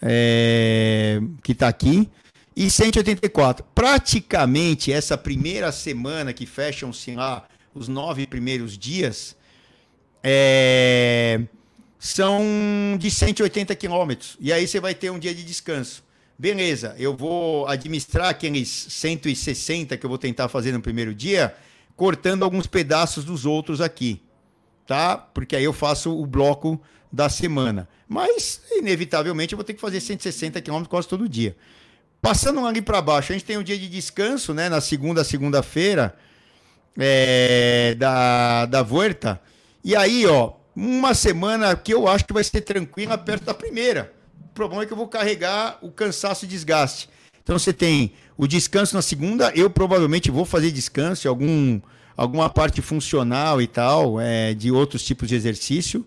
É, 0.01 1.19
que 1.43 1.51
está 1.51 1.67
aqui. 1.67 2.09
E 2.55 2.71
184. 2.71 3.65
Praticamente 3.75 4.93
essa 4.93 5.17
primeira 5.17 5.73
semana 5.73 6.31
que 6.31 6.45
fecham-se 6.45 7.15
lá 7.15 7.45
os 7.75 7.89
nove 7.89 8.25
primeiros 8.25 8.77
dias, 8.77 9.35
é, 10.23 11.41
são 11.99 12.41
de 12.97 13.11
180 13.11 13.75
quilômetros. 13.75 14.37
E 14.39 14.53
aí 14.53 14.65
você 14.65 14.79
vai 14.79 14.95
ter 14.95 15.09
um 15.09 15.19
dia 15.19 15.35
de 15.35 15.43
descanso. 15.43 16.01
Beleza, 16.39 16.95
eu 16.97 17.13
vou 17.13 17.67
administrar 17.67 18.29
aqueles 18.29 18.69
160 18.69 19.97
que 19.97 20.05
eu 20.05 20.09
vou 20.09 20.17
tentar 20.17 20.47
fazer 20.47 20.71
no 20.71 20.81
primeiro 20.81 21.13
dia, 21.13 21.53
cortando 21.95 22.43
alguns 22.43 22.67
pedaços 22.67 23.23
dos 23.23 23.45
outros 23.45 23.81
aqui, 23.81 24.21
tá? 24.85 25.17
Porque 25.17 25.55
aí 25.55 25.63
eu 25.63 25.73
faço 25.73 26.17
o 26.17 26.25
bloco 26.25 26.81
da 27.11 27.29
semana. 27.29 27.87
Mas, 28.07 28.61
inevitavelmente, 28.71 29.53
eu 29.53 29.57
vou 29.57 29.63
ter 29.63 29.73
que 29.73 29.81
fazer 29.81 29.99
160 29.99 30.59
quilômetros 30.61 30.89
quase 30.89 31.07
todo 31.07 31.29
dia. 31.29 31.55
Passando 32.21 32.65
ali 32.65 32.81
para 32.81 33.01
baixo, 33.01 33.31
a 33.31 33.35
gente 33.35 33.45
tem 33.45 33.57
um 33.57 33.63
dia 33.63 33.77
de 33.77 33.87
descanso, 33.87 34.53
né? 34.53 34.69
Na 34.69 34.81
segunda, 34.81 35.23
segunda-feira, 35.23 36.15
é, 36.97 37.95
da, 37.95 38.65
da 38.65 38.81
Vuelta. 38.81 39.41
E 39.83 39.95
aí, 39.95 40.25
ó, 40.25 40.53
uma 40.75 41.13
semana 41.13 41.75
que 41.75 41.93
eu 41.93 42.07
acho 42.07 42.25
que 42.25 42.33
vai 42.33 42.43
ser 42.43 42.61
tranquila 42.61 43.17
perto 43.17 43.43
da 43.43 43.53
primeira. 43.53 44.13
O 44.45 44.53
problema 44.53 44.83
é 44.83 44.85
que 44.85 44.93
eu 44.93 44.97
vou 44.97 45.07
carregar 45.07 45.77
o 45.81 45.91
cansaço 45.91 46.45
e 46.45 46.47
desgaste. 46.47 47.09
Então 47.43 47.59
você 47.59 47.73
tem 47.73 48.13
o 48.38 48.47
descanso 48.47 48.95
na 48.95 49.01
segunda, 49.01 49.51
eu 49.55 49.69
provavelmente 49.69 50.31
vou 50.31 50.45
fazer 50.45 50.71
descanso, 50.71 51.27
algum, 51.29 51.79
alguma 52.17 52.49
parte 52.49 52.81
funcional 52.81 53.61
e 53.61 53.67
tal, 53.67 54.19
é, 54.19 54.53
de 54.53 54.71
outros 54.71 55.03
tipos 55.03 55.27
de 55.27 55.36
exercício. 55.36 56.05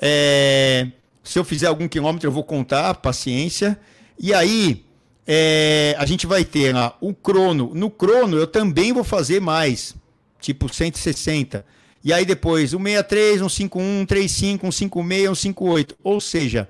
É, 0.00 0.88
se 1.24 1.38
eu 1.38 1.44
fizer 1.44 1.66
algum 1.66 1.88
quilômetro, 1.88 2.28
eu 2.28 2.32
vou 2.32 2.44
contar, 2.44 2.94
paciência. 2.94 3.78
E 4.18 4.32
aí, 4.32 4.84
é, 5.26 5.96
a 5.98 6.06
gente 6.06 6.26
vai 6.26 6.44
ter 6.44 6.72
lá 6.72 6.96
o 7.00 7.12
crono. 7.12 7.72
No 7.74 7.90
crono, 7.90 8.36
eu 8.36 8.46
também 8.46 8.92
vou 8.92 9.02
fazer 9.02 9.40
mais, 9.40 9.94
tipo 10.40 10.72
160. 10.72 11.64
E 12.04 12.12
aí 12.12 12.24
depois, 12.24 12.72
um 12.72 12.82
63, 12.82 13.42
um 13.42 13.48
51, 13.48 14.00
um 14.02 14.06
35, 14.06 14.66
um 14.68 14.72
56, 14.72 15.30
um 15.30 15.34
58. 15.34 15.96
Ou 16.04 16.20
seja, 16.20 16.68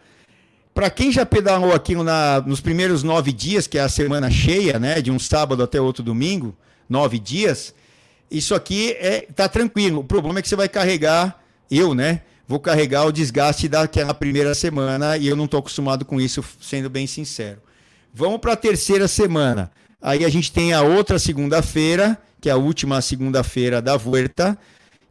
para 0.77 0.91
quem 0.91 1.11
já 1.11 1.25
pedalou 1.25 1.73
aqui 1.73 1.95
na, 1.95 2.43
nos 2.45 2.61
primeiros 2.61 3.03
nove 3.03 3.33
dias, 3.33 3.67
que 3.67 3.79
é 3.79 3.81
a 3.81 3.89
semana 3.89 4.31
cheia, 4.31 4.79
né? 4.79 5.01
De 5.01 5.11
um 5.11 5.19
sábado 5.19 5.63
até 5.63 5.81
outro 5.81 6.03
domingo, 6.03 6.55
nove 6.87 7.19
dias, 7.19 7.75
isso 8.31 8.55
aqui 8.55 8.93
é 9.01 9.23
tá 9.23 9.49
tranquilo. 9.49 10.01
O 10.01 10.05
problema 10.05 10.39
é 10.39 10.43
que 10.43 10.49
você 10.51 10.55
vai 10.55 10.69
carregar, 10.69 11.43
eu, 11.71 11.95
né? 11.95 12.21
Vou 12.47 12.61
carregar 12.61 13.07
o 13.07 13.11
desgaste 13.11 13.69
daquela 13.69 14.13
primeira 14.13 14.55
semana 14.55 15.17
e 15.17 15.27
eu 15.27 15.35
não 15.35 15.47
estou 15.47 15.61
acostumado 15.61 16.05
com 16.05 16.21
isso, 16.21 16.45
sendo 16.61 16.91
bem 16.91 17.07
sincero. 17.07 17.63
Vamos 18.13 18.39
para 18.39 18.53
a 18.53 18.57
terceira 18.57 19.09
semana. 19.09 19.73
Aí 20.01 20.27
a 20.27 20.29
gente 20.29 20.53
tem 20.53 20.75
a 20.75 20.83
outra 20.83 21.19
segunda-feira, 21.19 22.19
que 22.39 22.51
é 22.51 22.53
a 22.53 22.57
última 22.57 23.01
segunda-feira 23.01 23.81
da 23.81 23.97
Vuelta 23.97 24.59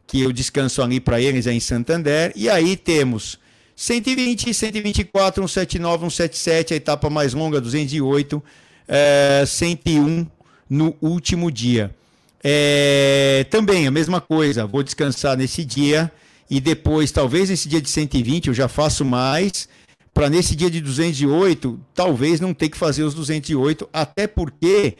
que 0.06 0.20
eu 0.20 0.32
descanso 0.32 0.80
ali 0.80 1.00
para 1.00 1.20
eles 1.20 1.48
é 1.48 1.52
em 1.52 1.58
Santander. 1.58 2.32
E 2.36 2.48
aí 2.48 2.76
temos 2.76 3.38
120, 3.76 4.54
124, 4.54 5.46
179, 5.46 6.10
177, 6.10 6.72
a 6.72 6.76
etapa 6.78 7.10
mais 7.10 7.34
longa, 7.34 7.60
208, 7.60 8.42
é, 8.88 9.44
101 9.46 10.26
no 10.68 10.96
último 11.00 11.50
dia. 11.52 11.94
É, 12.42 13.46
também 13.50 13.86
a 13.86 13.90
mesma 13.90 14.20
coisa, 14.20 14.66
vou 14.66 14.82
descansar 14.82 15.36
nesse 15.36 15.64
dia 15.64 16.10
e 16.48 16.58
depois, 16.58 17.12
talvez 17.12 17.50
nesse 17.50 17.68
dia 17.68 17.82
de 17.82 17.90
120 17.90 18.48
eu 18.48 18.54
já 18.54 18.66
faço 18.66 19.04
mais, 19.04 19.68
para 20.14 20.30
nesse 20.30 20.56
dia 20.56 20.70
de 20.70 20.80
208, 20.80 21.78
talvez 21.94 22.40
não 22.40 22.54
ter 22.54 22.70
que 22.70 22.78
fazer 22.78 23.02
os 23.02 23.12
208, 23.14 23.88
até 23.92 24.26
porque 24.26 24.96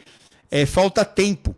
é, 0.51 0.65
falta 0.67 1.03
tempo 1.03 1.55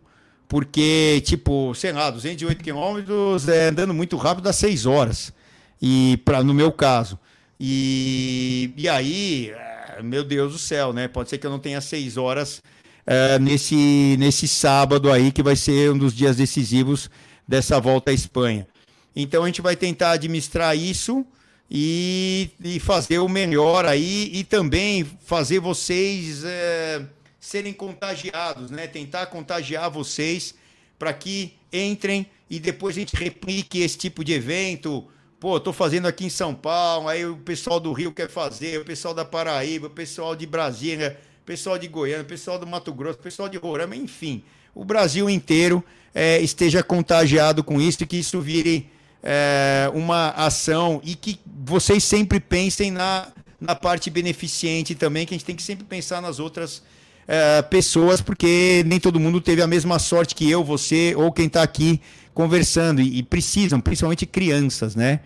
porque, 0.48 1.22
tipo, 1.24 1.72
sei 1.76 1.92
lá, 1.92 2.10
208 2.10 2.64
quilômetros 2.64 3.46
é, 3.46 3.68
andando 3.68 3.94
muito 3.94 4.16
rápido 4.16 4.44
dá 4.44 4.52
6 4.52 4.84
horas. 4.84 5.32
E 5.80 6.20
pra, 6.24 6.42
no 6.42 6.54
meu 6.54 6.70
caso. 6.72 7.18
E, 7.58 8.72
e 8.76 8.88
aí, 8.88 9.50
é, 9.50 10.02
meu 10.02 10.24
Deus 10.24 10.52
do 10.52 10.58
céu, 10.58 10.92
né? 10.92 11.08
Pode 11.08 11.30
ser 11.30 11.38
que 11.38 11.46
eu 11.46 11.50
não 11.50 11.58
tenha 11.58 11.80
6 11.80 12.16
horas 12.16 12.62
é, 13.06 13.38
nesse, 13.38 14.16
nesse 14.18 14.46
sábado 14.46 15.10
aí, 15.10 15.32
que 15.32 15.42
vai 15.42 15.56
ser 15.56 15.90
um 15.90 15.98
dos 15.98 16.14
dias 16.14 16.36
decisivos 16.36 17.10
dessa 17.46 17.80
volta 17.80 18.10
à 18.10 18.14
Espanha. 18.14 18.66
Então 19.14 19.42
a 19.42 19.46
gente 19.46 19.60
vai 19.60 19.76
tentar 19.76 20.12
administrar 20.12 20.76
isso 20.76 21.26
e, 21.70 22.50
e 22.62 22.78
fazer 22.78 23.18
o 23.18 23.28
melhor 23.28 23.84
aí 23.84 24.30
e 24.32 24.44
também 24.44 25.04
fazer 25.24 25.60
vocês. 25.60 26.44
É, 26.44 27.04
serem 27.40 27.72
contagiados, 27.72 28.70
né? 28.70 28.86
Tentar 28.86 29.26
contagiar 29.26 29.90
vocês 29.90 30.54
para 30.98 31.12
que 31.14 31.54
entrem 31.72 32.26
e 32.50 32.60
depois 32.60 32.96
a 32.96 33.00
gente 33.00 33.16
replique 33.16 33.80
esse 33.80 33.96
tipo 33.96 34.22
de 34.22 34.34
evento. 34.34 35.08
Pô, 35.40 35.58
tô 35.58 35.72
fazendo 35.72 36.06
aqui 36.06 36.26
em 36.26 36.28
São 36.28 36.54
Paulo, 36.54 37.08
aí 37.08 37.24
o 37.24 37.34
pessoal 37.34 37.80
do 37.80 37.90
Rio 37.94 38.12
quer 38.12 38.28
fazer, 38.28 38.78
o 38.78 38.84
pessoal 38.84 39.14
da 39.14 39.24
Paraíba, 39.24 39.86
o 39.86 39.90
pessoal 39.90 40.36
de 40.36 40.44
Brasília, 40.44 41.18
o 41.42 41.46
pessoal 41.46 41.78
de 41.78 41.88
Goiânia, 41.88 42.20
o 42.20 42.26
pessoal 42.26 42.58
do 42.58 42.66
Mato 42.66 42.92
Grosso, 42.92 43.18
o 43.18 43.22
pessoal 43.22 43.48
de 43.48 43.56
Roraima, 43.56 43.96
enfim, 43.96 44.44
o 44.74 44.84
Brasil 44.84 45.30
inteiro 45.30 45.82
é, 46.14 46.38
esteja 46.40 46.82
contagiado 46.82 47.64
com 47.64 47.80
isso 47.80 48.02
e 48.02 48.06
que 48.06 48.18
isso 48.18 48.38
vire 48.38 48.90
é, 49.22 49.90
uma 49.94 50.28
ação 50.32 51.00
e 51.02 51.14
que 51.14 51.40
vocês 51.64 52.04
sempre 52.04 52.38
pensem 52.38 52.90
na, 52.90 53.28
na 53.58 53.74
parte 53.74 54.10
beneficente 54.10 54.94
também, 54.94 55.24
que 55.24 55.32
a 55.32 55.38
gente 55.38 55.46
tem 55.46 55.56
que 55.56 55.62
sempre 55.62 55.86
pensar 55.86 56.20
nas 56.20 56.38
outras 56.38 56.82
é, 57.26 57.62
pessoas, 57.62 58.20
porque 58.20 58.82
nem 58.84 59.00
todo 59.00 59.18
mundo 59.18 59.40
teve 59.40 59.62
a 59.62 59.66
mesma 59.66 59.98
sorte 59.98 60.34
que 60.34 60.50
eu, 60.50 60.62
você 60.62 61.14
ou 61.16 61.32
quem 61.32 61.46
está 61.46 61.62
aqui 61.62 61.98
conversando, 62.34 63.00
e, 63.00 63.18
e, 63.18 63.22
precisam, 63.22 63.80
principalmente 63.80 64.26
crianças, 64.26 64.94
né? 64.94 65.20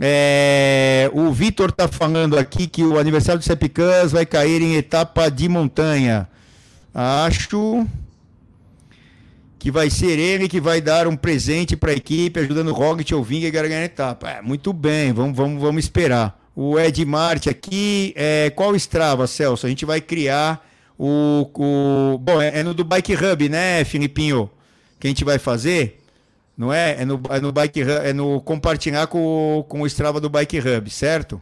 É, 0.00 1.10
o 1.12 1.30
Vitor 1.32 1.68
está 1.70 1.86
falando 1.86 2.38
aqui 2.38 2.66
que 2.66 2.82
o 2.82 2.98
aniversário 2.98 3.38
do 3.38 3.44
Sepicãs 3.44 4.10
vai 4.10 4.24
cair 4.24 4.62
em 4.62 4.74
etapa 4.74 5.30
de 5.30 5.48
montanha. 5.48 6.28
Acho 6.94 7.86
que 9.58 9.70
vai 9.70 9.90
ser 9.90 10.18
ele 10.18 10.48
que 10.48 10.60
vai 10.60 10.80
dar 10.80 11.06
um 11.06 11.14
presente 11.14 11.76
para 11.76 11.92
a 11.92 11.94
equipe, 11.94 12.40
ajudando 12.40 12.68
o 12.68 12.72
Roglic 12.72 13.14
ou 13.14 13.22
Vinga 13.22 13.46
a 13.46 13.50
ganhar 13.50 13.80
a 13.80 13.84
etapa. 13.84 14.30
É, 14.30 14.42
muito 14.42 14.72
bem, 14.72 15.12
vamos, 15.12 15.36
vamos, 15.36 15.62
vamos 15.62 15.84
esperar. 15.84 16.40
O 16.54 16.78
Ed 16.78 17.04
Marte 17.04 17.48
aqui, 17.48 18.12
é, 18.16 18.50
qual 18.50 18.74
Strava, 18.74 19.26
Celso? 19.26 19.64
A 19.66 19.68
gente 19.68 19.84
vai 19.84 20.00
criar 20.00 20.66
o, 20.98 21.48
o, 21.54 22.18
bom, 22.18 22.42
é, 22.42 22.58
é 22.58 22.62
no 22.62 22.74
do 22.74 22.84
Bike 22.84 23.14
Hub, 23.14 23.48
né, 23.48 23.84
Filipinho? 23.84 24.50
Que 24.98 25.06
a 25.06 25.10
gente 25.10 25.24
vai 25.24 25.38
fazer. 25.38 26.01
Não 26.56 26.72
é? 26.72 27.02
É 27.02 27.04
no, 27.04 27.20
é 27.30 27.40
no 27.40 27.52
Bike 27.52 27.82
Hub, 27.82 27.90
é 27.90 28.12
no 28.12 28.40
compartilhar 28.40 29.06
com, 29.06 29.64
com 29.68 29.80
o 29.80 29.86
Strava 29.86 30.20
do 30.20 30.28
Bike 30.28 30.58
Hub, 30.58 30.90
certo? 30.90 31.40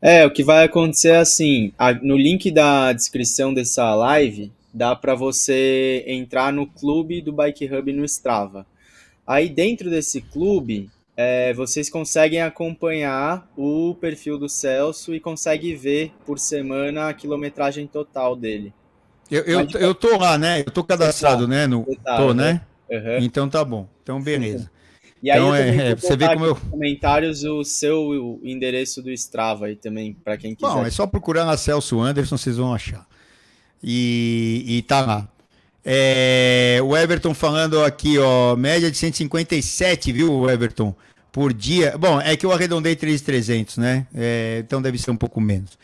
É, 0.00 0.26
o 0.26 0.30
que 0.30 0.42
vai 0.42 0.64
acontecer 0.64 1.10
é 1.10 1.16
assim, 1.18 1.72
a, 1.78 1.92
no 1.92 2.16
link 2.16 2.50
da 2.50 2.92
descrição 2.92 3.54
dessa 3.54 3.94
live, 3.94 4.52
dá 4.74 4.96
para 4.96 5.14
você 5.14 6.04
entrar 6.06 6.52
no 6.52 6.66
clube 6.66 7.20
do 7.20 7.32
Bike 7.32 7.72
Hub 7.72 7.92
no 7.92 8.04
Strava. 8.04 8.66
Aí 9.26 9.48
dentro 9.48 9.88
desse 9.88 10.20
clube, 10.20 10.90
é, 11.16 11.52
vocês 11.54 11.88
conseguem 11.88 12.42
acompanhar 12.42 13.48
o 13.56 13.94
perfil 14.00 14.38
do 14.38 14.48
Celso 14.48 15.14
e 15.14 15.20
conseguem 15.20 15.76
ver 15.76 16.12
por 16.26 16.38
semana 16.38 17.08
a 17.08 17.14
quilometragem 17.14 17.86
total 17.86 18.34
dele. 18.34 18.72
Eu, 19.30 19.42
eu, 19.44 19.68
eu 19.78 19.94
tô 19.94 20.16
lá, 20.18 20.36
né? 20.36 20.60
Eu 20.60 20.70
tô 20.70 20.82
cadastrado, 20.84 21.46
né? 21.46 21.66
No, 21.66 21.86
tô, 22.16 22.34
né? 22.34 22.62
Uhum. 22.92 23.18
Então 23.20 23.48
tá 23.48 23.64
bom. 23.64 23.88
Então, 24.02 24.20
beleza. 24.20 24.70
E 25.22 25.30
aí 25.30 25.38
então, 25.38 25.54
é, 25.54 25.90
é 25.90 25.94
você 25.94 26.16
vê 26.16 26.28
como 26.28 26.44
eu 26.44 26.56
comentários 26.56 27.44
o 27.44 27.62
seu 27.62 28.40
endereço 28.42 29.00
do 29.00 29.10
Strava 29.12 29.66
aí 29.66 29.76
também 29.76 30.12
para 30.12 30.36
quem 30.36 30.54
quiser. 30.54 30.72
Bom, 30.72 30.84
é 30.84 30.90
só 30.90 31.06
procurar 31.06 31.44
na 31.44 31.56
Celso 31.56 32.00
Anderson, 32.00 32.36
vocês 32.36 32.56
vão 32.56 32.74
achar. 32.74 33.06
E, 33.82 34.64
e 34.66 34.82
tá 34.82 35.00
lá. 35.00 35.28
É, 35.84 36.78
o 36.82 36.96
Everton 36.96 37.34
falando 37.34 37.82
aqui, 37.84 38.18
ó, 38.18 38.54
média 38.56 38.90
de 38.90 38.96
157, 38.96 40.12
viu, 40.12 40.50
Everton? 40.50 40.94
Por 41.30 41.52
dia. 41.52 41.96
Bom, 41.96 42.20
é 42.20 42.36
que 42.36 42.44
eu 42.44 42.52
arredondei 42.52 42.94
3,300, 42.94 43.78
né? 43.78 44.06
É, 44.14 44.62
então 44.64 44.82
deve 44.82 44.98
ser 44.98 45.10
um 45.10 45.16
pouco 45.16 45.40
menos. 45.40 45.78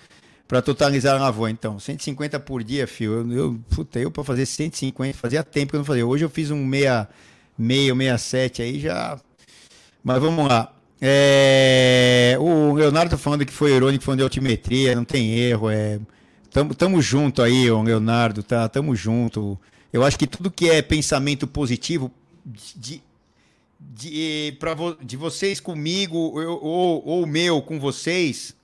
Para 0.49 0.63
totalizar 0.63 1.19
na 1.19 1.27
avó, 1.27 1.47
então. 1.47 1.79
150 1.79 2.41
por 2.41 2.65
dia, 2.65 2.87
fio. 2.87 3.13
Eu, 3.13 3.31
eu, 3.31 3.61
eu 3.97 4.11
para 4.11 4.25
fazer 4.25 4.47
150, 4.47 5.17
fazia 5.17 5.45
tempo 5.45 5.71
que 5.71 5.77
eu 5.77 5.81
não 5.81 5.85
fazia. 5.85 6.07
Hoje 6.07 6.25
eu 6.25 6.31
fiz 6.31 6.51
um 6.51 6.69
6, 6.71 7.07
meio, 7.59 7.95
67 7.95 8.63
aí 8.63 8.81
já. 8.81 9.21
Mas 10.03 10.19
vamos 10.21 10.49
lá. 10.49 10.73
É, 11.01 12.37
o 12.41 12.73
Leonardo 12.73 13.11
tá 13.11 13.19
falando 13.19 13.45
que 13.45 13.53
foi 13.53 13.73
irônico, 13.73 14.03
falando 14.03 14.21
de 14.21 14.25
altimetria, 14.25 14.97
não 14.97 15.05
tem 15.05 15.35
erro. 15.39 15.69
É, 15.69 16.01
tamo, 16.51 16.75
tamo 16.75 17.03
junto 17.03 17.43
aí, 17.43 17.71
o 17.71 17.83
Leonardo, 17.83 18.43
tá? 18.43 18.67
Tamo 18.71 18.97
junto. 18.97 19.59
Eu 19.93 20.03
acho 20.03 20.19
que 20.19 20.27
tudo 20.27 20.51
que 20.51 20.71
é 20.71 20.81
pensamento 20.81 21.47
positivo 21.47 22.11
de, 22.75 23.03
de, 23.79 24.57
pra, 24.59 24.75
de 25.03 25.17
vocês 25.17 25.61
comigo 25.61 26.41
eu, 26.41 26.59
ou, 26.63 27.07
ou 27.07 27.27
meu 27.27 27.61
com 27.61 27.79
vocês, 27.79 28.55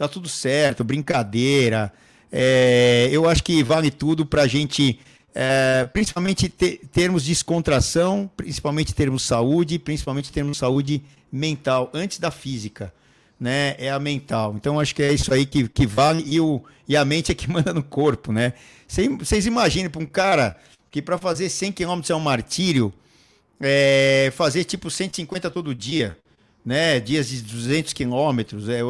tá 0.00 0.08
tudo 0.08 0.30
certo, 0.30 0.82
brincadeira. 0.82 1.92
É, 2.32 3.10
eu 3.12 3.28
acho 3.28 3.44
que 3.44 3.62
vale 3.62 3.90
tudo 3.90 4.24
para 4.24 4.42
a 4.42 4.46
gente, 4.46 4.98
é, 5.34 5.86
principalmente 5.92 6.48
ter, 6.48 6.80
termos 6.90 7.22
descontração, 7.22 8.30
principalmente 8.34 8.94
termos 8.94 9.22
saúde, 9.22 9.78
principalmente 9.78 10.32
termos 10.32 10.56
saúde 10.56 11.02
mental, 11.30 11.90
antes 11.92 12.18
da 12.18 12.30
física. 12.30 12.94
Né, 13.38 13.74
é 13.78 13.90
a 13.90 13.98
mental. 13.98 14.54
Então 14.54 14.78
acho 14.78 14.94
que 14.94 15.02
é 15.02 15.14
isso 15.14 15.32
aí 15.32 15.46
que, 15.46 15.66
que 15.66 15.86
vale 15.86 16.22
e, 16.26 16.38
o, 16.38 16.62
e 16.86 16.94
a 16.94 17.02
mente 17.06 17.32
é 17.32 17.34
que 17.34 17.48
manda 17.50 17.72
no 17.72 17.82
corpo, 17.82 18.32
né? 18.32 18.52
Vocês 18.86 19.46
imaginem 19.46 19.88
para 19.88 20.02
um 20.02 20.06
cara 20.06 20.58
que 20.90 21.00
para 21.00 21.16
fazer 21.16 21.48
100 21.48 21.72
km 21.72 22.00
é 22.10 22.14
um 22.14 22.20
martírio, 22.20 22.92
é, 23.58 24.30
fazer 24.36 24.64
tipo 24.64 24.90
150 24.90 25.50
todo 25.50 25.74
dia, 25.74 26.18
né? 26.62 27.00
Dias 27.00 27.30
de 27.30 27.40
200 27.40 27.94
quilômetros, 27.94 28.68
é, 28.68 28.82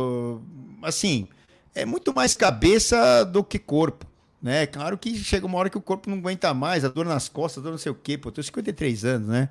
assim, 0.83 1.26
é 1.74 1.85
muito 1.85 2.14
mais 2.14 2.35
cabeça 2.35 3.24
do 3.24 3.43
que 3.45 3.59
corpo, 3.59 4.07
né? 4.43 4.66
Claro 4.66 4.99
que 4.99 5.16
chega 5.18 5.47
uma 5.47 5.59
hora 5.59 5.70
que 5.70 5.78
o 5.78 5.81
corpo 5.81 6.11
não 6.11 6.18
aguenta 6.18 6.53
mais, 6.55 6.85
a 6.85 6.89
dor 6.89 7.07
nas 7.07 7.28
costas, 7.28 7.62
a 7.62 7.64
dor 7.64 7.70
não 7.72 7.78
sei 7.78 7.93
o 7.93 7.95
quê, 7.95 8.16
pô, 8.18 8.28
eu 8.28 8.33
tenho 8.33 8.45
53 8.45 9.05
anos, 9.05 9.28
né? 9.28 9.49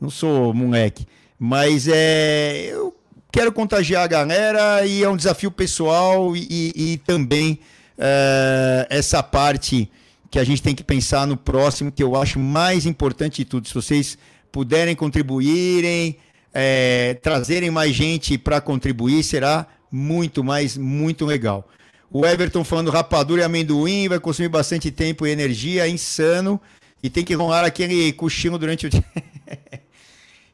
Não 0.00 0.10
sou 0.10 0.54
moleque, 0.54 1.06
mas 1.38 1.88
é, 1.88 2.68
eu 2.70 2.96
quero 3.32 3.52
contagiar 3.52 4.04
a 4.04 4.06
galera 4.06 4.86
e 4.86 5.02
é 5.02 5.08
um 5.08 5.16
desafio 5.16 5.50
pessoal 5.50 6.36
e, 6.36 6.46
e, 6.48 6.92
e 6.92 6.98
também 6.98 7.58
é, 7.96 8.86
essa 8.90 9.22
parte 9.22 9.90
que 10.30 10.38
a 10.38 10.44
gente 10.44 10.62
tem 10.62 10.74
que 10.74 10.84
pensar 10.84 11.26
no 11.26 11.36
próximo, 11.36 11.90
que 11.90 12.02
eu 12.02 12.14
acho 12.14 12.38
mais 12.38 12.86
importante 12.86 13.36
de 13.38 13.44
tudo. 13.44 13.66
Se 13.66 13.74
vocês 13.74 14.18
puderem 14.52 14.94
contribuírem, 14.94 16.16
é, 16.52 17.14
trazerem 17.14 17.70
mais 17.70 17.94
gente 17.94 18.36
para 18.36 18.60
contribuir, 18.60 19.22
será 19.22 19.66
muito 19.90 20.42
mais, 20.42 20.76
muito 20.76 21.24
legal. 21.24 21.68
O 22.10 22.24
Everton 22.24 22.64
falando 22.64 22.90
rapadura 22.90 23.42
e 23.42 23.44
amendoim, 23.44 24.08
vai 24.08 24.18
consumir 24.18 24.48
bastante 24.48 24.90
tempo 24.90 25.26
e 25.26 25.30
energia, 25.30 25.86
é 25.86 25.88
insano. 25.88 26.60
E 27.02 27.08
tem 27.08 27.24
que 27.24 27.34
rolar 27.34 27.64
aquele 27.64 28.12
cochilo 28.12 28.58
durante 28.58 28.86
o 28.86 28.90
dia. 28.90 29.04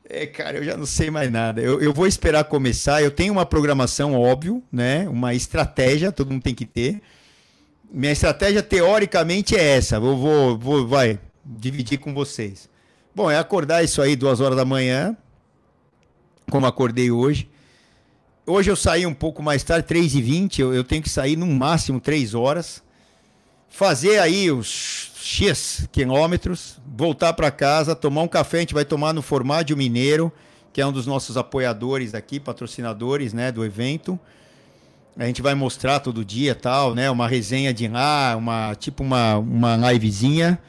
é, 0.09 0.27
cara, 0.27 0.59
eu 0.59 0.65
já 0.65 0.77
não 0.77 0.87
sei 0.87 1.11
mais 1.11 1.31
nada. 1.31 1.61
Eu, 1.61 1.81
eu 1.81 1.93
vou 1.93 2.07
esperar 2.07 2.45
começar. 2.45 3.03
Eu 3.03 3.11
tenho 3.11 3.33
uma 3.33 3.47
programação, 3.47 4.15
óbvio, 4.15 4.63
né? 4.71 5.09
Uma 5.09 5.35
estratégia, 5.35 6.13
todo 6.13 6.31
mundo 6.33 6.43
tem 6.43 6.55
que 6.55 6.67
ter 6.67 7.01
minha 7.95 8.13
estratégia 8.13 8.61
teoricamente 8.61 9.57
é 9.57 9.77
essa. 9.77 9.97
Eu 9.97 10.17
vou, 10.17 10.59
vou, 10.59 10.87
vai 10.87 11.19
dividir 11.45 11.99
com 11.99 12.13
vocês. 12.13 12.69
Bom, 13.15 13.31
é 13.31 13.39
acordar 13.39 13.85
isso 13.85 14.03
aí 14.03 14.17
duas 14.17 14.41
horas 14.41 14.57
da 14.57 14.65
manhã, 14.65 15.17
como 16.51 16.67
acordei 16.67 17.13
hoje. 17.13 17.49
Hoje 18.47 18.71
eu 18.71 18.77
saí 18.77 19.07
um 19.07 19.15
pouco 19.15 19.43
mais 19.43 19.63
tarde, 19.63 19.89
3h20, 19.89 20.59
eu, 20.59 20.75
eu 20.75 20.85
tenho 20.85 21.03
que 21.03 21.09
sair 21.09 21.35
no 21.35 21.47
máximo 21.47 21.99
3 21.99 22.35
horas. 22.35 22.83
Fazer 23.71 24.19
aí 24.19 24.51
os 24.51 25.13
X 25.17 25.89
quilômetros, 25.91 26.79
voltar 26.87 27.33
para 27.33 27.51
casa, 27.51 27.97
tomar 27.97 28.21
um 28.21 28.29
café, 28.29 28.59
a 28.59 28.61
gente 28.61 28.75
vai 28.75 28.85
tomar 28.85 29.15
no 29.15 29.23
Formádio 29.23 29.75
Mineiro, 29.75 30.31
que 30.75 30.81
é 30.83 30.87
um 30.87 30.93
dos 30.93 31.07
nossos 31.07 31.39
apoiadores 31.39 32.15
aqui, 32.15 32.39
patrocinadores 32.39 33.33
né, 33.33 33.51
do 33.51 33.65
evento. 33.65 34.21
A 35.17 35.25
gente 35.25 35.41
vai 35.41 35.55
mostrar 35.55 36.01
todo 36.01 36.23
dia 36.23 36.55
tal, 36.55 36.95
né? 36.95 37.11
Uma 37.11 37.27
resenha 37.27 37.73
de 37.73 37.89
lá, 37.89 38.37
uma 38.37 38.75
tipo 38.75 39.03
uma, 39.03 39.39
uma 39.39 39.91
livezinha. 39.91 40.61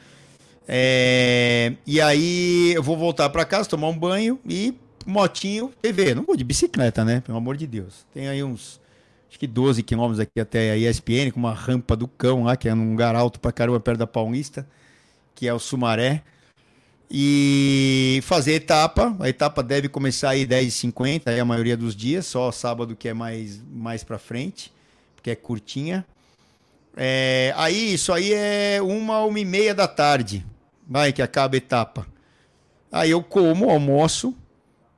É, 0.66 1.74
e 1.86 2.00
aí 2.00 2.72
eu 2.74 2.82
vou 2.82 2.96
voltar 2.96 3.28
para 3.28 3.44
casa, 3.44 3.68
tomar 3.68 3.88
um 3.88 3.98
banho 3.98 4.40
e 4.48 4.74
motinho, 5.06 5.72
TV. 5.80 6.14
Não 6.14 6.24
vou 6.24 6.36
de 6.36 6.44
bicicleta, 6.44 7.04
né? 7.04 7.20
Pelo 7.20 7.38
amor 7.38 7.56
de 7.56 7.66
Deus. 7.66 8.06
Tem 8.12 8.28
aí 8.28 8.42
uns, 8.42 8.80
acho 9.28 9.38
que 9.38 9.46
12 9.46 9.82
quilômetros 9.82 10.20
aqui 10.20 10.40
até 10.40 10.72
a 10.72 10.76
ESPN, 10.76 11.30
com 11.32 11.40
uma 11.40 11.54
rampa 11.54 11.96
do 11.96 12.08
cão 12.08 12.44
lá, 12.44 12.56
que 12.56 12.68
é 12.68 12.74
num 12.74 12.90
lugar 12.90 13.14
alto 13.14 13.40
pra 13.40 13.52
caramba, 13.52 13.80
perto 13.80 13.98
da 13.98 14.06
Paulista, 14.06 14.66
que 15.34 15.46
é 15.46 15.54
o 15.54 15.58
Sumaré 15.58 16.22
e 17.10 18.20
fazer 18.22 18.54
etapa. 18.54 19.16
A 19.20 19.28
etapa 19.28 19.62
deve 19.62 19.88
começar 19.88 20.30
aí 20.30 20.46
10h50, 20.46 21.22
aí 21.26 21.40
a 21.40 21.44
maioria 21.44 21.76
dos 21.76 21.94
dias, 21.94 22.26
só 22.26 22.50
sábado 22.50 22.96
que 22.96 23.08
é 23.08 23.14
mais, 23.14 23.62
mais 23.70 24.02
para 24.02 24.18
frente, 24.18 24.72
porque 25.14 25.30
é 25.30 25.34
curtinha. 25.36 26.04
É, 26.96 27.52
aí, 27.56 27.94
isso 27.94 28.12
aí 28.12 28.32
é 28.32 28.80
uma, 28.82 29.20
uma 29.20 29.38
e 29.38 29.44
meia 29.44 29.74
da 29.74 29.86
tarde, 29.86 30.44
vai, 30.86 31.12
que 31.12 31.22
acaba 31.22 31.56
a 31.56 31.58
etapa. 31.58 32.06
Aí 32.90 33.10
eu 33.10 33.22
como, 33.22 33.70
almoço 33.70 34.34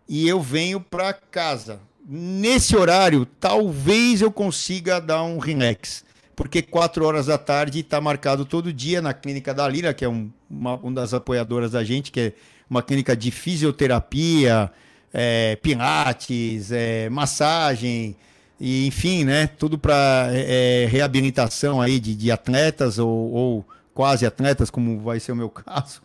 e 0.09 0.27
eu 0.27 0.41
venho 0.41 0.81
para 0.81 1.13
casa. 1.13 1.81
Nesse 2.09 2.75
horário, 2.75 3.27
talvez 3.27 4.23
eu 4.23 4.33
consiga 4.33 5.01
dar 5.01 5.23
um 5.23 5.39
relax 5.39 6.05
porque 6.39 6.63
4 6.63 7.05
horas 7.05 7.27
da 7.27 7.37
tarde 7.37 7.81
está 7.81 8.01
marcado 8.01 8.45
todo 8.45 8.73
dia 8.73 9.03
na 9.03 9.13
Clínica 9.13 9.53
da 9.53 9.67
Lira, 9.67 9.93
que 9.93 10.05
é 10.05 10.09
um, 10.09 10.31
uma, 10.49 10.77
uma 10.77 10.93
das 10.93 11.13
apoiadoras 11.13 11.73
da 11.73 11.83
gente, 11.83 12.13
que 12.13 12.21
é 12.21 12.33
uma 12.71 12.81
clínica 12.81 13.17
de 13.17 13.33
fisioterapia, 13.33 14.71
é, 15.13 15.57
pilates, 15.57 16.71
é, 16.71 17.09
massagem, 17.09 18.17
e, 18.61 18.87
enfim, 18.87 19.25
né? 19.25 19.49
Tudo 19.49 19.77
para 19.77 20.29
é, 20.31 20.85
é, 20.85 20.87
reabilitação 20.87 21.81
aí 21.81 21.99
de, 21.99 22.15
de 22.15 22.31
atletas 22.31 23.01
ou, 23.01 23.33
ou, 23.33 23.67
quase 23.93 24.25
atletas, 24.25 24.71
como 24.71 25.01
vai 25.01 25.19
ser 25.19 25.33
o 25.33 25.37
meu 25.37 25.51
caso, 25.51 26.01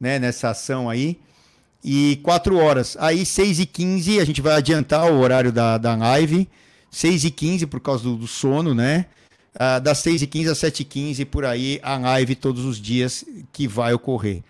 né? 0.00 0.18
Nessa 0.18 0.50
ação 0.50 0.90
aí. 0.90 1.20
E 1.88 2.18
4 2.24 2.56
horas. 2.58 2.96
Aí, 2.98 3.24
6 3.24 3.60
e 3.60 3.66
15 3.66 4.18
a 4.18 4.24
gente 4.24 4.42
vai 4.42 4.56
adiantar 4.56 5.10
o 5.12 5.20
horário 5.20 5.52
da, 5.52 5.78
da 5.78 5.94
live. 5.94 6.48
6 6.90 7.24
e 7.24 7.30
15 7.30 7.66
por 7.66 7.78
causa 7.80 8.02
do, 8.02 8.16
do 8.16 8.26
sono, 8.26 8.74
né? 8.74 9.06
uh, 9.56 9.80
das 9.80 9.98
6h15 9.98 10.50
às 10.50 10.58
7h15, 10.58 11.24
por 11.26 11.44
aí, 11.44 11.80
a 11.82 11.96
live 11.98 12.34
todos 12.34 12.64
os 12.64 12.78
dias 12.78 13.24
que 13.52 13.66
vai 13.66 13.92
ocorrer. 13.92 14.42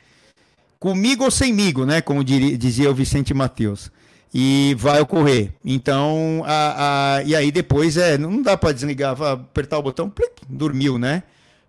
Comigo 0.79 1.25
ou 1.25 1.31
semigo, 1.31 1.87
né? 1.87 2.01
Como 2.01 2.23
diria, 2.23 2.57
dizia 2.59 2.91
o 2.91 2.95
Vicente 2.95 3.33
Matheus. 3.33 3.91
E 4.35 4.77
vai 4.79 5.01
ocorrer. 5.01 5.53
Então, 5.65 6.43
a, 6.45 7.17
a, 7.17 7.23
e 7.23 7.35
aí 7.35 7.51
depois 7.51 7.97
é, 7.97 8.19
não 8.19 8.43
dá 8.43 8.57
para 8.57 8.73
desligar, 8.73 9.21
apertar 9.23 9.79
o 9.79 9.83
botão, 9.83 10.11
plic, 10.11 10.43
dormiu, 10.49 10.99
né? 10.99 11.23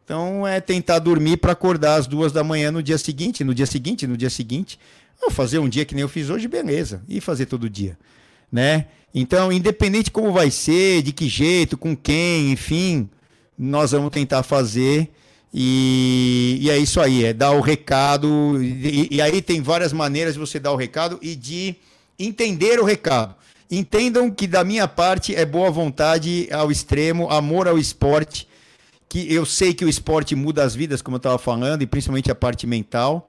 Então 0.04 0.46
é 0.48 0.60
tentar 0.60 1.00
dormir 1.00 1.38
para 1.38 1.52
acordar 1.52 1.96
às 1.96 2.08
duas 2.08 2.32
da 2.32 2.44
manhã 2.44 2.72
no 2.72 2.82
dia 2.82 2.98
seguinte, 2.98 3.44
no 3.44 3.54
dia 3.54 3.66
seguinte, 3.66 4.08
no 4.08 4.18
dia 4.18 4.30
seguinte. 4.30 4.80
Vou 5.20 5.32
fazer 5.32 5.60
um 5.60 5.68
dia 5.68 5.86
que 5.86 5.96
nem 5.96 6.02
eu 6.02 6.10
fiz 6.10 6.30
hoje, 6.30 6.48
beleza. 6.48 7.02
E 7.08 7.20
fazer 7.20 7.46
todo 7.46 7.70
dia, 7.70 7.98
né? 8.52 8.86
Então, 9.14 9.52
independente 9.52 10.12
como 10.12 10.32
vai 10.32 10.52
ser, 10.52 11.02
de 11.02 11.12
que 11.12 11.28
jeito, 11.28 11.78
com 11.78 11.96
quem, 11.96 12.52
enfim, 12.52 13.10
nós 13.58 13.92
vamos 13.92 14.12
tentar 14.12 14.44
fazer. 14.44 15.10
E, 15.54 16.60
e 16.62 16.70
é 16.70 16.78
isso 16.78 17.02
aí, 17.02 17.24
é 17.24 17.34
dar 17.34 17.52
o 17.52 17.62
recado. 17.62 18.62
E, 18.62 19.08
e, 19.12 19.22
aí 19.22 19.42
tem 19.42 19.62
várias 19.62 19.92
maneiras 19.92 20.34
de 20.34 20.40
você 20.40 20.60
dar 20.60 20.72
o 20.72 20.76
recado 20.76 21.18
e 21.22 21.36
de 21.36 21.76
entender 22.20 22.80
o 22.80 22.84
recado. 22.84 23.36
Entendam 23.70 24.30
que 24.30 24.46
da 24.46 24.64
minha 24.64 24.88
parte 24.88 25.36
é 25.36 25.46
boa 25.46 25.72
vontade 25.72 26.48
ao 26.52 26.72
extremo, 26.72 27.30
amor 27.30 27.68
ao 27.68 27.78
esporte, 27.78 28.48
que 29.10 29.34
eu 29.34 29.46
sei 29.46 29.74
que 29.74 29.84
o 29.84 29.90
esporte 29.90 30.36
muda 30.36 30.64
as 30.64 30.76
vidas, 30.76 31.02
como 31.02 31.16
eu 31.16 31.20
estava 31.20 31.38
falando, 31.38 31.82
e 31.82 31.88
principalmente 31.88 32.30
a 32.30 32.36
parte 32.36 32.68
mental. 32.68 33.28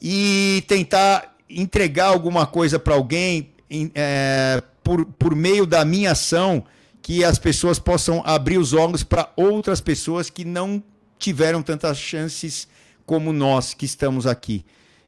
E 0.00 0.64
tentar 0.66 1.36
entregar 1.48 2.06
alguma 2.06 2.46
coisa 2.46 2.78
para 2.78 2.94
alguém 2.94 3.50
é, 3.94 4.62
por, 4.82 5.04
por 5.04 5.34
meio 5.34 5.66
da 5.66 5.84
minha 5.84 6.12
ação 6.12 6.64
que 7.02 7.24
as 7.24 7.38
pessoas 7.38 7.78
possam 7.78 8.22
abrir 8.26 8.58
os 8.58 8.72
olhos 8.72 9.02
para 9.02 9.30
outras 9.36 9.80
pessoas 9.80 10.28
que 10.28 10.44
não 10.44 10.82
tiveram 11.18 11.62
tantas 11.62 11.98
chances 11.98 12.68
como 13.04 13.32
nós 13.32 13.74
que 13.74 13.86
estamos 13.86 14.26
aqui. 14.26 14.64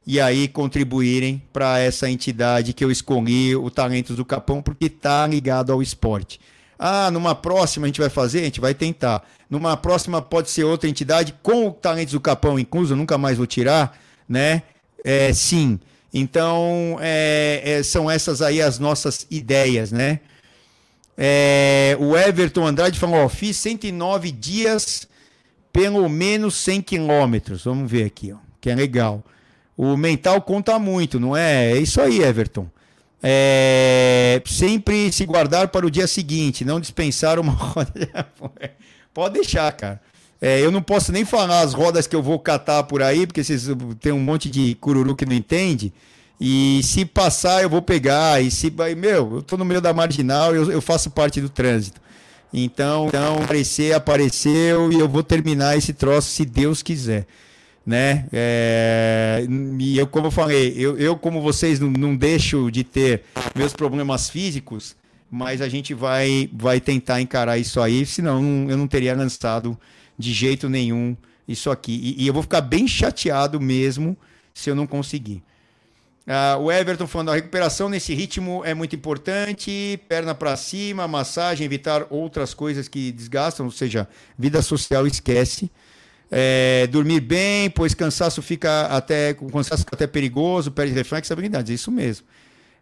E 0.07 0.19
aí 0.19 0.47
contribuírem 0.47 1.41
para 1.51 1.77
essa 1.77 2.09
entidade 2.09 2.73
que 2.73 2.83
eu 2.83 2.89
escolhi, 2.89 3.55
o 3.55 3.69
Talentos 3.69 4.15
do 4.15 4.25
Capão, 4.25 4.61
porque 4.61 4.85
está 4.85 5.27
ligado 5.27 5.71
ao 5.71 5.81
esporte. 5.81 6.39
Ah, 6.79 7.11
numa 7.11 7.35
próxima 7.35 7.85
a 7.85 7.87
gente 7.89 7.99
vai 7.99 8.09
fazer, 8.09 8.39
a 8.39 8.45
gente 8.45 8.61
vai 8.61 8.73
tentar. 8.73 9.21
Numa 9.49 9.75
próxima 9.75 10.21
pode 10.21 10.49
ser 10.49 10.63
outra 10.63 10.89
entidade 10.89 11.35
com 11.43 11.67
o 11.67 11.71
talentos 11.71 12.13
do 12.13 12.21
Capão 12.21 12.57
incluso, 12.57 12.95
nunca 12.95 13.17
mais 13.17 13.37
vou 13.37 13.45
tirar, 13.45 13.99
né? 14.27 14.63
É, 15.03 15.31
sim. 15.33 15.79
Então, 16.13 16.97
é, 16.99 17.61
é, 17.63 17.83
são 17.83 18.09
essas 18.09 18.41
aí 18.41 18.61
as 18.61 18.79
nossas 18.79 19.27
ideias, 19.29 19.91
né? 19.91 20.19
É, 21.17 21.97
o 21.99 22.17
Everton 22.17 22.65
Andrade 22.65 22.99
falou: 22.99 23.25
ó, 23.25 23.29
fiz 23.29 23.57
109 23.57 24.31
dias, 24.31 25.07
pelo 25.71 26.07
menos 26.09 26.55
100 26.55 26.81
quilômetros. 26.81 27.63
Vamos 27.63 27.89
ver 27.91 28.05
aqui, 28.05 28.31
ó, 28.31 28.37
que 28.59 28.69
é 28.69 28.75
legal. 28.75 29.23
O 29.77 29.95
mental 29.95 30.41
conta 30.41 30.79
muito, 30.79 31.19
não 31.19 31.35
é? 31.35 31.71
É 31.71 31.77
isso 31.77 32.01
aí, 32.01 32.21
Everton. 32.21 32.69
É, 33.21 34.41
sempre 34.45 35.11
se 35.11 35.25
guardar 35.25 35.67
para 35.67 35.85
o 35.85 35.91
dia 35.91 36.07
seguinte, 36.07 36.63
não 36.63 36.79
dispensar 36.79 37.37
uma 37.37 37.51
roda. 37.53 38.27
Pode 39.13 39.33
deixar, 39.35 39.71
cara. 39.73 40.01
É, 40.41 40.61
eu 40.61 40.71
não 40.71 40.81
posso 40.81 41.11
nem 41.11 41.25
falar 41.25 41.61
as 41.61 41.73
rodas 41.73 42.07
que 42.07 42.15
eu 42.15 42.23
vou 42.23 42.39
catar 42.39 42.83
por 42.83 43.01
aí, 43.01 43.27
porque 43.27 43.43
vocês 43.43 43.67
tem 43.99 44.11
um 44.11 44.19
monte 44.19 44.49
de 44.49 44.75
cururu 44.75 45.15
que 45.15 45.25
não 45.25 45.33
entende. 45.33 45.91
E 46.39 46.79
se 46.83 47.03
passar, 47.03 47.61
eu 47.61 47.69
vou 47.69 47.81
pegar. 47.81 48.41
E 48.41 48.49
se. 48.49 48.73
Meu, 48.97 49.35
eu 49.35 49.41
tô 49.41 49.57
no 49.57 49.65
meio 49.65 49.81
da 49.81 49.93
marginal, 49.93 50.55
eu, 50.55 50.71
eu 50.71 50.81
faço 50.81 51.09
parte 51.09 51.41
do 51.41 51.49
trânsito. 51.49 51.99
Então, 52.53 53.07
então, 53.07 53.43
aparecer, 53.43 53.93
apareceu 53.93 54.91
e 54.91 54.99
eu 54.99 55.07
vou 55.07 55.21
terminar 55.21 55.77
esse 55.77 55.93
troço 55.93 56.29
se 56.29 56.45
Deus 56.45 56.81
quiser. 56.81 57.27
Né? 57.85 58.25
É, 58.31 59.45
e 59.79 59.97
eu, 59.97 60.07
como 60.07 60.27
eu 60.27 60.31
falei, 60.31 60.73
eu, 60.77 60.97
eu 60.97 61.15
como 61.15 61.41
vocês, 61.41 61.79
não, 61.79 61.89
não 61.89 62.15
deixo 62.15 62.69
de 62.71 62.83
ter 62.83 63.23
meus 63.55 63.73
problemas 63.73 64.29
físicos, 64.29 64.95
mas 65.29 65.61
a 65.61 65.67
gente 65.67 65.93
vai, 65.93 66.49
vai 66.53 66.79
tentar 66.79 67.21
encarar 67.21 67.57
isso 67.57 67.79
aí, 67.81 68.05
senão 68.05 68.67
eu 68.69 68.77
não 68.77 68.87
teria 68.87 69.15
lançado 69.15 69.77
de 70.19 70.33
jeito 70.33 70.67
nenhum 70.67 71.15
isso 71.47 71.71
aqui. 71.71 71.93
E, 71.93 72.23
e 72.23 72.27
eu 72.27 72.33
vou 72.33 72.43
ficar 72.43 72.61
bem 72.61 72.87
chateado 72.87 73.59
mesmo 73.59 74.15
se 74.53 74.69
eu 74.69 74.75
não 74.75 74.85
conseguir. 74.85 75.41
Uh, 76.27 76.61
o 76.61 76.71
Everton 76.71 77.07
falando, 77.07 77.31
a 77.31 77.35
recuperação 77.35 77.89
nesse 77.89 78.13
ritmo 78.13 78.63
é 78.63 78.75
muito 78.75 78.95
importante, 78.95 79.99
perna 80.07 80.35
para 80.35 80.55
cima, 80.55 81.07
massagem, 81.07 81.65
evitar 81.65 82.05
outras 82.11 82.53
coisas 82.53 82.87
que 82.87 83.11
desgastam, 83.11 83.65
ou 83.65 83.71
seja, 83.71 84.07
vida 84.37 84.61
social 84.61 85.07
esquece. 85.07 85.71
É, 86.31 86.85
dormir 86.91 87.21
bem, 87.21 87.71
pois 87.71 87.95
cansaço 87.95 88.43
fica 88.43 88.85
até, 88.85 89.33
cansaço 89.33 89.83
fica 89.83 89.95
até 89.95 90.05
perigoso, 90.05 90.69
perde 90.69 90.93
reflexo, 90.93 91.33
habilidades, 91.33 91.71
é 91.71 91.73
isso 91.73 91.91
mesmo. 91.91 92.27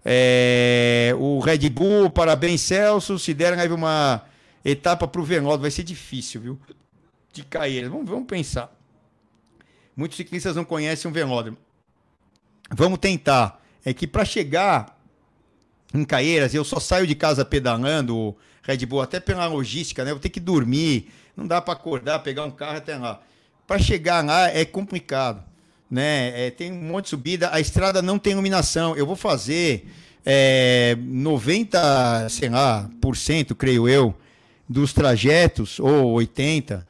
É, 0.03 1.15
o 1.17 1.39
Red 1.39 1.69
Bull, 1.69 2.09
parabéns 2.09 2.59
Celso, 2.59 3.17
se 3.17 3.33
der 3.33 3.57
aí 3.57 3.69
uma 3.69 4.25
etapa 4.65 5.07
para 5.07 5.21
o 5.21 5.23
Vernaldo, 5.23 5.61
vai 5.61 5.71
ser 5.71 5.83
difícil, 5.83 6.41
viu? 6.41 6.59
De 7.37 7.45
cair, 7.45 7.89
vamos, 7.89 8.09
vamos 8.09 8.27
pensar. 8.27 8.75
Muitos 9.95 10.17
ciclistas 10.17 10.55
não 10.55 10.65
conhecem 10.65 11.09
o 11.09 11.13
velódromo 11.13 11.57
vamos 12.71 12.99
tentar. 12.99 13.61
É 13.83 13.93
que 13.93 14.05
para 14.05 14.25
chegar 14.25 14.97
em 15.93 16.03
Caeiras, 16.03 16.53
eu 16.53 16.63
só 16.63 16.79
saio 16.79 17.07
de 17.07 17.15
casa 17.15 17.45
pedalando, 17.45 18.35
Red 18.61 18.85
Bull, 18.85 19.01
até 19.01 19.19
pela 19.19 19.45
logística, 19.47 20.03
né? 20.03 20.11
Eu 20.11 20.19
tenho 20.19 20.33
que 20.33 20.39
dormir, 20.39 21.09
não 21.35 21.47
dá 21.47 21.61
para 21.61 21.73
acordar, 21.73 22.19
pegar 22.19 22.43
um 22.43 22.51
carro 22.51 22.77
até 22.77 22.97
lá. 22.97 23.21
Para 23.65 23.79
chegar 23.79 24.23
lá 24.25 24.49
é 24.49 24.65
complicado, 24.65 25.43
né? 25.89 26.47
É, 26.47 26.51
tem 26.51 26.71
um 26.71 26.81
monte 26.81 27.05
de 27.05 27.09
subida, 27.11 27.49
a 27.53 27.59
estrada 27.59 28.01
não 28.01 28.19
tem 28.19 28.33
iluminação. 28.33 28.95
Eu 28.97 29.05
vou 29.05 29.15
fazer 29.15 29.87
é, 30.25 30.97
90, 30.99 32.27
sei 32.29 32.49
lá, 32.49 32.89
por 32.99 33.15
cento, 33.15 33.55
creio 33.55 33.87
eu, 33.87 34.13
dos 34.67 34.91
trajetos, 34.91 35.79
ou 35.79 36.11
80, 36.11 36.85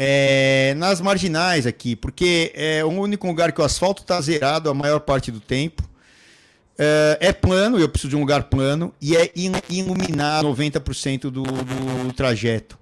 é, 0.00 0.74
nas 0.76 1.00
marginais 1.00 1.66
aqui, 1.66 1.96
porque 1.96 2.52
é 2.54 2.84
o 2.84 2.88
único 2.88 3.26
lugar 3.26 3.50
que 3.50 3.60
o 3.60 3.64
asfalto 3.64 4.02
está 4.02 4.20
zerado 4.20 4.70
a 4.70 4.74
maior 4.74 5.00
parte 5.00 5.32
do 5.32 5.40
tempo. 5.40 5.82
É, 6.78 7.18
é, 7.20 7.32
plano, 7.32 7.80
eu 7.80 7.88
preciso 7.88 8.10
de 8.10 8.16
um 8.16 8.20
lugar 8.20 8.44
plano, 8.44 8.94
e 9.02 9.16
é 9.16 9.32
iluminar 9.68 10.44
90% 10.44 11.22
do, 11.22 11.42
do 11.42 12.12
trajeto. 12.12 12.78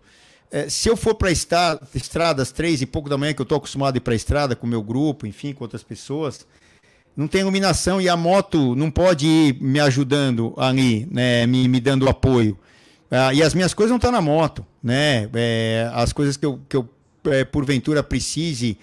É, 0.51 0.69
se 0.69 0.91
eu 0.91 0.97
for 0.97 1.15
para 1.15 1.31
estradas 1.31 2.53
três 2.53 2.83
e 2.83 2.87
pouco 2.87 3.09
da 3.09 3.17
manhã, 3.17 3.33
que 3.33 3.41
eu 3.41 3.45
estou 3.45 3.57
acostumado 3.57 3.95
a 3.95 3.97
ir 3.97 4.01
para 4.01 4.13
a 4.13 4.17
estrada 4.17 4.55
com 4.55 4.67
o 4.67 4.71
meu 4.71 4.83
grupo, 4.83 5.27
enfim, 5.27 5.55
com 5.55 5.65
outras 5.65 5.83
pessoas, 5.83 6.47
não 7.17 7.27
tem 7.27 7.41
iluminação 7.41 7.99
e 7.99 8.11
a 8.11 8.17
moto 8.17 8.77
não 8.77 8.91
pode 8.91 9.27
ir 9.27 9.63
me 9.63 9.81
ajudando 9.81 10.53
ali, 10.59 11.09
né, 11.11 11.47
me, 11.47 11.67
me 11.67 11.81
dando 11.81 12.09
apoio. 12.11 12.59
Ah, 13.11 13.33
e 13.33 13.43
as 13.43 13.55
minhas 13.55 13.73
coisas 13.73 13.91
não 13.91 13.97
estão 13.97 14.11
tá 14.11 14.17
na 14.17 14.21
moto, 14.21 14.67
né? 14.83 15.31
É, 15.35 15.89
as 15.95 16.13
coisas 16.13 16.37
que 16.37 16.45
eu, 16.45 16.61
que 16.69 16.77
eu 16.77 16.89
é, 17.33 17.45
porventura 17.45 18.03
precise, 18.03 18.79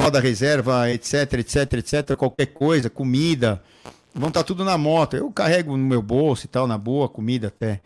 roda 0.00 0.20
reserva, 0.20 0.90
etc, 0.90 1.34
etc, 1.34 1.72
etc, 1.74 2.16
qualquer 2.16 2.46
coisa, 2.46 2.88
comida, 2.88 3.62
vão 4.14 4.28
estar 4.28 4.40
tá 4.40 4.44
tudo 4.44 4.64
na 4.64 4.78
moto. 4.78 5.16
Eu 5.16 5.30
carrego 5.30 5.76
no 5.76 5.84
meu 5.84 6.02
bolso 6.02 6.46
e 6.46 6.48
tal, 6.48 6.66
na 6.66 6.78
boa, 6.78 7.08
comida 7.08 7.48
até. 7.48 7.80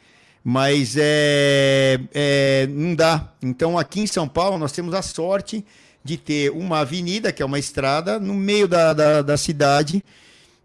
Mas 0.44 0.96
é, 0.98 2.00
é, 2.14 2.66
não 2.70 2.94
dá. 2.94 3.32
Então 3.42 3.78
aqui 3.78 4.00
em 4.00 4.06
São 4.06 4.28
Paulo 4.28 4.58
nós 4.58 4.72
temos 4.72 4.94
a 4.94 5.02
sorte 5.02 5.64
de 6.04 6.16
ter 6.16 6.50
uma 6.50 6.80
avenida, 6.80 7.32
que 7.32 7.42
é 7.42 7.46
uma 7.46 7.58
estrada, 7.58 8.18
no 8.18 8.34
meio 8.34 8.68
da, 8.68 8.92
da, 8.92 9.22
da 9.22 9.36
cidade 9.36 10.02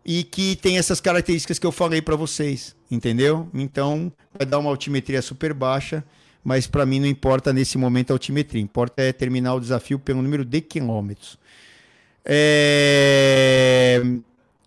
e 0.06 0.24
que 0.24 0.56
tem 0.56 0.78
essas 0.78 1.00
características 1.00 1.58
que 1.58 1.66
eu 1.66 1.72
falei 1.72 2.02
para 2.02 2.16
vocês, 2.16 2.76
entendeu? 2.92 3.48
Então 3.54 4.12
vai 4.38 4.46
dar 4.46 4.60
uma 4.60 4.70
altimetria 4.70 5.22
super 5.22 5.54
baixa 5.54 6.04
mas 6.44 6.68
para 6.68 6.86
mim 6.86 7.00
não 7.00 7.08
importa 7.08 7.54
nesse 7.54 7.78
momento 7.78 8.12
a 8.12 8.16
altimetria, 8.16 8.62
importa 8.62 9.02
é 9.02 9.14
terminar 9.14 9.56
o 9.56 9.60
desafio 9.60 9.98
pelo 9.98 10.22
número 10.22 10.44
de 10.44 10.62
quilômetros. 10.62 11.38
É... 12.26 14.02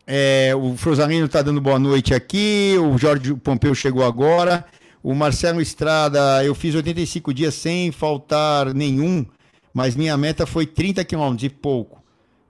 É, 0.09 0.55
o 0.55 0.77
Frosalino 0.77 1.27
está 1.27 1.43
dando 1.43 1.61
boa 1.61 1.81
noite 1.81 2.15
aqui, 2.15 2.77
o 2.79 2.97
Jorge 2.97 3.35
Pompeu 3.35 3.75
chegou 3.75 4.05
agora, 4.05 4.65
o 5.03 5.13
Marcelo 5.13 5.61
Estrada, 5.61 6.45
eu 6.45 6.55
fiz 6.55 6.77
85 6.77 7.35
dias 7.35 7.55
sem 7.55 7.91
faltar 7.91 8.73
nenhum, 8.73 9.27
mas 9.75 9.97
minha 9.97 10.17
meta 10.17 10.47
foi 10.47 10.65
30 10.65 11.05
quilômetros 11.05 11.43
e 11.43 11.49
pouco 11.49 12.06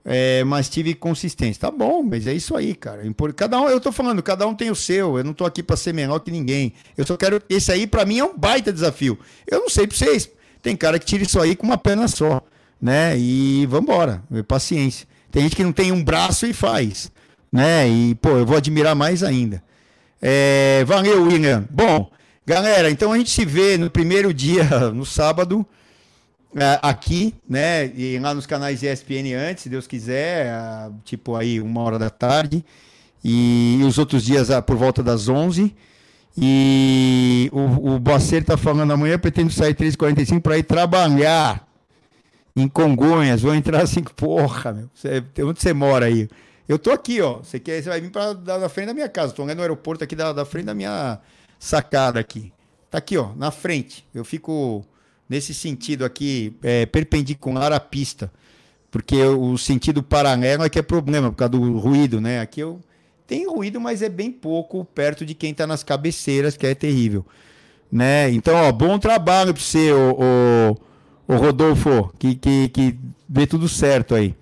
é, 0.09 0.41
mas 0.45 0.69
tive 0.69 0.93
consistência. 0.93 1.59
Tá 1.59 1.69
bom, 1.69 2.01
mas 2.01 2.25
é 2.27 2.33
isso 2.33 2.55
aí, 2.55 2.73
cara. 2.73 3.03
Cada 3.35 3.59
um, 3.59 3.67
eu 3.67 3.77
tô 3.77 3.91
falando, 3.91 4.23
cada 4.23 4.47
um 4.47 4.55
tem 4.55 4.71
o 4.71 4.75
seu. 4.75 5.17
Eu 5.17 5.23
não 5.25 5.33
tô 5.33 5.43
aqui 5.43 5.61
para 5.61 5.75
ser 5.75 5.93
menor 5.93 6.19
que 6.19 6.31
ninguém. 6.31 6.71
Eu 6.95 7.05
só 7.05 7.17
quero. 7.17 7.41
Esse 7.49 7.73
aí, 7.73 7.85
para 7.85 8.05
mim, 8.05 8.19
é 8.19 8.23
um 8.23 8.35
baita 8.37 8.71
desafio. 8.71 9.19
Eu 9.45 9.59
não 9.59 9.69
sei 9.69 9.85
pra 9.85 9.97
vocês. 9.97 10.31
Tem 10.61 10.77
cara 10.77 10.97
que 10.97 11.05
tira 11.05 11.23
isso 11.23 11.37
aí 11.41 11.57
com 11.57 11.67
uma 11.67 11.77
perna 11.77 12.07
só, 12.07 12.41
né? 12.81 13.19
E 13.19 13.65
vambora. 13.65 14.23
Paciência. 14.47 15.05
Tem 15.29 15.43
gente 15.43 15.57
que 15.57 15.63
não 15.63 15.73
tem 15.73 15.91
um 15.91 16.01
braço 16.01 16.45
e 16.45 16.53
faz, 16.53 17.11
né? 17.51 17.89
E, 17.89 18.15
pô, 18.15 18.29
eu 18.29 18.45
vou 18.45 18.55
admirar 18.55 18.95
mais 18.95 19.23
ainda. 19.23 19.61
É, 20.21 20.85
valeu, 20.87 21.23
William. 21.23 21.65
Bom, 21.69 22.09
galera, 22.45 22.89
então 22.89 23.11
a 23.11 23.17
gente 23.17 23.29
se 23.29 23.43
vê 23.43 23.77
no 23.77 23.89
primeiro 23.89 24.33
dia, 24.33 24.63
no 24.95 25.05
sábado 25.05 25.65
é, 25.65 25.86
aqui, 26.81 27.33
né? 27.47 27.87
E 27.95 28.19
lá 28.19 28.33
nos 28.33 28.45
canais 28.45 28.81
ESPN 28.83 29.33
antes, 29.35 29.63
se 29.63 29.69
Deus 29.69 29.87
quiser, 29.87 30.51
tipo 31.03 31.35
aí 31.35 31.59
uma 31.59 31.81
hora 31.81 31.99
da 31.99 32.09
tarde. 32.09 32.63
E, 33.23 33.79
os 33.85 33.97
outros 33.97 34.23
dias 34.23 34.49
por 34.65 34.77
volta 34.77 35.03
das 35.03 35.27
11. 35.27 35.75
E 36.37 37.49
o, 37.51 37.95
o 37.95 37.99
Boacer 37.99 38.43
tá 38.43 38.55
falando 38.55 38.93
amanhã, 38.93 39.17
pretendo 39.17 39.51
sair 39.51 39.73
3h45 39.73 40.41
para 40.41 40.57
ir 40.57 40.63
trabalhar 40.63 41.67
em 42.55 42.67
Congonhas. 42.67 43.41
Vou 43.41 43.55
entrar 43.55 43.81
assim, 43.81 44.03
porra, 44.03 44.71
meu. 44.71 44.89
Cê, 44.93 45.23
onde 45.43 45.61
você 45.61 45.73
mora 45.73 46.05
aí? 46.05 46.29
Eu 46.69 46.77
tô 46.77 46.91
aqui, 46.91 47.21
ó. 47.21 47.37
Você 47.37 47.59
quer, 47.59 47.81
você 47.81 47.89
vai 47.89 47.99
vir 47.99 48.11
para 48.11 48.33
da 48.33 48.69
frente 48.69 48.87
da 48.87 48.93
minha 48.93 49.09
casa. 49.09 49.33
Tô 49.33 49.45
no 49.45 49.61
aeroporto 49.61 50.03
aqui 50.03 50.15
da, 50.15 50.31
da 50.31 50.45
frente 50.45 50.65
da 50.65 50.75
minha 50.75 51.19
sacada 51.59 52.19
aqui. 52.19 52.53
Tá 52.89 52.99
aqui, 52.99 53.17
ó, 53.17 53.33
na 53.35 53.51
frente. 53.51 54.07
Eu 54.13 54.23
fico 54.23 54.85
nesse 55.29 55.53
sentido 55.53 56.05
aqui, 56.05 56.53
é, 56.63 56.85
perpendicular 56.85 57.71
à 57.73 57.79
pista. 57.79 58.31
Porque 58.89 59.21
o 59.21 59.57
sentido 59.57 60.01
paralelo 60.01 60.63
é 60.63 60.69
que 60.69 60.79
é 60.79 60.81
problema, 60.81 61.29
por 61.29 61.37
causa 61.37 61.51
do 61.51 61.77
ruído, 61.77 62.21
né? 62.21 62.39
Aqui 62.39 62.61
eu 62.61 62.79
tem 63.27 63.45
ruído, 63.45 63.79
mas 63.81 64.01
é 64.01 64.07
bem 64.07 64.31
pouco 64.31 64.85
perto 64.85 65.25
de 65.25 65.33
quem 65.33 65.51
está 65.51 65.67
nas 65.67 65.83
cabeceiras, 65.83 66.55
que 66.55 66.65
é 66.65 66.73
terrível. 66.73 67.25
Né? 67.91 68.31
Então, 68.31 68.55
ó, 68.55 68.71
bom 68.71 68.97
trabalho 68.97 69.53
para 69.53 69.61
você, 69.61 69.91
o, 69.91 70.77
o, 71.27 71.35
Rodolfo, 71.35 72.09
que, 72.17 72.35
que, 72.35 72.69
que 72.69 72.97
dê 73.27 73.45
tudo 73.45 73.67
certo 73.67 74.15
aí. 74.15 74.33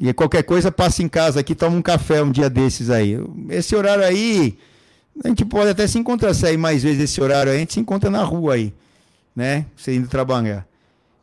E 0.00 0.12
qualquer 0.14 0.42
coisa, 0.42 0.72
passa 0.72 1.02
em 1.02 1.08
casa 1.08 1.40
aqui, 1.40 1.54
toma 1.54 1.76
um 1.76 1.82
café 1.82 2.22
um 2.22 2.32
dia 2.32 2.48
desses 2.48 2.88
aí. 2.88 3.18
Esse 3.50 3.76
horário 3.76 4.02
aí, 4.02 4.56
a 5.22 5.28
gente 5.28 5.44
pode 5.44 5.68
até 5.68 5.86
se 5.86 5.98
encontrar, 5.98 6.32
sair 6.32 6.56
mais 6.56 6.82
vezes 6.82 7.02
esse 7.02 7.20
horário 7.20 7.52
aí, 7.52 7.58
a 7.58 7.60
gente 7.60 7.74
se 7.74 7.80
encontra 7.80 8.10
na 8.10 8.22
rua 8.22 8.54
aí 8.54 8.72
né? 9.34 9.66
Você 9.76 9.94
indo 9.94 10.08
trabalhar. 10.08 10.66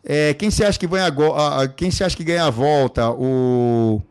É, 0.03 0.34
quem 0.34 0.49
você 0.49 0.64
acha 0.64 0.80
que 0.80 0.88
ganha 0.88 1.07
a, 1.07 1.68
quem 1.68 1.91
você 1.91 2.03
acha 2.03 2.18
que 2.18 2.24
ganha 2.24 2.45
a 2.45 2.49
volta? 2.49 3.09
O 3.12 4.01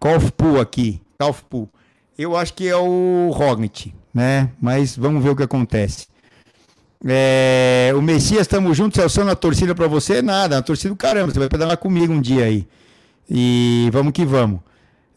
Kaufpool 0.00 0.60
aqui, 0.60 1.02
Kaufpool. 1.18 1.68
Eu 2.16 2.36
acho 2.36 2.54
que 2.54 2.68
é 2.68 2.76
o 2.76 3.30
Rognit, 3.32 3.94
né? 4.14 4.50
Mas 4.60 4.96
vamos 4.96 5.22
ver 5.22 5.30
o 5.30 5.36
que 5.36 5.42
acontece. 5.42 6.06
É, 7.04 7.92
o 7.96 8.02
Messias, 8.02 8.42
estamos 8.42 8.76
juntos, 8.76 9.00
Celso, 9.00 9.24
na 9.24 9.34
torcida 9.34 9.74
para 9.74 9.86
você? 9.86 10.20
Nada, 10.20 10.56
na 10.56 10.62
torcida 10.62 10.90
do 10.90 10.96
caramba, 10.96 11.32
você 11.32 11.38
vai 11.38 11.48
pedalar 11.48 11.78
comigo 11.78 12.12
um 12.12 12.20
dia 12.20 12.44
aí. 12.44 12.68
E 13.28 13.88
vamos 13.92 14.12
que 14.12 14.24
vamos. 14.24 14.60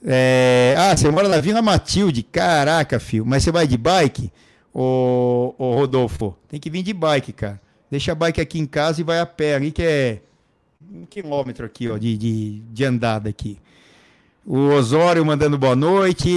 É, 0.06 0.76
ah, 0.78 0.96
você 0.96 1.10
mora 1.10 1.28
na 1.28 1.40
Vila 1.40 1.62
Matilde, 1.62 2.24
caraca, 2.24 3.00
filho, 3.00 3.26
mas 3.26 3.44
você 3.44 3.52
vai 3.52 3.68
de 3.68 3.78
bike? 3.78 4.32
Ô, 4.74 5.54
ô 5.58 5.76
Rodolfo, 5.76 6.36
tem 6.48 6.60
que 6.60 6.70
vir 6.70 6.84
de 6.84 6.94
bike, 6.94 7.34
cara. 7.34 7.62
Deixa 7.94 8.14
a 8.14 8.16
bike 8.16 8.42
aqui 8.42 8.58
em 8.58 8.66
casa 8.66 9.02
e 9.02 9.04
vai 9.04 9.20
a 9.20 9.26
pé, 9.26 9.54
ali 9.54 9.72
que 9.72 9.84
é 9.84 10.20
um 10.92 11.06
quilômetro 11.06 11.64
aqui, 11.64 11.88
ó, 11.88 11.96
de, 11.96 12.18
de, 12.18 12.60
de 12.62 12.84
andada 12.84 13.30
aqui. 13.30 13.60
O 14.44 14.58
Osório 14.70 15.24
mandando 15.24 15.60
boa 15.60 15.76
noite, 15.76 16.28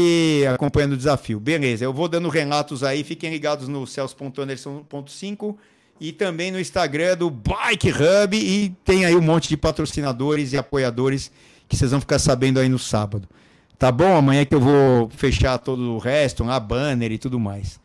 acompanhando 0.53 0.93
o 0.93 0.97
desafio. 0.99 1.41
Beleza, 1.41 1.83
eu 1.83 1.95
vou 1.95 2.09
dando 2.09 2.29
relatos 2.29 2.85
aí, 2.85 3.03
fiquem 3.03 3.31
ligados 3.31 3.69
no 3.69 3.87
celso.anderson.5 3.87 5.57
e 5.99 6.13
também 6.13 6.51
no 6.51 6.61
Instagram 6.61 7.17
do 7.17 7.31
Bike 7.31 7.89
Hub 7.89 8.37
e 8.37 8.69
tem 8.85 9.07
aí 9.07 9.17
um 9.17 9.23
monte 9.23 9.49
de 9.49 9.57
patrocinadores 9.57 10.53
e 10.53 10.59
apoiadores 10.59 11.33
que 11.67 11.75
vocês 11.75 11.91
vão 11.91 12.01
ficar 12.01 12.19
sabendo 12.19 12.61
aí 12.61 12.69
no 12.69 12.79
sábado. 12.79 13.27
Tá 13.79 13.91
bom? 13.91 14.15
Amanhã 14.15 14.45
que 14.45 14.55
eu 14.55 14.61
vou 14.61 15.09
fechar 15.09 15.57
todo 15.57 15.95
o 15.95 15.97
resto, 15.97 16.45
a 16.51 16.61
banner 16.61 17.13
e 17.13 17.17
tudo 17.17 17.41
mais. 17.41 17.81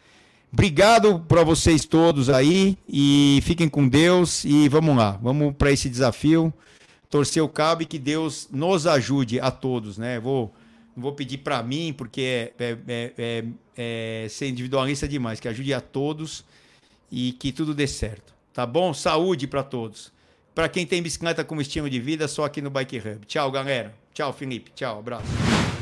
Obrigado 0.54 1.20
para 1.28 1.44
vocês 1.44 1.86
todos 1.86 2.30
aí 2.30 2.78
e 2.88 3.40
fiquem 3.44 3.70
com 3.70 3.88
Deus 3.88 4.44
e 4.44 4.68
vamos 4.68 4.98
lá, 4.98 5.18
vamos 5.22 5.56
para 5.56 5.72
esse 5.72 5.90
desafio 5.90 6.54
torcer 7.12 7.44
o 7.44 7.50
cabo 7.50 7.84
e 7.84 7.86
que 7.86 8.00
Deus 8.00 8.48
nos 8.52 8.88
ajude 8.88 9.40
a 9.40 9.52
todos, 9.52 9.98
né? 9.98 10.20
Vou, 10.20 10.52
vou 10.96 11.12
pedir 11.12 11.40
para 11.40 11.62
mim, 11.62 11.94
porque 11.96 12.22
é, 12.22 12.54
é, 12.58 12.78
é, 12.88 13.14
é, 13.18 14.24
é 14.24 14.30
ser 14.30 14.48
individualista 14.48 15.08
demais, 15.08 15.40
que 15.40 15.48
ajude 15.48 15.74
a 15.74 15.82
todos 15.82 16.44
e 17.12 17.34
que 17.34 17.52
tudo 17.52 17.76
dê 17.76 17.86
certo. 17.86 18.34
Tá 18.54 18.66
bom? 18.66 18.94
Saúde 18.94 19.46
para 19.46 19.62
todos. 19.62 20.12
Para 20.56 20.70
quem 20.70 20.86
tem 20.86 21.02
bicicleta 21.02 21.44
como 21.44 21.62
estilo 21.62 21.90
de 21.90 22.00
vida, 22.00 22.28
só 22.28 22.46
aqui 22.46 22.62
no 22.62 22.70
Bike 22.70 22.98
Hub. 22.98 23.26
Tchau, 23.26 23.52
galera. 23.52 23.94
Tchau, 24.14 24.34
Felipe. 24.34 24.72
Tchau, 24.74 25.00
abraço. 25.00 25.81